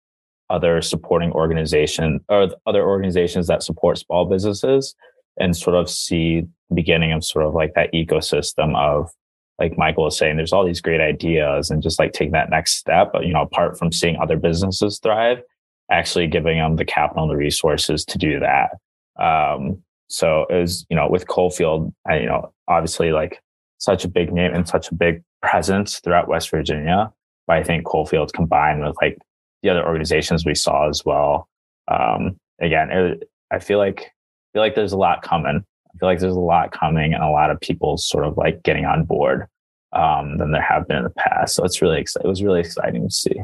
other 0.50 0.82
supporting 0.82 1.32
organization 1.32 2.20
or 2.30 2.50
other 2.66 2.84
organizations 2.84 3.48
that 3.48 3.64
support 3.64 3.98
small 3.98 4.26
businesses 4.26 4.96
and 5.40 5.56
sort 5.56 5.76
of 5.76 5.90
see 5.90 6.42
the 6.70 6.76
beginning 6.76 7.12
of 7.12 7.24
sort 7.24 7.46
of 7.46 7.54
like 7.54 7.74
that 7.76 7.92
ecosystem 7.94 8.76
of 8.76 9.10
like 9.60 9.78
Michael 9.78 10.06
was 10.06 10.18
saying, 10.18 10.38
there's 10.38 10.54
all 10.54 10.66
these 10.66 10.82
great 10.82 11.02
ideas 11.02 11.70
and 11.70 11.84
just 11.84 12.00
like 12.00 12.12
taking 12.12 12.32
that 12.32 12.50
next 12.50 12.74
step, 12.74 13.12
But, 13.14 13.26
you 13.26 13.34
know, 13.34 13.42
apart 13.42 13.78
from 13.78 13.92
seeing 13.92 14.18
other 14.18 14.38
businesses 14.38 15.00
thrive, 15.00 15.42
actually 15.92 16.28
giving 16.28 16.58
them 16.58 16.76
the 16.76 16.86
capital 16.86 17.24
and 17.24 17.32
the 17.32 17.38
resources 17.38 18.04
to 18.06 18.18
do 18.18 18.40
that. 18.40 18.72
Um, 19.24 19.84
so 20.08 20.46
it 20.50 20.56
was, 20.56 20.86
you 20.90 20.96
know, 20.96 21.08
with 21.08 21.28
Coalfield, 21.28 21.94
I, 22.08 22.20
you 22.20 22.26
know, 22.26 22.52
obviously 22.68 23.12
like 23.12 23.42
such 23.78 24.06
a 24.06 24.08
big 24.08 24.34
name 24.34 24.54
and 24.54 24.68
such 24.68 24.90
a 24.90 24.96
big 24.96 25.22
presence 25.42 26.00
throughout 26.00 26.28
West 26.28 26.50
Virginia. 26.50 27.12
But 27.46 27.58
I 27.58 27.64
think 27.64 27.86
Coalfield 27.86 28.34
combined 28.34 28.84
with 28.84 28.96
like 29.02 29.18
the 29.62 29.70
other 29.70 29.86
organizations 29.86 30.46
we 30.46 30.56
saw 30.56 30.90
as 30.90 31.04
well. 31.06 31.48
Um, 31.88 32.38
again, 32.60 32.90
it, 32.90 33.30
I 33.52 33.60
feel 33.60 33.78
like, 33.78 34.02
I 34.02 34.48
feel 34.54 34.62
like 34.62 34.76
there's 34.76 34.94
a 34.94 34.98
lot 34.98 35.22
coming. 35.22 35.64
I 35.94 35.98
feel 36.00 36.10
like 36.10 36.20
there's 36.20 36.36
a 36.36 36.40
lot 36.40 36.72
coming 36.72 37.14
and 37.14 37.24
a 37.24 37.30
lot 37.30 37.52
of 37.52 37.60
people 37.60 37.98
sort 37.98 38.26
of 38.26 38.38
like 38.38 38.64
getting 38.64 38.86
on 38.86 39.04
board 39.04 39.48
um, 39.94 40.38
than 40.38 40.52
there 40.52 40.62
have 40.62 40.88
been 40.88 40.98
in 40.98 41.04
the 41.04 41.10
past. 41.12 41.56
So 41.56 41.64
it's 41.64 41.82
really 41.82 42.00
exciting. 42.00 42.26
It 42.26 42.30
was 42.30 42.44
really 42.44 42.60
exciting 42.60 43.08
to 43.08 43.14
see. 43.14 43.36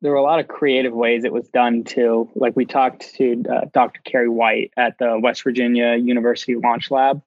There 0.00 0.10
were 0.10 0.18
a 0.18 0.22
lot 0.22 0.40
of 0.40 0.48
creative 0.48 0.92
ways 0.92 1.22
it 1.22 1.32
was 1.32 1.48
done 1.48 1.84
too. 1.84 2.28
Like 2.34 2.56
we 2.56 2.66
talked 2.66 3.14
to 3.14 3.44
uh, 3.48 3.66
Dr. 3.72 4.00
Carrie 4.04 4.28
White 4.28 4.72
at 4.76 4.98
the 4.98 5.18
West 5.22 5.44
Virginia 5.44 5.94
University 5.94 6.56
Launch 6.56 6.90
Lab, 6.90 7.22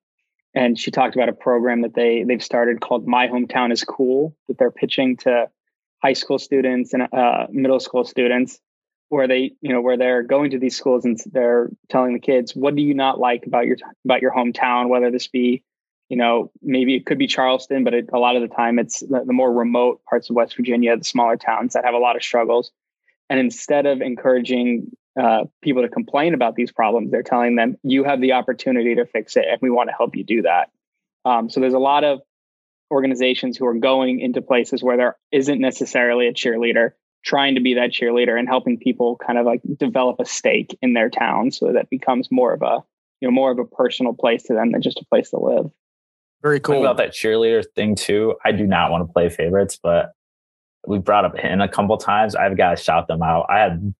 and 0.53 0.77
she 0.77 0.91
talked 0.91 1.15
about 1.15 1.29
a 1.29 1.33
program 1.33 1.83
that 1.83 1.93
they 1.93 2.23
they've 2.23 2.43
started 2.43 2.81
called 2.81 3.07
My 3.07 3.27
Hometown 3.27 3.71
is 3.71 3.85
Cool 3.85 4.35
that 4.49 4.57
they're 4.57 4.71
pitching 4.71 5.15
to 5.17 5.49
high 6.03 6.13
school 6.13 6.37
students 6.37 6.93
and 6.93 7.07
uh, 7.13 7.47
middle 7.49 7.79
school 7.79 8.03
students 8.03 8.59
where 9.09 9.27
they 9.27 9.51
you 9.61 9.71
know 9.71 9.81
where 9.81 9.97
they're 9.97 10.23
going 10.23 10.51
to 10.51 10.59
these 10.59 10.75
schools 10.75 11.05
and 11.05 11.19
they're 11.31 11.69
telling 11.89 12.13
the 12.13 12.19
kids 12.19 12.55
what 12.55 12.75
do 12.75 12.81
you 12.81 12.93
not 12.93 13.19
like 13.19 13.45
about 13.45 13.65
your 13.65 13.77
about 14.03 14.21
your 14.21 14.33
hometown 14.33 14.89
whether 14.89 15.11
this 15.11 15.27
be 15.27 15.63
you 16.09 16.17
know 16.17 16.51
maybe 16.61 16.95
it 16.95 17.05
could 17.05 17.17
be 17.17 17.27
charleston 17.27 17.83
but 17.83 17.93
it, 17.93 18.09
a 18.13 18.19
lot 18.19 18.35
of 18.35 18.41
the 18.41 18.53
time 18.53 18.79
it's 18.79 19.01
the, 19.01 19.23
the, 19.25 19.33
more 19.33 19.51
remote 19.51 20.01
parts 20.09 20.29
of 20.29 20.35
west 20.35 20.55
virginia 20.55 20.97
the 20.97 21.03
smaller 21.03 21.37
towns 21.37 21.73
that 21.73 21.85
have 21.85 21.93
a 21.93 21.99
lot 21.99 22.15
of 22.15 22.23
struggles. 22.23 22.71
And 23.27 23.39
instead 23.39 23.87
of 23.87 24.01
encouraging 24.01 24.91
uh, 25.19 25.45
people 25.63 25.81
to 25.81 25.89
complain 25.89 26.35
about 26.35 26.55
these 26.55 26.71
problems 26.71 27.11
they're 27.11 27.23
telling 27.23 27.55
them 27.55 27.75
you 27.83 28.03
have 28.03 28.21
the 28.21 28.33
opportunity 28.33 28.95
to 28.95 29.05
fix 29.05 29.35
it 29.35 29.45
and 29.49 29.59
we 29.61 29.69
want 29.69 29.89
to 29.89 29.95
help 29.95 30.15
you 30.15 30.23
do 30.23 30.43
that. 30.43 30.69
Um, 31.23 31.49
so 31.49 31.59
there's 31.59 31.73
a 31.73 31.79
lot 31.79 32.03
of 32.03 32.21
organizations 32.91 33.57
who 33.57 33.65
are 33.65 33.73
going 33.73 34.19
into 34.19 34.43
places 34.43 34.83
where 34.83 34.97
there 34.97 35.17
isn't 35.31 35.59
necessarily 35.59 36.27
a 36.27 36.33
cheerleader 36.33 36.91
trying 37.25 37.55
to 37.55 37.61
be 37.61 37.73
that 37.73 37.91
cheerleader 37.91 38.37
and 38.37 38.47
helping 38.47 38.77
people 38.77 39.17
kind 39.25 39.39
of 39.39 39.45
like 39.45 39.61
develop 39.77 40.19
a 40.19 40.25
stake 40.25 40.77
in 40.81 40.93
their 40.93 41.09
town 41.09 41.51
so 41.51 41.71
that 41.73 41.89
becomes 41.89 42.29
more 42.31 42.53
of 42.53 42.61
a 42.61 42.83
you 43.21 43.27
know 43.27 43.31
more 43.31 43.51
of 43.51 43.59
a 43.59 43.65
personal 43.65 44.13
place 44.13 44.43
to 44.43 44.53
them 44.53 44.71
than 44.71 44.81
just 44.81 44.99
a 44.99 45.05
place 45.05 45.29
to 45.31 45.39
live. 45.39 45.65
Very 46.41 46.59
cool 46.59 46.81
about 46.81 46.97
that 46.97 47.11
cheerleader 47.11 47.63
thing 47.75 47.95
too? 47.95 48.35
I 48.45 48.51
do 48.51 48.67
not 48.67 48.91
want 48.91 49.07
to 49.07 49.11
play 49.11 49.29
favorites 49.29 49.79
but 49.81 50.11
we 50.87 50.99
brought 50.99 51.25
up 51.25 51.33
in 51.39 51.61
a 51.61 51.67
couple 51.67 51.97
times. 51.97 52.35
I've 52.35 52.57
got 52.57 52.77
to 52.77 52.83
shout 52.83 53.07
them 53.07 53.23
out. 53.23 53.47
I 53.49 53.59
had 53.59 53.93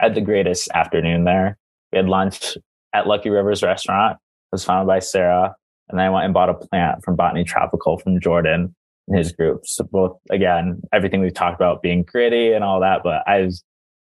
I 0.00 0.04
had 0.04 0.14
the 0.14 0.20
greatest 0.20 0.70
afternoon 0.72 1.24
there. 1.24 1.58
We 1.92 1.96
had 1.96 2.08
lunch 2.08 2.56
at 2.92 3.08
lucky 3.08 3.30
rivers 3.30 3.62
restaurant. 3.62 4.16
It 4.16 4.54
was 4.54 4.64
founded 4.64 4.86
by 4.86 5.00
sarah 5.00 5.54
and 5.88 5.98
then 5.98 6.06
i 6.06 6.10
went 6.10 6.24
and 6.24 6.34
bought 6.34 6.48
a 6.48 6.54
plant 6.54 7.02
from 7.04 7.16
botany 7.16 7.44
tropical 7.44 7.98
from 7.98 8.20
jordan 8.20 8.74
his 9.14 9.32
group. 9.32 9.66
So 9.66 9.84
both 9.84 10.18
again, 10.30 10.80
everything 10.92 11.20
we've 11.20 11.34
talked 11.34 11.56
about 11.56 11.82
being 11.82 12.02
gritty 12.02 12.52
and 12.52 12.62
all 12.64 12.80
that, 12.80 13.02
but 13.02 13.22
I 13.26 13.40
was 13.42 13.64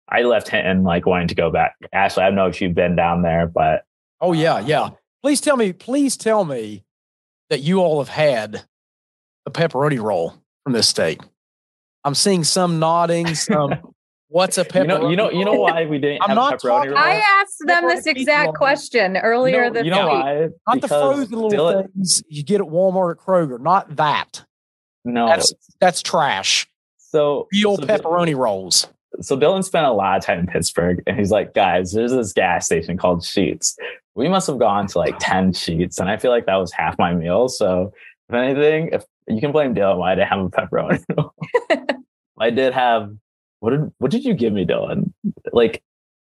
I 0.09 0.23
left 0.23 0.49
Hinton 0.49 0.83
like 0.83 1.07
wanting 1.07 1.29
to 1.29 1.35
go 1.35 1.51
back. 1.51 1.75
Ashley, 1.93 2.23
I 2.25 2.27
don't 2.27 2.35
know 2.37 2.47
if 2.47 2.61
you've 2.61 2.75
been 2.75 2.97
down 2.97 3.23
there, 3.23 3.47
but 3.47 3.83
oh 4.21 4.33
yeah, 4.33 4.61
yeah. 4.61 4.91
Please 5.23 5.41
tell 5.41 5.57
me, 5.57 5.73
please 5.73 6.17
tell 6.17 6.45
me 6.45 6.85
that 7.49 7.61
you 7.61 7.79
all 7.81 7.99
have 8.03 8.09
had 8.09 8.65
a 9.47 9.51
pepperoni 9.51 10.01
roll 10.03 10.35
from 10.65 10.73
this 10.73 10.88
state. 10.88 11.21
I'm 12.05 12.15
seeing 12.15 12.43
some 12.45 12.79
nodding, 12.81 13.35
some 13.35 13.95
what's 14.29 14.59
a 14.59 14.65
pepperoni? 14.65 14.83
You 14.83 14.87
know, 14.87 15.09
you 15.11 15.17
know, 15.17 15.31
you 15.31 15.45
know 15.45 15.55
why 15.55 15.85
we 15.87 15.99
didn't 15.99 16.23
I'm 16.23 16.31
have 16.31 16.37
not 16.37 16.55
pepperoni 16.55 16.62
talking, 16.62 16.91
roll? 16.91 16.99
I 16.99 17.23
asked 17.41 17.59
them 17.65 17.87
this 17.87 18.07
exact 18.07 18.55
question 18.55 19.17
earlier 19.17 19.59
you 19.59 19.62
know, 19.65 19.73
this 19.73 19.85
you 19.85 19.91
know 19.93 20.07
week. 20.09 20.23
why? 20.25 20.49
Not 20.67 20.75
the 20.75 20.81
Because 20.81 20.88
frozen 21.17 21.38
little 21.38 21.51
Dylan- 21.51 21.93
things 21.93 22.23
you 22.29 22.43
get 22.43 22.61
at 22.61 22.67
Walmart 22.67 23.12
at 23.12 23.19
Kroger. 23.19 23.61
Not 23.61 23.95
that. 23.97 24.45
No, 25.05 25.27
That's 25.27 25.53
that's 25.81 26.03
trash. 26.03 26.67
so 26.99 27.49
Real 27.53 27.77
so 27.77 27.83
pepperoni 27.83 28.37
rolls. 28.37 28.87
so 29.21 29.37
Dylan 29.37 29.65
spent 29.65 29.87
a 29.87 29.93
lot 29.93 30.17
of 30.19 30.25
time 30.25 30.38
in 30.38 30.47
Pittsburgh 30.47 31.03
and 31.07 31.19
he's 31.19 31.31
like, 31.31 31.55
guys, 31.55 31.93
there's 31.93 32.12
this 32.12 32.33
gas 32.33 32.67
station 32.67 32.97
called 32.97 33.21
Sheetz. 33.23 33.75
We 34.15 34.29
must 34.29 34.47
have 34.47 34.59
gone 34.59 34.87
to 34.88 34.99
like 34.99 35.17
10 35.19 35.53
Sheetz. 35.53 35.99
And 35.99 36.09
I 36.09 36.17
feel 36.19 36.31
like 36.31 36.47
that 36.47 36.57
was 36.57 36.73
half 36.73 36.99
my 36.99 37.15
meal. 37.15 37.49
So 37.49 37.93
if 38.29 38.35
anything, 38.35 38.91
if 38.93 39.05
you 39.27 39.41
can 39.41 39.53
blame 39.53 39.75
Dylan 39.75 39.99
why 39.99 40.12
I 40.12 40.15
didn't 40.15 40.29
have 40.29 40.41
a 40.41 40.49
pepperoni. 40.51 41.03
roll. 41.17 41.35
I 42.38 42.51
did 42.51 42.73
have 42.75 43.15
what 43.61 43.71
did 43.71 43.93
what 43.99 44.11
did 44.11 44.25
you 44.25 44.35
give 44.35 44.53
me, 44.53 44.65
Dylan? 44.67 45.12
Like 45.53 45.83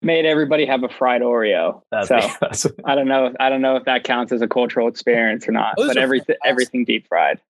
made 0.02 0.26
everybody 0.26 0.66
have 0.66 0.84
a 0.84 0.88
fried 0.90 1.22
oreo 1.22 1.80
that's, 1.90 2.08
so 2.08 2.20
that's 2.40 2.66
i 2.84 2.94
don't 2.94 3.08
know 3.08 3.32
i 3.40 3.48
don't 3.48 3.62
know 3.62 3.76
if 3.76 3.84
that 3.86 4.04
counts 4.04 4.30
as 4.30 4.42
a 4.42 4.46
cultural 4.46 4.86
experience 4.88 5.48
or 5.48 5.52
not 5.52 5.72
Those 5.78 5.88
but 5.88 5.96
everything 5.96 6.36
everything 6.44 6.84
deep 6.84 7.08
fried 7.08 7.40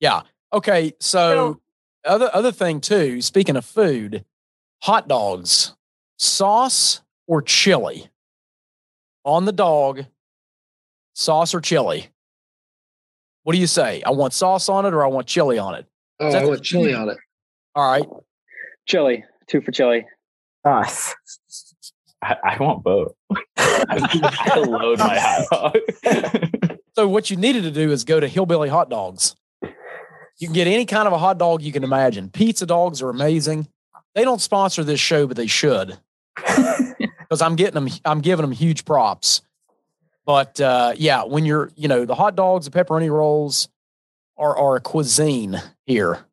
Yeah. 0.00 0.22
Okay. 0.52 0.92
So, 1.00 1.60
other 2.04 2.30
other 2.32 2.52
thing 2.52 2.80
too. 2.80 3.20
Speaking 3.20 3.56
of 3.56 3.64
food, 3.64 4.24
hot 4.82 5.08
dogs, 5.08 5.74
sauce 6.18 7.02
or 7.26 7.42
chili 7.42 8.08
on 9.24 9.44
the 9.44 9.52
dog, 9.52 10.04
sauce 11.14 11.54
or 11.54 11.60
chili. 11.60 12.08
What 13.42 13.52
do 13.52 13.58
you 13.58 13.66
say? 13.66 14.02
I 14.04 14.10
want 14.10 14.32
sauce 14.32 14.68
on 14.68 14.86
it 14.86 14.94
or 14.94 15.04
I 15.04 15.08
want 15.08 15.26
chili 15.26 15.58
on 15.58 15.74
it. 15.74 15.86
Oh, 16.18 16.32
that 16.32 16.42
I 16.42 16.46
want 16.46 16.62
chili 16.62 16.94
on 16.94 17.08
it. 17.08 17.18
All 17.74 17.90
right. 17.90 18.06
chili 18.86 19.24
two 19.48 19.60
for 19.60 19.70
chili 19.70 20.06
Us. 20.64 21.14
I, 22.22 22.36
I 22.42 22.56
want 22.58 22.82
both. 22.82 23.12
I, 23.56 24.54
I 24.54 24.58
load 24.58 24.98
my 24.98 25.18
hot 25.18 25.72
dog. 26.04 26.78
So 26.96 27.06
what 27.06 27.28
you 27.28 27.36
needed 27.36 27.64
to 27.64 27.70
do 27.70 27.92
is 27.92 28.04
go 28.04 28.20
to 28.20 28.26
Hillbilly 28.26 28.70
Hot 28.70 28.88
Dogs. 28.88 29.36
You 30.38 30.48
can 30.48 30.54
get 30.54 30.66
any 30.66 30.84
kind 30.84 31.06
of 31.06 31.12
a 31.12 31.18
hot 31.18 31.38
dog 31.38 31.62
you 31.62 31.72
can 31.72 31.84
imagine. 31.84 32.28
Pizza 32.30 32.66
dogs 32.66 33.00
are 33.00 33.08
amazing. 33.08 33.68
They 34.14 34.24
don't 34.24 34.40
sponsor 34.40 34.84
this 34.84 35.00
show, 35.00 35.26
but 35.26 35.36
they 35.36 35.46
should. 35.46 35.98
Because 37.28 37.42
I'm 37.42 37.56
getting 37.56 37.74
them, 37.74 37.88
I'm 38.04 38.20
giving 38.20 38.42
them 38.44 38.52
huge 38.52 38.84
props. 38.84 39.42
But 40.24 40.60
uh, 40.60 40.92
yeah, 40.96 41.24
when 41.24 41.44
you're, 41.44 41.72
you 41.74 41.88
know, 41.88 42.04
the 42.04 42.14
hot 42.14 42.36
dogs, 42.36 42.68
the 42.68 42.70
pepperoni 42.70 43.10
rolls 43.10 43.68
are 44.38 44.56
are 44.56 44.76
a 44.76 44.80
cuisine 44.80 45.60
here. 45.86 46.24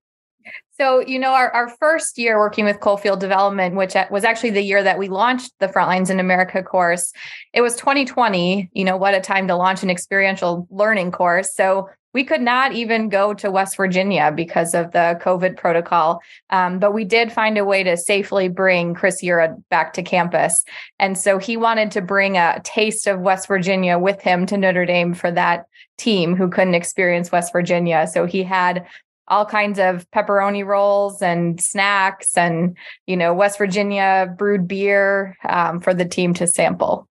So, 0.79 0.99
you 0.99 1.19
know, 1.19 1.33
our, 1.33 1.51
our 1.51 1.69
first 1.69 2.17
year 2.17 2.39
working 2.39 2.65
with 2.65 2.79
Coalfield 2.79 3.19
Development, 3.19 3.75
which 3.75 3.93
was 4.09 4.23
actually 4.23 4.49
the 4.49 4.61
year 4.61 4.81
that 4.83 4.97
we 4.97 5.07
launched 5.07 5.51
the 5.59 5.67
Frontlines 5.67 6.09
in 6.09 6.19
America 6.19 6.63
course, 6.63 7.13
it 7.53 7.61
was 7.61 7.75
2020. 7.75 8.69
You 8.73 8.83
know, 8.83 8.97
what 8.97 9.13
a 9.13 9.21
time 9.21 9.47
to 9.47 9.55
launch 9.55 9.83
an 9.83 9.91
experiential 9.91 10.67
learning 10.71 11.11
course. 11.11 11.53
So, 11.53 11.89
we 12.13 12.23
could 12.23 12.41
not 12.41 12.73
even 12.73 13.09
go 13.09 13.33
to 13.33 13.51
West 13.51 13.75
Virginia 13.75 14.31
because 14.31 14.73
of 14.73 14.91
the 14.91 15.19
COVID 15.21 15.57
protocol. 15.57 16.21
Um, 16.49 16.79
but 16.79 16.93
we 16.93 17.05
did 17.05 17.31
find 17.31 17.57
a 17.57 17.65
way 17.65 17.83
to 17.83 17.97
safely 17.97 18.47
bring 18.47 18.93
Chris 18.93 19.23
Yura 19.23 19.57
back 19.69 19.93
to 19.93 20.03
campus. 20.03 20.63
And 20.99 21.17
so 21.17 21.39
he 21.39 21.57
wanted 21.57 21.91
to 21.91 22.01
bring 22.01 22.37
a 22.37 22.61
taste 22.63 23.07
of 23.07 23.19
West 23.19 23.47
Virginia 23.47 23.97
with 23.97 24.21
him 24.21 24.45
to 24.45 24.57
Notre 24.57 24.85
Dame 24.85 25.13
for 25.13 25.31
that 25.31 25.65
team 25.97 26.35
who 26.35 26.49
couldn't 26.49 26.75
experience 26.75 27.31
West 27.31 27.51
Virginia. 27.51 28.07
So 28.07 28.25
he 28.25 28.43
had 28.43 28.85
all 29.27 29.45
kinds 29.45 29.79
of 29.79 30.09
pepperoni 30.11 30.65
rolls 30.65 31.21
and 31.21 31.61
snacks 31.61 32.37
and 32.37 32.75
you 33.07 33.15
know 33.15 33.33
west 33.33 33.57
virginia 33.57 34.33
brewed 34.37 34.67
beer 34.67 35.37
um, 35.47 35.79
for 35.79 35.93
the 35.93 36.03
team 36.03 36.33
to 36.33 36.45
sample 36.45 37.07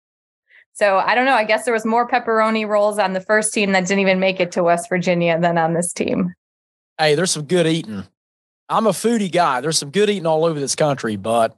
so 0.79 0.99
i 0.99 1.15
don't 1.15 1.25
know 1.25 1.35
i 1.35 1.45
guess 1.45 1.65
there 1.65 1.75
was 1.75 1.85
more 1.85 2.09
pepperoni 2.09 2.67
rolls 2.67 2.99
on 2.99 3.13
the 3.13 3.21
first 3.21 3.53
team 3.53 3.73
that 3.73 3.87
didn't 3.87 4.01
even 4.01 4.21
make 4.21 4.41
it 4.41 4.53
to 4.53 4.63
west 4.63 4.89
virginia 4.89 5.39
than 5.41 5.59
on 5.59 5.75
this 5.75 5.93
team 5.93 6.33
hey 6.99 7.15
there's 7.15 7.31
some 7.31 7.45
good 7.45 7.67
eating 7.67 8.05
i'm 8.69 8.87
a 8.87 8.91
foodie 8.91 9.31
guy 9.31 9.61
there's 9.61 9.79
some 9.79 9.91
good 9.91 10.09
eating 10.09 10.27
all 10.27 10.45
over 10.45 10.59
this 10.59 10.75
country 10.75 11.17
but 11.17 11.57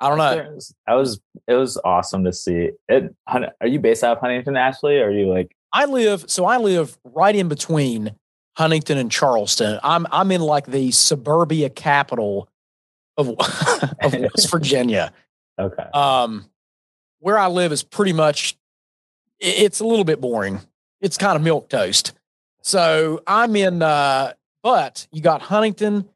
i 0.00 0.08
don't 0.08 0.18
know 0.18 0.58
I 0.86 0.94
was 0.94 1.20
it 1.46 1.54
was 1.54 1.78
awesome 1.84 2.24
to 2.24 2.32
see 2.32 2.70
it. 2.88 3.14
Are 3.26 3.66
you 3.66 3.78
based 3.78 4.02
out 4.02 4.16
of 4.16 4.20
Huntington, 4.20 4.56
Ashley? 4.56 4.98
Or 4.98 5.06
are 5.06 5.10
you 5.10 5.26
like 5.26 5.54
I 5.72 5.84
live 5.84 6.24
so 6.28 6.44
I 6.44 6.56
live 6.56 6.98
right 7.04 7.34
in 7.34 7.48
between 7.48 8.14
Huntington 8.56 8.98
and 8.98 9.10
Charleston. 9.10 9.78
I'm 9.82 10.06
I'm 10.10 10.32
in 10.32 10.40
like 10.40 10.66
the 10.66 10.90
suburbia 10.90 11.68
capital 11.68 12.48
of 13.16 13.28
of 14.02 14.14
West 14.14 14.50
Virginia. 14.50 15.12
okay? 15.58 15.84
Um, 15.92 16.46
where 17.20 17.38
I 17.38 17.48
live 17.48 17.72
is 17.72 17.82
pretty 17.82 18.12
much 18.12 18.56
it's 19.38 19.80
a 19.80 19.84
little 19.86 20.04
bit 20.04 20.20
boring. 20.20 20.60
It's 21.00 21.18
kind 21.18 21.36
of 21.36 21.42
milk 21.42 21.68
toast. 21.68 22.12
So 22.62 23.22
I'm 23.26 23.54
in 23.56 23.82
uh 23.82 24.32
but 24.62 25.06
you 25.12 25.20
got 25.22 25.42
Huntington 25.42 26.08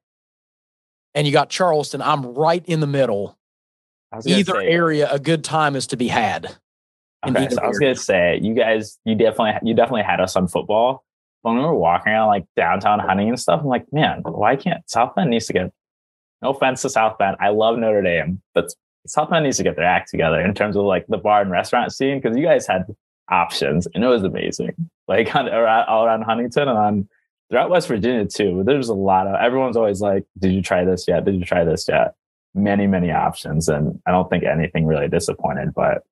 and 1.14 1.26
you 1.26 1.32
got 1.32 1.50
Charleston. 1.50 2.02
I'm 2.02 2.34
right 2.34 2.64
in 2.66 2.80
the 2.80 2.86
middle. 2.86 3.36
I 4.12 4.16
was 4.16 4.26
gonna 4.26 4.38
Either 4.38 4.54
say- 4.54 4.68
area 4.68 5.08
a 5.10 5.18
good 5.18 5.44
time 5.44 5.76
is 5.76 5.86
to 5.88 5.96
be 5.96 6.08
had. 6.08 6.56
Okay, 7.26 7.48
so 7.50 7.60
I 7.60 7.68
was 7.68 7.76
area. 7.76 7.90
gonna 7.94 7.94
say 7.96 8.40
you 8.42 8.54
guys, 8.54 8.98
you 9.04 9.14
definitely, 9.14 9.68
you 9.68 9.74
definitely 9.74 10.02
had 10.04 10.20
us 10.20 10.36
on 10.36 10.48
football. 10.48 11.04
When 11.42 11.56
we 11.56 11.60
were 11.62 11.74
walking 11.74 12.12
around 12.12 12.28
like 12.28 12.46
downtown 12.56 12.98
Huntington 12.98 13.28
and 13.30 13.40
stuff, 13.40 13.60
I'm 13.60 13.66
like, 13.68 13.86
man, 13.92 14.22
why 14.24 14.56
can't 14.56 14.88
South 14.88 15.14
Bend 15.14 15.30
needs 15.30 15.46
to 15.46 15.52
get? 15.52 15.72
No 16.42 16.50
offense 16.50 16.82
to 16.82 16.90
South 16.90 17.18
Bend, 17.18 17.36
I 17.40 17.50
love 17.50 17.76
Notre 17.78 18.02
Dame, 18.02 18.40
but 18.54 18.72
South 19.06 19.30
Bend 19.30 19.44
needs 19.44 19.56
to 19.56 19.62
get 19.62 19.76
their 19.76 19.84
act 19.84 20.10
together 20.10 20.40
in 20.40 20.54
terms 20.54 20.76
of 20.76 20.84
like 20.84 21.06
the 21.08 21.16
bar 21.18 21.40
and 21.42 21.50
restaurant 21.50 21.92
scene 21.92 22.20
because 22.20 22.36
you 22.36 22.42
guys 22.44 22.66
had 22.66 22.84
options 23.30 23.86
and 23.94 24.04
it 24.04 24.08
was 24.08 24.22
amazing. 24.22 24.72
Like 25.08 25.34
on, 25.34 25.48
around, 25.48 25.86
all 25.88 26.04
around 26.04 26.22
Huntington 26.22 26.68
and 26.68 26.78
on 26.78 27.08
throughout 27.50 27.70
West 27.70 27.88
Virginia 27.88 28.26
too. 28.26 28.62
There's 28.64 28.88
a 28.88 28.94
lot 28.94 29.26
of 29.26 29.34
everyone's 29.36 29.76
always 29.76 30.00
like, 30.00 30.24
"Did 30.38 30.52
you 30.52 30.62
try 30.62 30.84
this 30.84 31.06
yet? 31.08 31.24
Did 31.24 31.34
you 31.36 31.44
try 31.44 31.64
this 31.64 31.86
yet?" 31.88 32.14
Many, 32.54 32.86
many 32.86 33.10
options, 33.10 33.68
and 33.68 34.00
I 34.06 34.10
don't 34.10 34.28
think 34.28 34.44
anything 34.44 34.86
really 34.86 35.08
disappointed. 35.08 35.72
But 35.74 36.02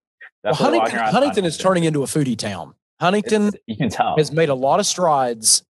Well, 0.45 0.53
walking 0.55 0.80
Huntington, 0.80 0.99
Huntington 0.99 1.45
is 1.45 1.59
turning 1.59 1.84
into 1.84 2.03
a 2.03 2.07
foodie 2.07 2.39
town. 2.39 2.74
Huntington 3.01 3.49
It's- 3.49 3.62
you 3.66 3.76
can 3.76 3.89
tell. 3.89 4.16
has 4.16 4.32
made 4.32 4.49
a 4.49 4.55
lot 4.55 4.80
of 4.80 4.86
strides 4.86 5.64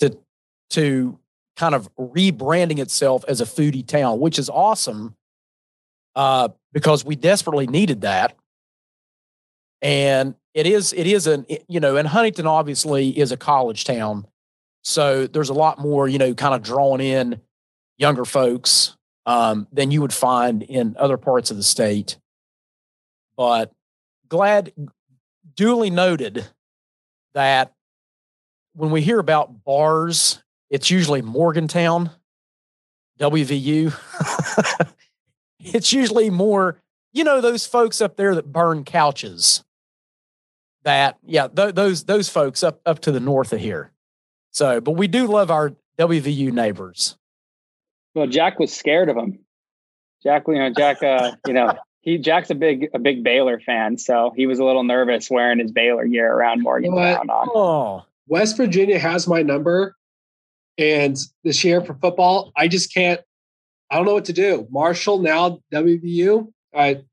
to 0.00 0.18
to 0.70 1.18
kind 1.56 1.74
of 1.74 1.88
rebranding 1.96 2.78
itself 2.78 3.24
as 3.28 3.40
a 3.40 3.44
foodie 3.44 3.86
town, 3.86 4.20
which 4.20 4.38
is 4.38 4.50
awesome 4.50 5.16
uh, 6.16 6.48
because 6.72 7.04
we 7.04 7.14
desperately 7.14 7.66
needed 7.66 8.00
that. 8.00 8.34
And 9.82 10.34
it 10.54 10.66
is 10.66 10.92
it 10.94 11.06
is 11.06 11.26
an 11.26 11.46
you 11.68 11.78
know, 11.78 11.96
and 11.96 12.08
Huntington 12.08 12.46
obviously 12.46 13.16
is 13.16 13.30
a 13.30 13.36
college 13.36 13.84
town, 13.84 14.26
so 14.82 15.26
there's 15.26 15.50
a 15.50 15.54
lot 15.54 15.78
more 15.78 16.08
you 16.08 16.18
know, 16.18 16.34
kind 16.34 16.54
of 16.54 16.62
drawing 16.62 17.02
in 17.02 17.40
younger 17.98 18.24
folks 18.24 18.96
um, 19.26 19.68
than 19.70 19.90
you 19.90 20.00
would 20.00 20.14
find 20.14 20.62
in 20.62 20.96
other 20.98 21.18
parts 21.18 21.50
of 21.50 21.58
the 21.58 21.62
state. 21.62 22.16
But 23.36 23.70
glad, 24.28 24.72
duly 25.54 25.90
noted 25.90 26.46
that 27.34 27.74
when 28.74 28.90
we 28.90 29.02
hear 29.02 29.18
about 29.18 29.62
bars, 29.62 30.42
it's 30.70 30.90
usually 30.90 31.20
Morgantown, 31.20 32.10
WVU. 33.20 33.92
it's 35.60 35.92
usually 35.92 36.30
more, 36.30 36.80
you 37.12 37.24
know, 37.24 37.40
those 37.40 37.66
folks 37.66 38.00
up 38.00 38.16
there 38.16 38.34
that 38.34 38.52
burn 38.52 38.84
couches. 38.84 39.64
That 40.84 41.18
yeah, 41.24 41.48
th- 41.48 41.74
those 41.74 42.04
those 42.04 42.28
folks 42.28 42.62
up 42.62 42.80
up 42.86 43.00
to 43.00 43.12
the 43.12 43.20
north 43.20 43.52
of 43.52 43.60
here. 43.60 43.92
So, 44.52 44.80
but 44.80 44.92
we 44.92 45.08
do 45.08 45.26
love 45.26 45.50
our 45.50 45.74
WVU 45.98 46.52
neighbors. 46.52 47.16
Well, 48.14 48.26
Jack 48.26 48.58
was 48.58 48.72
scared 48.72 49.08
of 49.08 49.16
him. 49.16 49.40
Jack, 50.22 50.44
you 50.48 50.54
know, 50.54 50.70
Jack, 50.70 51.02
uh, 51.02 51.32
you 51.46 51.52
know, 51.52 51.74
he 52.00 52.18
Jack's 52.18 52.50
a 52.50 52.54
big 52.54 52.88
a 52.94 52.98
big 52.98 53.24
Baylor 53.24 53.60
fan, 53.60 53.98
so 53.98 54.32
he 54.36 54.46
was 54.46 54.58
a 54.58 54.64
little 54.64 54.84
nervous 54.84 55.28
wearing 55.28 55.58
his 55.58 55.72
Baylor 55.72 56.06
gear 56.06 56.32
around 56.32 56.62
Morgantown. 56.62 57.28
On. 57.28 57.48
Oh, 57.54 58.04
West 58.28 58.56
Virginia 58.56 58.98
has 58.98 59.26
my 59.26 59.42
number, 59.42 59.96
and 60.78 61.18
this 61.42 61.64
year 61.64 61.80
for 61.80 61.94
football, 61.94 62.52
I 62.56 62.68
just 62.68 62.94
can't. 62.94 63.20
I 63.90 63.96
don't 63.96 64.06
know 64.06 64.14
what 64.14 64.24
to 64.26 64.32
do. 64.32 64.66
Marshall 64.70 65.18
now 65.18 65.60
WVU. 65.72 66.52
I 66.74 66.88
it 66.88 67.04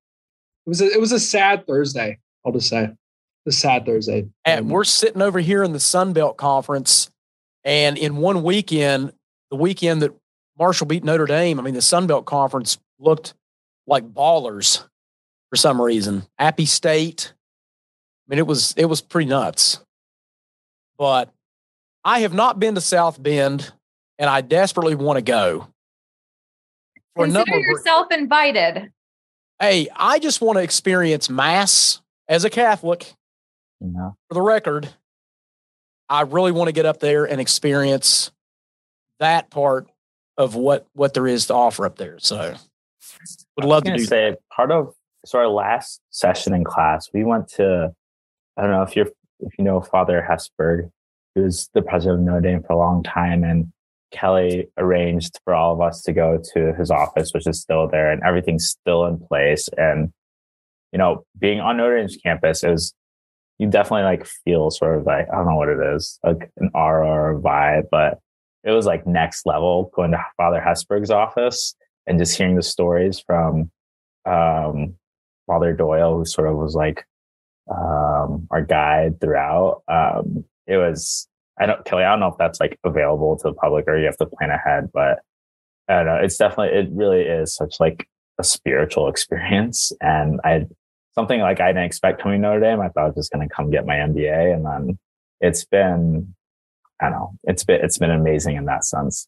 was 0.66 0.82
a, 0.82 0.86
it 0.86 1.00
was 1.00 1.12
a 1.12 1.20
sad 1.20 1.68
Thursday. 1.68 2.20
I'll 2.46 2.54
just 2.54 2.70
say, 2.70 2.90
a 3.46 3.52
sad 3.52 3.86
Thursday. 3.86 4.28
And 4.46 4.62
Um, 4.62 4.70
we're 4.70 4.84
sitting 4.84 5.22
over 5.22 5.40
here 5.40 5.64
in 5.64 5.74
the 5.74 5.80
Sun 5.80 6.14
Belt 6.14 6.38
Conference, 6.38 7.10
and 7.64 7.98
in 7.98 8.18
one 8.18 8.44
weekend, 8.44 9.14
the 9.52 9.58
weekend 9.58 10.02
that 10.02 10.12
Marshall 10.58 10.88
beat 10.88 11.04
Notre 11.04 11.26
Dame, 11.26 11.60
I 11.60 11.64
mean, 11.64 11.74
the 11.74 11.82
Sun 11.82 12.08
Belt 12.08 12.26
Conference 12.26 12.78
looked 13.00 13.34
like 13.88 14.06
ballers 14.14 14.84
for 15.50 15.56
some 15.56 15.82
reason. 15.82 16.26
Appy 16.40 16.66
State, 16.66 17.34
I 17.36 18.32
mean, 18.32 18.40
it 18.40 18.48
was 18.48 18.74
it 18.78 18.86
was 18.86 19.02
pretty 19.02 19.30
nuts. 19.30 19.80
But 20.98 21.30
I 22.06 22.20
have 22.20 22.34
not 22.34 22.60
been 22.60 22.76
to 22.76 22.82
South 22.82 23.22
Bend, 23.22 23.72
and 24.18 24.30
I 24.30 24.42
desperately 24.42 24.96
want 24.96 25.18
to 25.18 25.22
go. 25.22 25.68
For 27.16 27.26
Consider 27.26 27.40
number 27.46 27.58
of 27.58 27.64
yourself 27.64 28.08
invited. 28.12 28.92
hey, 29.60 29.88
I 29.96 30.20
just 30.20 30.42
want 30.42 30.58
to 30.58 30.64
experience 30.64 31.30
Mass 31.30 32.02
as 32.28 32.44
a 32.44 32.50
Catholic 32.50 33.14
you 33.80 33.90
know? 33.90 34.16
for 34.28 34.34
the 34.34 34.42
record, 34.42 34.90
I 36.10 36.22
really 36.22 36.52
want 36.52 36.70
to 36.70 36.72
get 36.72 36.86
up 36.86 37.00
there 37.00 37.26
and 37.26 37.40
experience 37.40 38.32
that 39.20 39.50
part 39.50 39.88
of 40.38 40.56
what 40.56 40.88
what 40.94 41.14
there 41.14 41.28
is 41.28 41.48
to 41.48 41.54
offer 41.54 41.86
up 41.86 41.98
there. 41.98 42.18
So 42.20 42.56
would 43.58 43.66
love 43.66 43.84
to 43.84 43.92
I 43.92 43.96
do 43.96 44.02
was 44.02 44.10
gonna 44.10 44.32
say 44.32 44.38
part 44.56 44.72
of 44.72 44.94
so 45.26 45.40
our 45.40 45.48
last 45.48 46.02
session 46.10 46.54
in 46.54 46.64
class, 46.64 47.10
we 47.14 47.24
went 47.24 47.48
to 47.50 47.94
I 48.58 48.62
don't 48.62 48.72
know 48.72 48.82
if 48.82 48.96
you're 48.96 49.10
if 49.40 49.54
you 49.58 49.64
know 49.64 49.82
Father 49.82 50.26
Hesburgh, 50.28 50.90
he 51.36 51.42
was 51.42 51.70
the 51.74 51.82
president 51.82 52.22
of 52.22 52.26
Notre 52.26 52.42
Dame 52.42 52.64
for 52.64 52.74
a 52.74 52.78
long 52.78 53.04
time, 53.04 53.44
and 53.44 53.72
Kelly 54.14 54.70
arranged 54.78 55.40
for 55.44 55.54
all 55.54 55.74
of 55.74 55.82
us 55.82 56.02
to 56.04 56.14
go 56.14 56.42
to 56.54 56.74
his 56.74 56.92
office, 56.92 57.32
which 57.34 57.48
is 57.48 57.60
still 57.60 57.88
there, 57.88 58.12
and 58.12 58.22
everything's 58.24 58.70
still 58.70 59.06
in 59.06 59.20
place. 59.20 59.68
And 59.78 60.14
you 60.92 61.00
know, 61.00 61.26
being 61.38 61.60
on 61.60 61.78
Notre 61.78 61.98
Dame's 61.98 62.18
campus 62.18 62.64
is 62.64 62.94
you 63.58 63.68
definitely 63.68 64.04
like 64.04 64.26
feel 64.46 64.72
sort 64.72 64.98
of 64.98 65.06
like 65.06 65.28
I 65.30 65.36
don't 65.36 65.48
know 65.48 65.56
what 65.56 65.70
it 65.70 65.80
is, 65.96 66.20
like 66.24 66.50
an 66.58 66.70
aura 66.74 67.08
or 67.08 67.32
a 67.32 67.42
vibe, 67.42 67.86
but 67.92 68.20
it 68.64 68.72
was 68.72 68.86
like 68.86 69.06
next 69.06 69.46
level 69.46 69.92
going 69.94 70.12
to 70.12 70.26
Father 70.38 70.64
Hesburgh's 70.66 71.12
office 71.12 71.76
and 72.08 72.20
just 72.20 72.38
hearing 72.38 72.56
the 72.56 72.64
stories 72.64 73.20
from 73.20 73.72
um, 74.26 74.96
Father 75.48 75.74
Doyle, 75.74 76.18
who 76.18 76.26
sort 76.26 76.48
of 76.48 76.56
was 76.56 76.76
like 76.76 77.06
um, 77.70 78.48
our 78.52 78.62
guide 78.62 79.20
throughout. 79.20 79.82
Um, 79.88 80.46
it 80.68 80.78
was 80.78 81.28
I 81.60 81.66
don't 81.66 81.86
Kelly, 81.86 82.04
I 82.04 82.12
don't 82.12 82.20
know 82.20 82.28
if 82.28 82.38
that's 82.38 82.60
like 82.60 82.80
available 82.84 83.38
to 83.38 83.50
the 83.50 83.54
public 83.54 83.86
or 83.88 83.98
you 83.98 84.06
have 84.06 84.18
to 84.18 84.26
plan 84.26 84.50
ahead, 84.50 84.90
but 84.94 85.20
I 85.88 85.96
don't 85.98 86.06
know. 86.06 86.16
It's 86.16 86.38
definitely 86.38 86.78
it 86.80 86.90
really 86.92 87.22
is 87.22 87.54
such 87.56 87.76
like 87.80 88.08
a 88.40 88.44
spiritual 88.44 89.08
experience, 89.10 89.92
and 90.02 90.40
I 90.44 90.66
something 91.16 91.40
like 91.42 91.60
I 91.60 91.70
didn't 91.70 91.84
expect 91.86 92.22
coming 92.22 92.42
to 92.42 92.48
Notre 92.48 92.60
Dame. 92.62 92.80
I 92.82 92.90
thought 92.90 93.04
I 93.04 93.08
was 93.08 93.16
just 93.16 93.32
going 93.32 93.48
to 93.48 93.54
come 93.54 93.70
get 93.70 93.86
my 93.86 93.96
MBA, 93.96 94.54
and 94.56 94.66
then 94.66 95.00
it's 95.42 95.66
been 95.66 96.34
I 97.02 97.10
don't 97.10 97.20
know. 97.20 97.32
It's 97.44 97.64
been 97.64 97.82
it's 97.84 97.98
been 97.98 98.12
amazing 98.12 98.56
in 98.56 98.66
that 98.66 98.86
sense. 98.86 99.28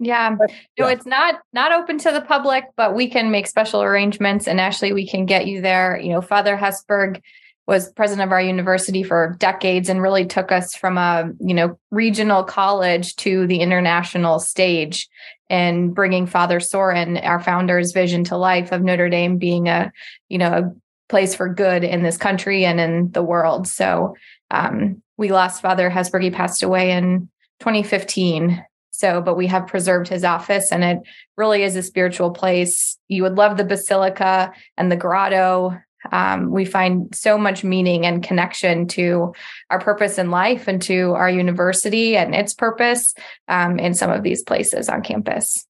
Yeah. 0.00 0.36
No, 0.38 0.46
Yeah. 0.76 0.88
it's 0.92 1.06
not 1.06 1.40
not 1.52 1.72
open 1.72 1.98
to 1.98 2.12
the 2.12 2.20
public, 2.20 2.64
but 2.76 2.94
we 2.94 3.08
can 3.10 3.30
make 3.30 3.46
special 3.48 3.82
arrangements 3.82 4.46
and 4.46 4.60
actually 4.60 4.92
we 4.92 5.06
can 5.08 5.26
get 5.26 5.46
you 5.48 5.60
there. 5.60 5.98
You 5.98 6.10
know, 6.12 6.20
Father 6.22 6.56
Hesburgh 6.56 7.20
was 7.68 7.92
president 7.92 8.26
of 8.26 8.32
our 8.32 8.40
university 8.40 9.02
for 9.02 9.36
decades 9.38 9.90
and 9.90 10.00
really 10.00 10.24
took 10.24 10.50
us 10.50 10.74
from 10.74 10.96
a, 10.96 11.30
you 11.38 11.52
know, 11.52 11.78
regional 11.90 12.42
college 12.42 13.14
to 13.16 13.46
the 13.46 13.60
international 13.60 14.38
stage 14.38 15.06
and 15.50 15.94
bringing 15.94 16.26
Father 16.26 16.60
Sorin, 16.60 17.18
our 17.18 17.38
founder's 17.38 17.92
vision 17.92 18.24
to 18.24 18.38
life 18.38 18.72
of 18.72 18.82
Notre 18.82 19.10
Dame 19.10 19.36
being 19.36 19.68
a, 19.68 19.92
you 20.30 20.38
know, 20.38 20.50
a 20.50 20.74
place 21.10 21.34
for 21.34 21.46
good 21.46 21.84
in 21.84 22.02
this 22.02 22.16
country 22.16 22.64
and 22.64 22.80
in 22.80 23.12
the 23.12 23.22
world. 23.22 23.68
So 23.68 24.16
um, 24.50 25.02
we 25.18 25.30
lost 25.30 25.60
Father 25.60 25.90
Hesburgh. 25.90 26.22
He 26.22 26.30
passed 26.30 26.62
away 26.62 26.92
in 26.92 27.28
2015. 27.60 28.64
So, 28.92 29.20
but 29.20 29.36
we 29.36 29.46
have 29.46 29.66
preserved 29.66 30.08
his 30.08 30.24
office 30.24 30.72
and 30.72 30.82
it 30.82 30.98
really 31.36 31.62
is 31.62 31.76
a 31.76 31.82
spiritual 31.82 32.30
place. 32.30 32.98
You 33.08 33.24
would 33.24 33.36
love 33.36 33.58
the 33.58 33.64
basilica 33.64 34.52
and 34.78 34.90
the 34.90 34.96
grotto. 34.96 35.78
Um, 36.12 36.50
we 36.50 36.64
find 36.64 37.14
so 37.14 37.36
much 37.38 37.64
meaning 37.64 38.06
and 38.06 38.22
connection 38.22 38.86
to 38.88 39.32
our 39.70 39.80
purpose 39.80 40.18
in 40.18 40.30
life 40.30 40.68
and 40.68 40.80
to 40.82 41.12
our 41.12 41.28
university 41.28 42.16
and 42.16 42.34
its 42.34 42.54
purpose 42.54 43.14
um, 43.48 43.78
in 43.78 43.94
some 43.94 44.10
of 44.10 44.22
these 44.22 44.42
places 44.42 44.88
on 44.88 45.02
campus. 45.02 45.66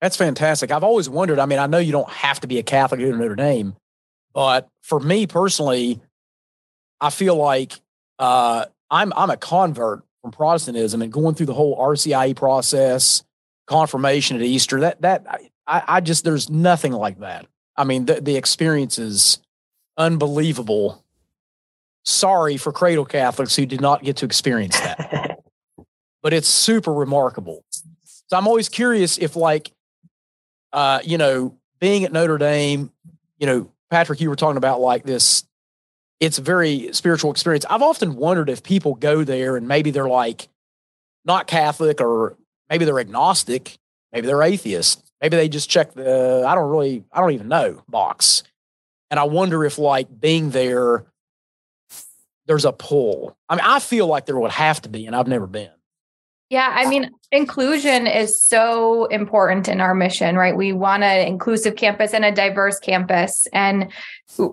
That's 0.00 0.16
fantastic. 0.16 0.70
I've 0.70 0.84
always 0.84 1.08
wondered. 1.08 1.38
I 1.38 1.46
mean, 1.46 1.58
I 1.58 1.66
know 1.66 1.78
you 1.78 1.92
don't 1.92 2.08
have 2.08 2.40
to 2.40 2.46
be 2.46 2.58
a 2.58 2.62
Catholic 2.62 3.00
to 3.00 3.16
Notre 3.16 3.36
Dame, 3.36 3.76
but 4.32 4.68
for 4.82 4.98
me 4.98 5.26
personally, 5.26 6.00
I 7.00 7.10
feel 7.10 7.36
like 7.36 7.78
uh, 8.18 8.66
I'm 8.90 9.12
I'm 9.14 9.30
a 9.30 9.36
convert 9.36 10.02
from 10.22 10.30
Protestantism 10.30 11.02
and 11.02 11.12
going 11.12 11.34
through 11.34 11.46
the 11.46 11.54
whole 11.54 11.76
RCIA 11.76 12.34
process, 12.34 13.24
confirmation 13.66 14.36
at 14.36 14.42
Easter. 14.42 14.80
That 14.80 15.02
that 15.02 15.26
I, 15.66 15.82
I 15.86 16.00
just 16.00 16.24
there's 16.24 16.48
nothing 16.48 16.92
like 16.92 17.20
that. 17.20 17.46
I 17.80 17.84
mean, 17.84 18.04
the 18.04 18.20
the 18.20 18.36
experience 18.36 18.98
is 18.98 19.38
unbelievable. 19.96 21.02
Sorry 22.04 22.58
for 22.58 22.72
cradle 22.72 23.06
Catholics 23.06 23.56
who 23.56 23.64
did 23.64 23.80
not 23.80 24.02
get 24.02 24.18
to 24.18 24.26
experience 24.26 24.78
that, 24.78 25.40
but 26.22 26.34
it's 26.34 26.48
super 26.48 26.92
remarkable. 26.92 27.64
So 27.70 28.36
I'm 28.36 28.46
always 28.46 28.68
curious 28.68 29.16
if 29.16 29.34
like 29.34 29.72
uh, 30.72 31.00
you 31.04 31.16
know, 31.16 31.56
being 31.80 32.04
at 32.04 32.12
Notre 32.12 32.38
Dame, 32.38 32.92
you 33.38 33.46
know, 33.46 33.72
Patrick, 33.90 34.20
you 34.20 34.28
were 34.28 34.36
talking 34.36 34.58
about 34.58 34.80
like 34.80 35.04
this, 35.04 35.44
it's 36.20 36.38
a 36.38 36.42
very 36.42 36.92
spiritual 36.92 37.30
experience. 37.30 37.64
I've 37.68 37.82
often 37.82 38.14
wondered 38.16 38.50
if 38.50 38.62
people 38.62 38.94
go 38.94 39.24
there 39.24 39.56
and 39.56 39.66
maybe 39.66 39.90
they're 39.90 40.08
like 40.08 40.48
not 41.24 41.46
Catholic 41.46 42.00
or 42.00 42.36
maybe 42.68 42.84
they're 42.84 43.00
agnostic, 43.00 43.78
maybe 44.12 44.26
they're 44.26 44.42
atheist, 44.42 45.09
maybe 45.20 45.36
they 45.36 45.48
just 45.48 45.70
check 45.70 45.92
the, 45.92 46.44
I 46.46 46.54
don't 46.54 46.70
really, 46.70 47.04
I 47.12 47.20
don't 47.20 47.32
even 47.32 47.48
know 47.48 47.82
box. 47.88 48.42
And 49.10 49.18
I 49.18 49.24
wonder 49.24 49.64
if 49.64 49.78
like 49.78 50.20
being 50.20 50.50
there, 50.50 51.04
there's 52.46 52.64
a 52.64 52.72
pull. 52.72 53.36
I 53.48 53.56
mean, 53.56 53.64
I 53.64 53.80
feel 53.80 54.06
like 54.06 54.26
there 54.26 54.38
would 54.38 54.50
have 54.50 54.82
to 54.82 54.88
be, 54.88 55.06
and 55.06 55.14
I've 55.14 55.28
never 55.28 55.46
been. 55.46 55.70
Yeah, 56.48 56.68
I 56.74 56.88
mean, 56.88 57.12
inclusion 57.30 58.08
is 58.08 58.42
so 58.42 59.04
important 59.04 59.68
in 59.68 59.80
our 59.80 59.94
mission, 59.94 60.34
right? 60.34 60.56
We 60.56 60.72
want 60.72 61.04
an 61.04 61.28
inclusive 61.28 61.76
campus 61.76 62.12
and 62.12 62.24
a 62.24 62.32
diverse 62.32 62.80
campus. 62.80 63.46
And, 63.52 63.92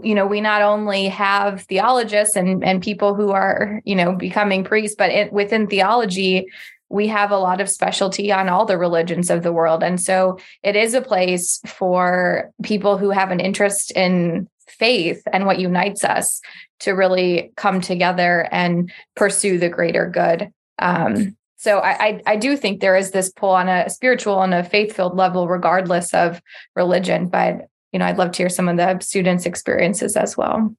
you 0.03 0.13
know, 0.13 0.27
we 0.27 0.39
not 0.39 0.61
only 0.61 1.07
have 1.07 1.63
theologists 1.63 2.35
and, 2.35 2.63
and 2.63 2.83
people 2.83 3.15
who 3.15 3.31
are, 3.31 3.81
you 3.83 3.95
know, 3.95 4.13
becoming 4.13 4.63
priests, 4.63 4.95
but 4.95 5.09
it, 5.09 5.33
within 5.33 5.65
theology, 5.65 6.45
we 6.89 7.07
have 7.07 7.31
a 7.31 7.37
lot 7.37 7.61
of 7.61 7.69
specialty 7.69 8.31
on 8.31 8.49
all 8.49 8.65
the 8.65 8.77
religions 8.77 9.29
of 9.29 9.43
the 9.43 9.51
world. 9.51 9.83
And 9.83 9.99
so 9.99 10.39
it 10.63 10.75
is 10.75 10.93
a 10.93 11.01
place 11.01 11.59
for 11.65 12.51
people 12.63 12.97
who 12.97 13.09
have 13.09 13.31
an 13.31 13.39
interest 13.39 13.91
in 13.91 14.47
faith 14.67 15.21
and 15.31 15.45
what 15.45 15.59
unites 15.59 16.03
us 16.03 16.41
to 16.79 16.91
really 16.91 17.51
come 17.55 17.81
together 17.81 18.47
and 18.51 18.91
pursue 19.15 19.57
the 19.57 19.69
greater 19.69 20.09
good. 20.09 20.51
Um, 20.79 21.35
so 21.57 21.79
I, 21.79 22.05
I, 22.05 22.21
I 22.27 22.35
do 22.35 22.55
think 22.55 22.79
there 22.79 22.95
is 22.95 23.11
this 23.11 23.31
pull 23.31 23.49
on 23.49 23.67
a 23.67 23.89
spiritual 23.89 24.41
and 24.41 24.53
a 24.53 24.63
faith 24.63 24.95
filled 24.95 25.17
level, 25.17 25.47
regardless 25.47 26.13
of 26.13 26.39
religion. 26.75 27.27
But 27.27 27.67
you 27.91 27.99
know, 27.99 28.05
I'd 28.05 28.17
love 28.17 28.31
to 28.33 28.37
hear 28.37 28.49
some 28.49 28.69
of 28.69 28.77
the 28.77 28.99
students' 28.99 29.45
experiences 29.45 30.15
as 30.15 30.37
well. 30.37 30.75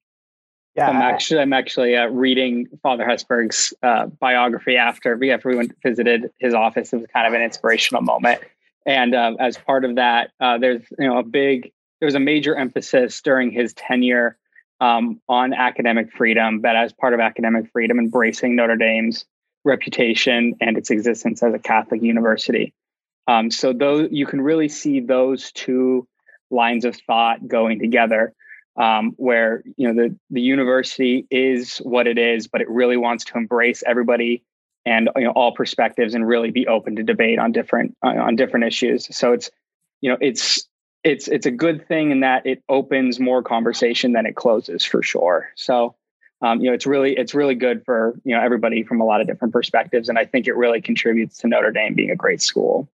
Yeah, 0.79 0.91
I'm 0.91 1.03
actually 1.03 1.41
I'm 1.41 1.53
actually 1.53 1.97
uh, 1.97 2.07
reading 2.07 2.69
Father 2.85 3.05
Hesburgh's 3.05 3.75
uh, 3.83 4.07
biography 4.07 4.77
after 4.77 5.17
we 5.17 5.33
after 5.33 5.49
we 5.49 5.57
went 5.57 5.73
visited 5.83 6.31
his 6.39 6.55
office. 6.55 6.93
It 6.93 6.99
was 6.99 7.07
kind 7.13 7.27
of 7.27 7.33
an 7.33 7.43
inspirational 7.43 8.03
moment, 8.03 8.43
and 8.87 9.13
um, 9.13 9.37
as 9.41 9.59
part 9.59 9.85
of 9.85 9.97
that, 9.97 10.31
uh, 10.41 10.59
there's 10.59 10.83
you 10.97 11.09
know 11.09 11.19
a 11.19 11.25
big 11.25 11.73
there 12.01 12.07
was 12.07 12.15
a 12.15 12.21
major 12.21 12.55
emphasis 12.55 13.21
during 13.23 13.51
his 13.51 13.73
tenure 13.73 14.39
um, 14.81 15.21
on 15.29 15.53
academic 15.53 16.13
freedom, 16.13 16.61
but 16.61 16.77
as 16.77 16.93
part 16.93 17.13
of 17.13 17.19
academic 17.19 17.73
freedom, 17.73 17.99
embracing 17.99 18.55
Notre 18.55 18.77
Dame's 18.77 19.25
reputation 19.65 20.55
and 20.61 20.79
its 20.79 20.91
existence 20.91 21.43
as 21.43 21.55
a 21.55 21.59
Catholic 21.59 22.03
university. 22.03 22.73
Um, 23.27 23.51
so 23.51 23.73
those 23.73 24.11
you 24.13 24.27
can 24.27 24.41
really 24.41 24.69
see 24.69 25.01
those 25.01 25.51
two 25.51 26.07
lines 26.53 26.85
of 26.85 26.97
thought 27.07 27.49
going 27.49 27.81
together, 27.81 28.33
um, 28.79 29.13
where 29.17 29.63
you 29.77 29.87
know 29.87 29.95
the 29.95 30.17
the 30.31 30.41
university 30.41 31.27
is 31.31 31.79
what 31.79 32.07
it 32.07 32.19
is, 32.19 32.47
but 32.47 32.61
it 32.61 32.69
really 32.69 32.97
wants 32.97 33.25
to 33.27 33.37
embrace 33.37 33.83
everybody 33.87 34.43
and 34.87 35.11
you 35.17 35.25
know 35.25 35.33
all 35.33 35.53
perspectives 35.53 36.15
and 36.15 36.27
really 36.27 36.51
be 36.51 36.67
open 36.67 36.97
to 36.97 37.03
debate 37.03 37.39
on 37.39 37.53
different 37.53 37.97
uh, 38.05 38.09
on 38.09 38.37
different 38.37 38.67
issues. 38.67 39.15
So 39.17 39.33
it's 39.33 39.51
you 40.01 40.11
know 40.11 40.19
it's 40.21 40.67
it's 41.05 41.29
it's 41.29 41.47
a 41.47 41.51
good 41.51 41.87
thing 41.89 42.11
in 42.11 42.21
that 42.21 42.47
it 42.47 42.63
opens 42.69 43.21
more 43.21 43.43
conversation 43.43 44.13
than 44.13 44.27
it 44.27 44.37
closes 44.37 44.85
for 44.85 45.03
sure. 45.03 45.51
So 45.57 45.97
um, 46.41 46.61
you 46.61 46.67
know, 46.67 46.75
it's 46.75 46.87
really 46.87 47.17
it's 47.17 47.35
really 47.35 47.57
good 47.57 47.85
for 47.85 48.19
you 48.25 48.35
know 48.35 48.41
everybody 48.41 48.85
from 48.85 49.01
a 49.01 49.05
lot 49.05 49.21
of 49.21 49.27
different 49.27 49.53
perspectives, 49.53 50.09
and 50.09 50.19
I 50.19 50.25
think 50.25 50.47
it 50.47 50.57
really 50.57 50.81
contributes 50.81 51.39
to 51.39 51.49
Notre 51.49 51.73
Dame 51.73 51.95
being 51.95 52.11
a 52.11 52.17
great 52.17 52.41
school. 52.41 52.89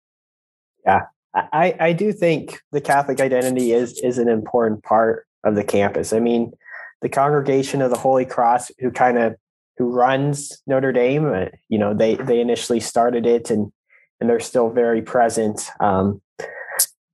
Yeah, 0.87 1.07
I 1.35 1.75
I 1.81 1.93
do 1.93 2.13
think 2.13 2.63
the 2.71 2.81
Catholic 2.81 3.21
identity 3.21 3.73
is 3.73 3.99
is 4.01 4.19
an 4.19 4.29
important 4.29 4.85
part 4.85 5.27
of 5.45 5.55
the 5.55 5.65
campus. 5.65 6.13
I 6.13 6.21
mean, 6.21 6.53
the 7.01 7.09
Congregation 7.09 7.83
of 7.83 7.91
the 7.91 7.99
Holy 7.99 8.25
Cross, 8.25 8.71
who 8.79 8.91
kind 8.91 9.19
of 9.19 9.37
who 9.79 9.91
runs 9.91 10.63
Notre 10.67 10.93
Dame, 10.93 11.33
uh, 11.33 11.47
you 11.69 11.79
know, 11.79 11.95
they 11.95 12.15
they 12.15 12.41
initially 12.41 12.81
started 12.81 13.27
it, 13.27 13.51
and 13.51 13.73
and 14.21 14.31
they're 14.31 14.41
still 14.41 14.71
very 14.71 15.03
present. 15.03 15.69
Um, 15.81 16.23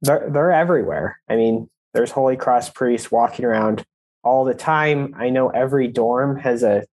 they're 0.02 0.28
they're 0.30 0.52
everywhere. 0.52 1.20
I 1.28 1.36
mean, 1.36 1.70
there's 1.94 2.10
Holy 2.10 2.36
Cross 2.36 2.70
priests 2.70 3.10
walking 3.10 3.44
around 3.44 3.84
all 4.22 4.44
the 4.44 4.54
time. 4.54 5.14
I 5.16 5.30
know 5.30 5.48
every 5.48 5.88
dorm 5.88 6.38
has 6.38 6.62
a 6.62 6.84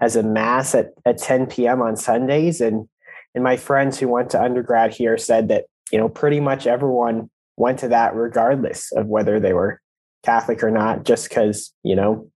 has 0.00 0.16
a 0.16 0.22
mass 0.22 0.74
at, 0.74 0.92
at 1.04 1.18
10 1.18 1.46
p.m. 1.46 1.80
on 1.82 1.96
Sundays. 1.96 2.60
And 2.60 2.88
and 3.34 3.44
my 3.44 3.56
friends 3.56 3.98
who 3.98 4.08
went 4.08 4.30
to 4.30 4.42
undergrad 4.42 4.94
here 4.94 5.18
said 5.18 5.48
that, 5.48 5.66
you 5.92 5.98
know, 5.98 6.08
pretty 6.08 6.40
much 6.40 6.66
everyone 6.66 7.30
went 7.56 7.78
to 7.80 7.88
that 7.88 8.14
regardless 8.14 8.92
of 8.92 9.06
whether 9.06 9.40
they 9.40 9.52
were 9.52 9.80
Catholic 10.24 10.62
or 10.62 10.70
not, 10.70 11.04
just 11.04 11.28
because, 11.28 11.72
you 11.82 11.96
know, 11.96 12.30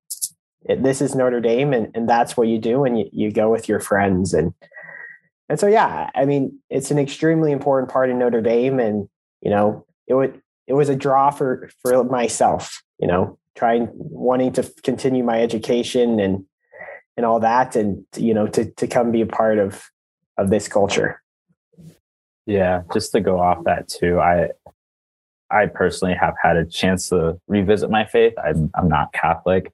it, 0.63 0.83
this 0.83 1.01
is 1.01 1.15
Notre 1.15 1.41
Dame 1.41 1.73
and, 1.73 1.89
and 1.95 2.09
that's 2.09 2.37
what 2.37 2.49
you 2.49 2.59
do 2.59 2.85
and 2.85 2.99
you, 2.99 3.09
you 3.13 3.33
go 3.33 3.51
with 3.51 3.69
your 3.69 3.81
friends. 3.81 4.35
And 4.35 4.55
and 5.49 5.59
so 5.59 5.67
yeah, 5.67 6.11
I 6.15 6.27
mean, 6.27 6.61
it's 6.69 6.93
an 6.93 6.99
extremely 6.99 7.51
important 7.51 7.91
part 7.91 8.09
in 8.09 8.19
Notre 8.19 8.41
Dame. 8.41 8.79
And, 8.79 9.09
you 9.41 9.51
know, 9.51 9.85
it 10.07 10.15
would 10.15 10.41
it 10.67 10.75
was 10.75 10.89
a 10.89 10.97
draw 10.97 11.31
for 11.31 11.71
for 11.83 12.05
myself, 12.05 12.83
you 13.01 13.09
know, 13.09 13.39
trying 13.57 13.89
wanting 13.93 14.53
to 14.53 14.63
continue 14.83 15.25
my 15.25 15.43
education 15.43 16.21
and 16.21 16.45
and 17.17 17.27
all 17.27 17.41
that 17.41 17.77
and 17.77 18.05
you 18.17 18.33
know 18.33 18.47
to 18.47 18.71
to 18.73 18.87
come 18.87 19.13
be 19.13 19.21
a 19.21 19.27
part 19.27 19.59
of 19.59 19.85
of 20.39 20.49
this 20.49 20.69
culture 20.69 21.23
yeah 22.47 22.83
just 22.95 23.13
to 23.13 23.21
go 23.21 23.39
off 23.39 23.63
that 23.65 23.89
too 23.89 24.19
i 24.19 24.49
i 25.51 25.67
personally 25.67 26.15
have 26.15 26.35
had 26.43 26.57
a 26.57 26.65
chance 26.65 27.09
to 27.09 27.39
revisit 27.49 27.91
my 27.91 28.05
faith 28.05 28.35
i'm, 28.45 28.71
I'm 28.75 28.89
not 28.89 29.13
catholic 29.13 29.73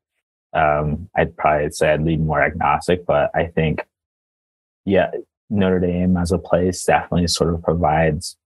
um, 0.52 1.08
i'd 1.16 1.36
probably 1.36 1.70
say 1.70 1.92
i'd 1.92 2.02
lean 2.02 2.26
more 2.26 2.42
agnostic 2.42 3.06
but 3.06 3.30
i 3.34 3.46
think 3.46 3.86
yeah 4.84 5.10
notre 5.50 5.80
dame 5.80 6.16
as 6.16 6.32
a 6.32 6.38
place 6.38 6.84
definitely 6.84 7.28
sort 7.28 7.54
of 7.54 7.62
provides 7.62 8.36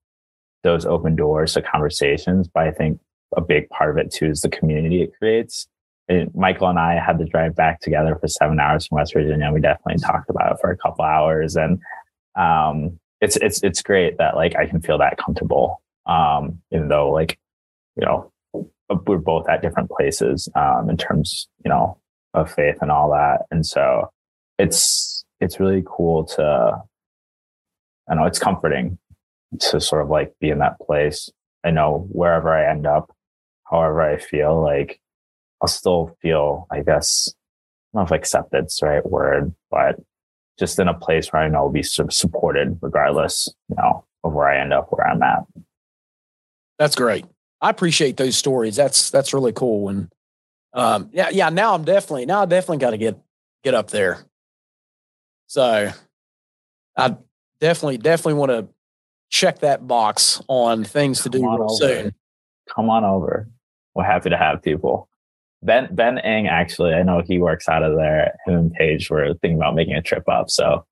those 0.63 0.85
open 0.85 1.17
doors 1.17 1.55
to 1.55 1.63
conversations 1.63 2.49
but 2.49 2.65
i 2.65 2.71
think 2.71 3.01
a 3.37 3.41
big 3.41 3.69
part 3.71 3.91
of 3.91 3.99
it 3.99 4.13
too 4.13 4.27
is 4.27 4.43
the 4.43 4.49
community 4.49 5.03
it 5.03 5.13
creates. 5.19 5.69
Michael 6.35 6.69
and 6.69 6.79
I 6.79 6.95
had 6.95 7.19
to 7.19 7.25
drive 7.25 7.55
back 7.55 7.81
together 7.81 8.17
for 8.21 8.27
seven 8.27 8.59
hours 8.59 8.87
from 8.87 8.97
West 8.97 9.13
Virginia. 9.13 9.53
We 9.53 9.61
definitely 9.61 10.03
talked 10.03 10.29
about 10.29 10.53
it 10.53 10.59
for 10.61 10.71
a 10.71 10.77
couple 10.77 11.05
hours, 11.05 11.55
and 11.55 11.79
um, 12.37 12.99
it's 13.21 13.37
it's 13.37 13.63
it's 13.63 13.81
great 13.81 14.19
that 14.19 14.35
like 14.35 14.57
I 14.57 14.67
can 14.67 14.81
feel 14.81 14.99
that 14.99 15.19
comfortable, 15.19 15.81
um, 16.11 16.61
even 16.73 16.89
though 16.89 17.11
like 17.11 17.39
you 17.97 18.05
know 18.05 18.31
we're 18.53 19.19
both 19.19 19.49
at 19.49 19.63
different 19.63 19.89
places 19.91 20.49
um, 20.57 20.91
in 20.91 20.97
terms 20.97 21.49
you 21.65 21.71
know 21.71 21.97
of 22.35 22.53
faith 22.53 22.77
and 22.83 22.91
all 22.91 23.11
that, 23.11 23.43
and 23.51 23.65
so 23.65 24.11
it's 24.59 25.25
it's 25.41 25.61
really 25.61 25.83
cool 25.87 26.25
to 26.25 26.83
I 28.11 28.15
know 28.15 28.25
it's 28.25 28.39
comforting 28.39 28.99
to 29.59 29.81
sort 29.81 30.03
of 30.03 30.11
like 30.11 30.35
be 30.41 30.51
in 30.51 30.59
that 30.59 30.79
place. 30.81 31.31
I 31.65 31.71
know 31.71 32.07
wherever 32.11 32.51
I 32.51 32.71
end 32.71 32.87
up, 32.87 33.15
however 33.71 34.03
I 34.03 34.19
feel, 34.19 34.61
like 34.61 35.01
I'll 35.61 35.69
still 35.69 36.17
feel, 36.21 36.67
I 36.71 36.83
guess, 36.83 37.33
I 37.95 37.99
don't 37.99 38.11
know 38.11 38.15
if 38.15 38.21
accepted's 38.21 38.77
the 38.79 38.87
right 38.87 39.07
word, 39.07 39.55
but 39.71 39.97
just 40.59 40.79
in 40.79 40.89
a 40.89 40.95
place 40.95 41.33
where 41.33 41.43
I 41.43 41.49
know 41.49 41.59
I'll 41.59 41.71
be 41.71 41.83
sort 41.83 42.09
of 42.09 42.15
supported 42.15 42.79
regardless, 42.81 43.49
you 43.69 43.77
know, 43.77 44.05
of 44.25 44.33
where 44.33 44.49
I 44.49 44.61
end 44.61 44.73
up, 44.73 44.89
where 44.91 45.07
I'm 45.07 45.23
at. 45.23 45.45
That's 46.81 46.97
great. 46.97 47.25
I 47.61 47.71
appreciate 47.71 48.17
those 48.17 48.37
stories. 48.37 48.75
That's 48.75 49.11
that's 49.11 49.33
really 49.33 49.53
cool. 49.53 49.89
And 49.89 50.09
um, 50.75 51.11
yeah, 51.13 51.29
yeah. 51.31 51.49
Now 51.51 51.75
I'm 51.75 51.85
definitely 51.85 52.27
now 52.27 52.43
I 52.43 52.47
definitely 52.47 52.79
got 52.79 52.91
to 52.91 52.99
get 52.99 53.17
get 53.63 53.75
up 53.75 53.91
there. 53.91 54.25
So 55.47 55.93
I 56.97 57.17
definitely 57.61 57.99
definitely 57.99 58.35
want 58.35 58.51
to 58.51 58.69
check 59.29 59.61
that 59.61 59.87
box 59.87 60.43
on 60.49 60.83
things 60.83 61.23
to 61.23 61.29
do 61.29 61.39
real 61.39 61.69
soon. 61.69 62.13
Come 62.75 62.91
on 62.91 63.05
over 63.05 63.49
we're 63.95 64.05
happy 64.05 64.31
to 64.31 64.37
have 64.37 64.63
people. 64.63 65.09
Ben 65.63 65.89
Ben 65.95 66.19
Ing 66.19 66.49
actually, 66.49 66.95
I 66.95 67.03
know 67.03 67.23
he 67.25 67.39
works 67.39 67.69
out 67.69 67.83
of 67.83 67.97
there. 67.97 68.35
Him 68.47 68.55
and 68.55 68.73
Paige 68.73 69.11
were 69.11 69.35
thinking 69.35 69.57
about 69.57 69.75
making 69.75 69.95
a 69.95 70.03
trip 70.03 70.27
up. 70.29 70.49
So, 70.49 70.87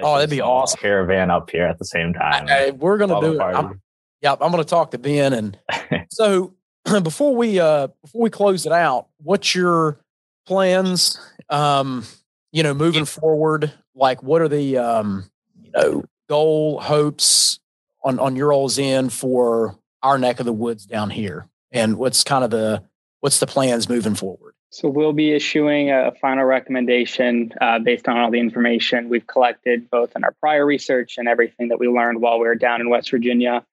oh, 0.00 0.14
that'd 0.14 0.30
be 0.30 0.40
awesome. 0.40 0.78
Caravan 0.80 1.30
up 1.30 1.50
here 1.50 1.66
at 1.66 1.78
the 1.78 1.84
same 1.84 2.12
time. 2.12 2.78
We're 2.78 2.98
gonna 2.98 3.20
do 3.20 3.34
it. 3.34 3.40
I'm, 3.40 3.80
yeah, 4.22 4.32
I'm 4.40 4.50
gonna 4.50 4.64
talk 4.64 4.92
to 4.92 4.98
Ben. 4.98 5.32
And 5.32 5.58
so 6.10 6.54
before 7.02 7.34
we 7.34 7.60
uh 7.60 7.88
before 8.02 8.22
we 8.22 8.30
close 8.30 8.66
it 8.66 8.72
out, 8.72 9.08
what's 9.18 9.54
your 9.54 9.98
plans? 10.46 11.18
Um, 11.50 12.04
you 12.52 12.62
know, 12.62 12.74
moving 12.74 13.04
forward. 13.04 13.72
Like, 13.94 14.22
what 14.22 14.40
are 14.40 14.48
the 14.48 14.78
um, 14.78 15.30
you 15.60 15.70
know, 15.72 16.04
goal 16.28 16.80
hopes 16.80 17.60
on 18.04 18.18
on 18.18 18.36
your 18.36 18.52
all's 18.52 18.78
end 18.78 19.12
for 19.12 19.78
our 20.02 20.18
neck 20.18 20.40
of 20.40 20.46
the 20.46 20.52
woods 20.52 20.86
down 20.86 21.10
here? 21.10 21.48
And 21.70 21.96
what's 21.96 22.24
kind 22.24 22.44
of 22.44 22.50
the 22.50 22.82
what's 23.20 23.40
the 23.40 23.46
plans 23.46 23.88
moving 23.88 24.14
forward? 24.14 24.54
So 24.70 24.88
we'll 24.88 25.12
be 25.12 25.32
issuing 25.32 25.90
a 25.90 26.12
final 26.18 26.44
recommendation 26.44 27.52
uh, 27.60 27.78
based 27.78 28.08
on 28.08 28.16
all 28.16 28.30
the 28.30 28.40
information 28.40 29.10
we've 29.10 29.26
collected, 29.26 29.90
both 29.90 30.16
in 30.16 30.24
our 30.24 30.32
prior 30.40 30.64
research 30.64 31.18
and 31.18 31.28
everything 31.28 31.68
that 31.68 31.78
we 31.78 31.88
learned 31.88 32.22
while 32.22 32.38
we 32.38 32.46
were 32.46 32.54
down 32.54 32.80
in 32.80 32.88
West 32.88 33.10
Virginia. 33.10 33.66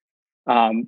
Um, 0.50 0.88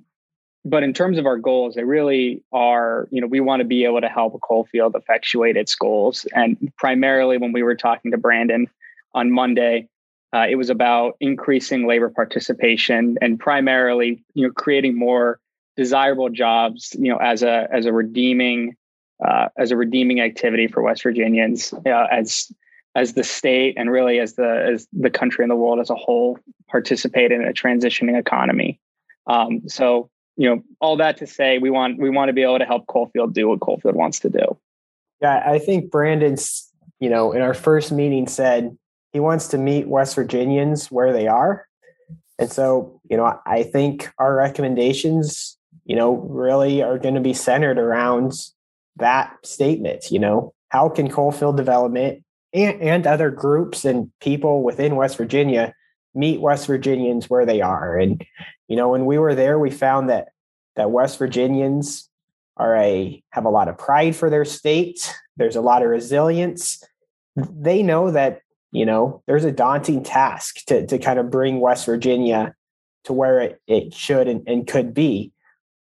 but 0.64 0.82
in 0.82 0.92
terms 0.92 1.18
of 1.18 1.26
our 1.26 1.38
goals, 1.38 1.74
they 1.74 1.84
really 1.84 2.42
are, 2.52 3.08
you 3.10 3.20
know, 3.20 3.26
we 3.26 3.40
want 3.40 3.60
to 3.60 3.64
be 3.64 3.84
able 3.84 4.00
to 4.00 4.08
help 4.08 4.38
Coalfield 4.40 4.94
effectuate 4.94 5.56
its 5.56 5.74
goals. 5.74 6.26
And 6.34 6.72
primarily 6.76 7.36
when 7.38 7.52
we 7.52 7.62
were 7.62 7.74
talking 7.74 8.10
to 8.10 8.18
Brandon 8.18 8.68
on 9.14 9.32
Monday, 9.32 9.88
uh, 10.32 10.46
it 10.48 10.56
was 10.56 10.70
about 10.70 11.16
increasing 11.20 11.86
labor 11.86 12.10
participation 12.10 13.18
and 13.20 13.38
primarily, 13.38 14.22
you 14.34 14.46
know, 14.46 14.52
creating 14.52 14.98
more 14.98 15.40
desirable 15.76 16.28
jobs, 16.28 16.94
you 16.98 17.10
know, 17.10 17.18
as 17.18 17.42
a 17.42 17.68
as 17.72 17.86
a 17.86 17.92
redeeming 17.92 18.76
uh, 19.24 19.48
as 19.58 19.70
a 19.70 19.76
redeeming 19.76 20.20
activity 20.20 20.68
for 20.68 20.82
West 20.82 21.02
Virginians, 21.02 21.72
uh, 21.86 22.06
as 22.10 22.50
as 22.94 23.14
the 23.14 23.24
state 23.24 23.74
and 23.76 23.90
really 23.90 24.20
as 24.20 24.34
the 24.34 24.68
as 24.72 24.86
the 24.92 25.10
country 25.10 25.44
and 25.44 25.50
the 25.50 25.56
world 25.56 25.80
as 25.80 25.90
a 25.90 25.94
whole 25.94 26.38
participate 26.68 27.32
in 27.32 27.44
a 27.44 27.52
transitioning 27.52 28.18
economy. 28.18 28.80
Um, 29.26 29.68
so, 29.68 30.10
you 30.36 30.48
know, 30.48 30.62
all 30.80 30.96
that 30.96 31.16
to 31.18 31.26
say, 31.26 31.58
we 31.58 31.70
want 31.70 31.98
we 31.98 32.10
want 32.10 32.28
to 32.28 32.32
be 32.32 32.42
able 32.42 32.58
to 32.58 32.64
help 32.64 32.86
Coalfield 32.86 33.34
do 33.34 33.48
what 33.48 33.60
Coalfield 33.60 33.94
wants 33.94 34.20
to 34.20 34.30
do. 34.30 34.58
Yeah, 35.20 35.42
I 35.46 35.58
think 35.58 35.90
Brandon's, 35.90 36.68
you 36.98 37.08
know, 37.08 37.32
in 37.32 37.42
our 37.42 37.54
first 37.54 37.92
meeting 37.92 38.26
said 38.26 38.76
he 39.12 39.20
wants 39.20 39.48
to 39.48 39.58
meet 39.58 39.86
West 39.86 40.14
Virginians 40.14 40.90
where 40.90 41.12
they 41.12 41.28
are. 41.28 41.66
And 42.38 42.50
so, 42.50 43.00
you 43.08 43.16
know, 43.16 43.38
I 43.46 43.62
think 43.62 44.10
our 44.18 44.34
recommendations 44.34 45.58
you 45.84 45.96
know, 45.96 46.14
really 46.14 46.82
are 46.82 46.98
going 46.98 47.14
to 47.14 47.20
be 47.20 47.34
centered 47.34 47.78
around 47.78 48.32
that 48.96 49.36
statement. 49.44 50.10
You 50.10 50.18
know, 50.18 50.54
how 50.68 50.88
can 50.88 51.10
Coalfield 51.10 51.56
Development 51.56 52.22
and, 52.52 52.80
and 52.80 53.06
other 53.06 53.30
groups 53.30 53.84
and 53.84 54.10
people 54.20 54.62
within 54.62 54.96
West 54.96 55.16
Virginia 55.16 55.74
meet 56.14 56.40
West 56.40 56.66
Virginians 56.66 57.28
where 57.28 57.46
they 57.46 57.60
are? 57.60 57.96
And, 57.96 58.24
you 58.68 58.76
know, 58.76 58.90
when 58.90 59.06
we 59.06 59.18
were 59.18 59.34
there, 59.34 59.58
we 59.58 59.70
found 59.70 60.08
that 60.08 60.28
that 60.76 60.90
West 60.90 61.18
Virginians 61.18 62.08
are 62.56 62.76
a 62.76 63.22
have 63.30 63.44
a 63.44 63.50
lot 63.50 63.68
of 63.68 63.78
pride 63.78 64.16
for 64.16 64.30
their 64.30 64.44
state. 64.44 65.14
There's 65.36 65.56
a 65.56 65.60
lot 65.60 65.82
of 65.82 65.88
resilience. 65.88 66.82
They 67.36 67.82
know 67.82 68.10
that, 68.10 68.42
you 68.70 68.84
know, 68.84 69.22
there's 69.26 69.44
a 69.44 69.52
daunting 69.52 70.02
task 70.02 70.64
to, 70.66 70.86
to 70.86 70.98
kind 70.98 71.18
of 71.18 71.30
bring 71.30 71.60
West 71.60 71.86
Virginia 71.86 72.54
to 73.04 73.12
where 73.12 73.40
it, 73.40 73.62
it 73.66 73.94
should 73.94 74.28
and, 74.28 74.46
and 74.46 74.66
could 74.66 74.94
be 74.94 75.32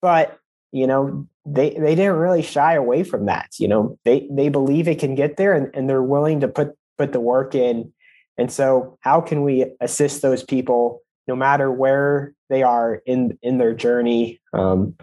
but 0.01 0.37
you 0.71 0.87
know 0.87 1.27
they 1.45 1.71
they 1.71 1.95
didn't 1.95 2.17
really 2.17 2.41
shy 2.41 2.73
away 2.73 3.03
from 3.03 3.25
that 3.25 3.49
you 3.57 3.67
know 3.67 3.97
they 4.05 4.27
they 4.31 4.49
believe 4.49 4.87
it 4.87 4.99
can 4.99 5.15
get 5.15 5.37
there 5.37 5.53
and, 5.53 5.73
and 5.73 5.89
they're 5.89 6.03
willing 6.03 6.41
to 6.41 6.47
put 6.47 6.75
put 6.97 7.13
the 7.13 7.19
work 7.19 7.55
in 7.55 7.91
and 8.37 8.51
so 8.51 8.97
how 9.01 9.21
can 9.21 9.43
we 9.43 9.65
assist 9.81 10.21
those 10.21 10.43
people 10.43 11.01
no 11.27 11.35
matter 11.35 11.71
where 11.71 12.33
they 12.49 12.63
are 12.63 13.01
in 13.05 13.37
in 13.41 13.57
their 13.57 13.73
journey 13.73 14.39
um, 14.53 14.95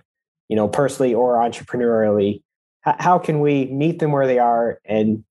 you 0.48 0.56
know 0.56 0.68
personally 0.68 1.14
or 1.14 1.36
entrepreneurially 1.36 2.42
how, 2.82 2.96
how 2.98 3.18
can 3.18 3.40
we 3.40 3.66
meet 3.66 3.98
them 3.98 4.12
where 4.12 4.26
they 4.26 4.38
are 4.38 4.80
and 4.84 5.24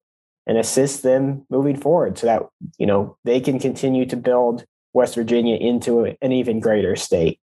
and 0.46 0.58
assist 0.58 1.04
them 1.04 1.46
moving 1.50 1.78
forward 1.78 2.18
so 2.18 2.28
that 2.28 2.44
you 2.78 2.86
know 2.86 3.18
they 3.24 3.40
can 3.40 3.60
continue 3.60 4.06
to 4.06 4.16
build 4.16 4.66
west 4.94 5.16
virginia 5.16 5.56
into 5.56 6.06
an 6.22 6.32
even 6.32 6.60
greater 6.60 6.96
state 6.96 7.40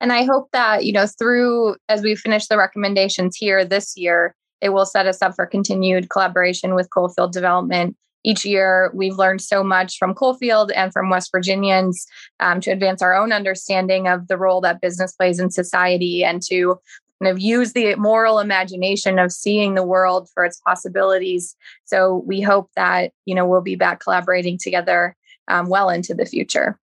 and 0.00 0.12
I 0.12 0.24
hope 0.24 0.50
that, 0.52 0.84
you 0.84 0.92
know, 0.92 1.06
through 1.06 1.76
as 1.88 2.02
we 2.02 2.14
finish 2.14 2.46
the 2.46 2.56
recommendations 2.56 3.36
here 3.36 3.64
this 3.64 3.96
year, 3.96 4.34
it 4.60 4.70
will 4.70 4.86
set 4.86 5.06
us 5.06 5.22
up 5.22 5.34
for 5.34 5.46
continued 5.46 6.10
collaboration 6.10 6.74
with 6.74 6.90
Coalfield 6.90 7.32
Development. 7.32 7.96
Each 8.24 8.44
year, 8.44 8.90
we've 8.94 9.16
learned 9.16 9.40
so 9.40 9.62
much 9.62 9.96
from 9.96 10.14
Coalfield 10.14 10.70
and 10.74 10.92
from 10.92 11.08
West 11.08 11.30
Virginians 11.32 12.04
um, 12.40 12.60
to 12.60 12.70
advance 12.70 13.00
our 13.00 13.14
own 13.14 13.32
understanding 13.32 14.08
of 14.08 14.28
the 14.28 14.36
role 14.36 14.60
that 14.62 14.80
business 14.80 15.12
plays 15.12 15.38
in 15.38 15.50
society 15.50 16.24
and 16.24 16.42
to 16.48 16.78
kind 17.22 17.30
of 17.30 17.40
use 17.40 17.72
the 17.72 17.94
moral 17.96 18.38
imagination 18.38 19.18
of 19.18 19.32
seeing 19.32 19.74
the 19.74 19.84
world 19.84 20.28
for 20.34 20.44
its 20.44 20.60
possibilities. 20.60 21.56
So 21.84 22.22
we 22.26 22.40
hope 22.40 22.70
that, 22.76 23.12
you 23.24 23.34
know, 23.34 23.46
we'll 23.46 23.60
be 23.60 23.76
back 23.76 24.00
collaborating 24.00 24.58
together 24.58 25.16
um, 25.48 25.68
well 25.68 25.88
into 25.88 26.14
the 26.14 26.26
future. 26.26 26.78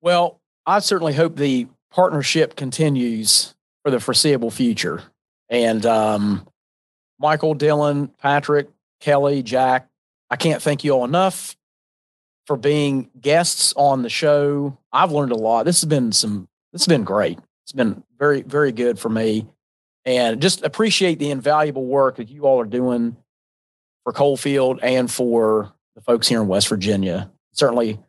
Well, 0.00 0.40
I 0.66 0.80
certainly 0.80 1.14
hope 1.14 1.36
the 1.36 1.66
partnership 1.90 2.56
continues 2.56 3.54
for 3.82 3.90
the 3.90 4.00
foreseeable 4.00 4.50
future. 4.50 5.02
And 5.48 5.84
um, 5.86 6.46
Michael, 7.18 7.54
Dylan, 7.54 8.10
Patrick, 8.18 8.68
Kelly, 9.00 9.42
Jack, 9.42 9.88
I 10.30 10.36
can't 10.36 10.62
thank 10.62 10.84
you 10.84 10.92
all 10.92 11.04
enough 11.04 11.56
for 12.46 12.56
being 12.56 13.10
guests 13.20 13.72
on 13.76 14.02
the 14.02 14.08
show. 14.08 14.78
I've 14.92 15.12
learned 15.12 15.32
a 15.32 15.36
lot. 15.36 15.64
This 15.64 15.80
has 15.80 15.88
been 15.88 16.12
some, 16.12 16.48
this 16.72 16.82
has 16.82 16.88
been 16.88 17.04
great. 17.04 17.38
It's 17.64 17.72
been 17.72 18.02
very, 18.18 18.42
very 18.42 18.72
good 18.72 18.98
for 18.98 19.08
me. 19.08 19.46
And 20.04 20.40
just 20.40 20.62
appreciate 20.62 21.18
the 21.18 21.30
invaluable 21.30 21.84
work 21.84 22.16
that 22.16 22.28
you 22.28 22.42
all 22.42 22.60
are 22.60 22.64
doing 22.64 23.16
for 24.04 24.12
Coalfield 24.12 24.80
and 24.82 25.10
for 25.10 25.72
the 25.94 26.00
folks 26.00 26.26
here 26.26 26.40
in 26.40 26.48
West 26.48 26.68
Virginia. 26.68 27.30
Certainly, 27.52 28.00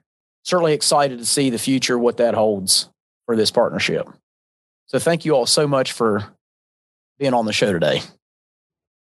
certainly 0.43 0.73
excited 0.73 1.19
to 1.19 1.25
see 1.25 1.49
the 1.49 1.59
future, 1.59 1.99
what 1.99 2.17
that 2.17 2.33
holds 2.33 2.89
for 3.25 3.35
this 3.35 3.51
partnership. 3.51 4.07
So 4.87 4.99
thank 4.99 5.25
you 5.25 5.35
all 5.35 5.45
so 5.45 5.67
much 5.67 5.91
for 5.91 6.23
being 7.19 7.33
on 7.33 7.45
the 7.45 7.53
show 7.53 7.71
today. 7.73 8.01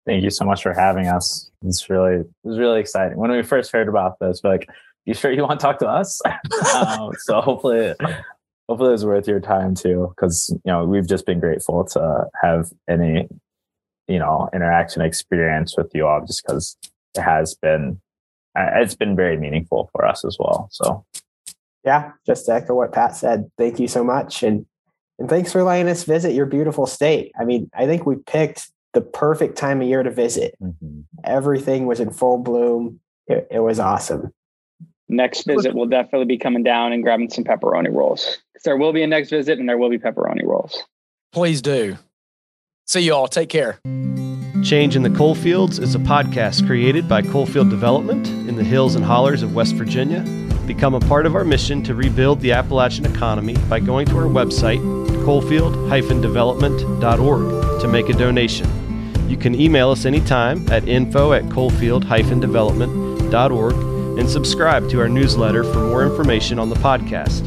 Thank 0.06 0.22
you 0.22 0.30
so 0.30 0.44
much 0.44 0.62
for 0.62 0.72
having 0.72 1.06
us. 1.06 1.50
It's 1.64 1.88
really 1.90 2.20
it 2.20 2.26
was 2.42 2.58
really 2.58 2.80
exciting. 2.80 3.18
When 3.18 3.30
we 3.30 3.42
first 3.42 3.72
heard 3.72 3.88
about 3.88 4.18
this, 4.18 4.40
we're 4.42 4.50
like, 4.50 4.68
you 5.04 5.14
sure 5.14 5.32
you 5.32 5.42
want 5.42 5.60
to 5.60 5.64
talk 5.64 5.78
to 5.80 5.88
us? 5.88 6.20
um, 6.74 7.12
so 7.18 7.40
hopefully 7.40 7.94
hopefully 8.68 8.90
it 8.90 8.92
was 8.92 9.06
worth 9.06 9.26
your 9.26 9.40
time 9.40 9.74
too, 9.74 10.12
because 10.14 10.50
you 10.50 10.72
know, 10.72 10.84
we've 10.84 11.08
just 11.08 11.26
been 11.26 11.40
grateful 11.40 11.84
to 11.84 12.26
have 12.42 12.70
any, 12.88 13.28
you 14.06 14.18
know, 14.18 14.48
interaction 14.54 15.02
experience 15.02 15.76
with 15.76 15.90
you 15.94 16.06
all 16.06 16.24
just 16.24 16.42
because 16.46 16.76
it 17.16 17.22
has 17.22 17.54
been 17.54 18.00
uh, 18.58 18.70
it's 18.74 18.94
been 18.94 19.14
very 19.14 19.36
meaningful 19.36 19.88
for 19.92 20.06
us 20.06 20.24
as 20.24 20.36
well. 20.38 20.68
So 20.70 21.04
yeah, 21.84 22.12
just 22.26 22.46
to 22.46 22.54
echo 22.54 22.74
what 22.74 22.92
Pat 22.92 23.16
said, 23.16 23.50
thank 23.56 23.78
you 23.78 23.88
so 23.88 24.04
much. 24.04 24.42
And 24.42 24.66
and 25.18 25.28
thanks 25.28 25.50
for 25.50 25.62
letting 25.62 25.88
us 25.88 26.04
visit 26.04 26.34
your 26.34 26.46
beautiful 26.46 26.86
state. 26.86 27.32
I 27.38 27.44
mean, 27.44 27.70
I 27.74 27.86
think 27.86 28.06
we 28.06 28.16
picked 28.16 28.70
the 28.94 29.00
perfect 29.00 29.56
time 29.56 29.80
of 29.80 29.88
year 29.88 30.02
to 30.02 30.10
visit. 30.10 30.56
Mm-hmm. 30.62 31.00
Everything 31.24 31.86
was 31.86 32.00
in 32.00 32.10
full 32.10 32.38
bloom. 32.38 33.00
It, 33.26 33.48
it, 33.50 33.60
was 33.60 33.78
awesome. 33.78 34.32
Next 35.08 35.46
visit, 35.46 35.74
we'll 35.74 35.86
definitely 35.86 36.26
be 36.26 36.38
coming 36.38 36.62
down 36.62 36.92
and 36.92 37.02
grabbing 37.02 37.30
some 37.30 37.44
pepperoni 37.44 37.92
rolls. 37.92 38.38
There 38.64 38.76
will 38.76 38.92
be 38.92 39.02
a 39.02 39.06
next 39.06 39.30
visit 39.30 39.58
and 39.58 39.68
there 39.68 39.78
will 39.78 39.90
be 39.90 39.98
pepperoni 39.98 40.44
rolls. 40.44 40.82
Please 41.32 41.62
do. 41.62 41.96
See 42.86 43.00
you 43.00 43.14
all. 43.14 43.28
Take 43.28 43.50
care. 43.50 43.78
Change 44.64 44.96
in 44.96 45.02
the 45.02 45.10
Coalfields 45.10 45.78
is 45.78 45.94
a 45.94 45.98
podcast 45.98 46.66
created 46.66 47.08
by 47.08 47.22
Coalfield 47.22 47.70
Development 47.70 48.26
in 48.26 48.56
the 48.56 48.64
hills 48.64 48.96
and 48.96 49.04
hollers 49.04 49.42
of 49.42 49.54
West 49.54 49.74
Virginia 49.74 50.24
Become 50.68 50.92
a 50.92 51.00
part 51.00 51.24
of 51.24 51.34
our 51.34 51.46
mission 51.46 51.82
to 51.84 51.94
rebuild 51.94 52.42
the 52.42 52.52
Appalachian 52.52 53.06
economy 53.06 53.56
by 53.70 53.80
going 53.80 54.06
to 54.08 54.18
our 54.18 54.26
website, 54.26 54.78
coalfield-development.org, 55.28 57.80
to 57.82 57.86
make 57.86 58.08
a 58.08 58.14
donation. 58.14 58.66
You 59.28 59.36
can 59.36 59.54
email 59.54 59.90
us 59.90 60.06
anytime 60.06 60.66
at 60.72 60.88
info 60.88 61.34
at 61.34 61.44
coalfield-development.org 61.44 63.74
and 64.18 64.30
subscribe 64.30 64.88
to 64.88 65.00
our 65.00 65.08
newsletter 65.10 65.64
for 65.64 65.80
more 65.80 66.02
information 66.02 66.58
on 66.58 66.70
the 66.70 66.76
podcast. 66.76 67.44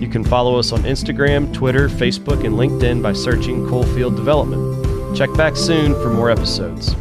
You 0.00 0.06
can 0.06 0.22
follow 0.22 0.56
us 0.56 0.70
on 0.70 0.82
Instagram, 0.82 1.52
Twitter, 1.52 1.88
Facebook, 1.88 2.44
and 2.44 2.54
LinkedIn 2.54 3.02
by 3.02 3.12
searching 3.12 3.66
Coalfield 3.66 4.14
Development. 4.14 5.16
Check 5.16 5.34
back 5.34 5.56
soon 5.56 5.94
for 5.94 6.10
more 6.10 6.30
episodes. 6.30 6.94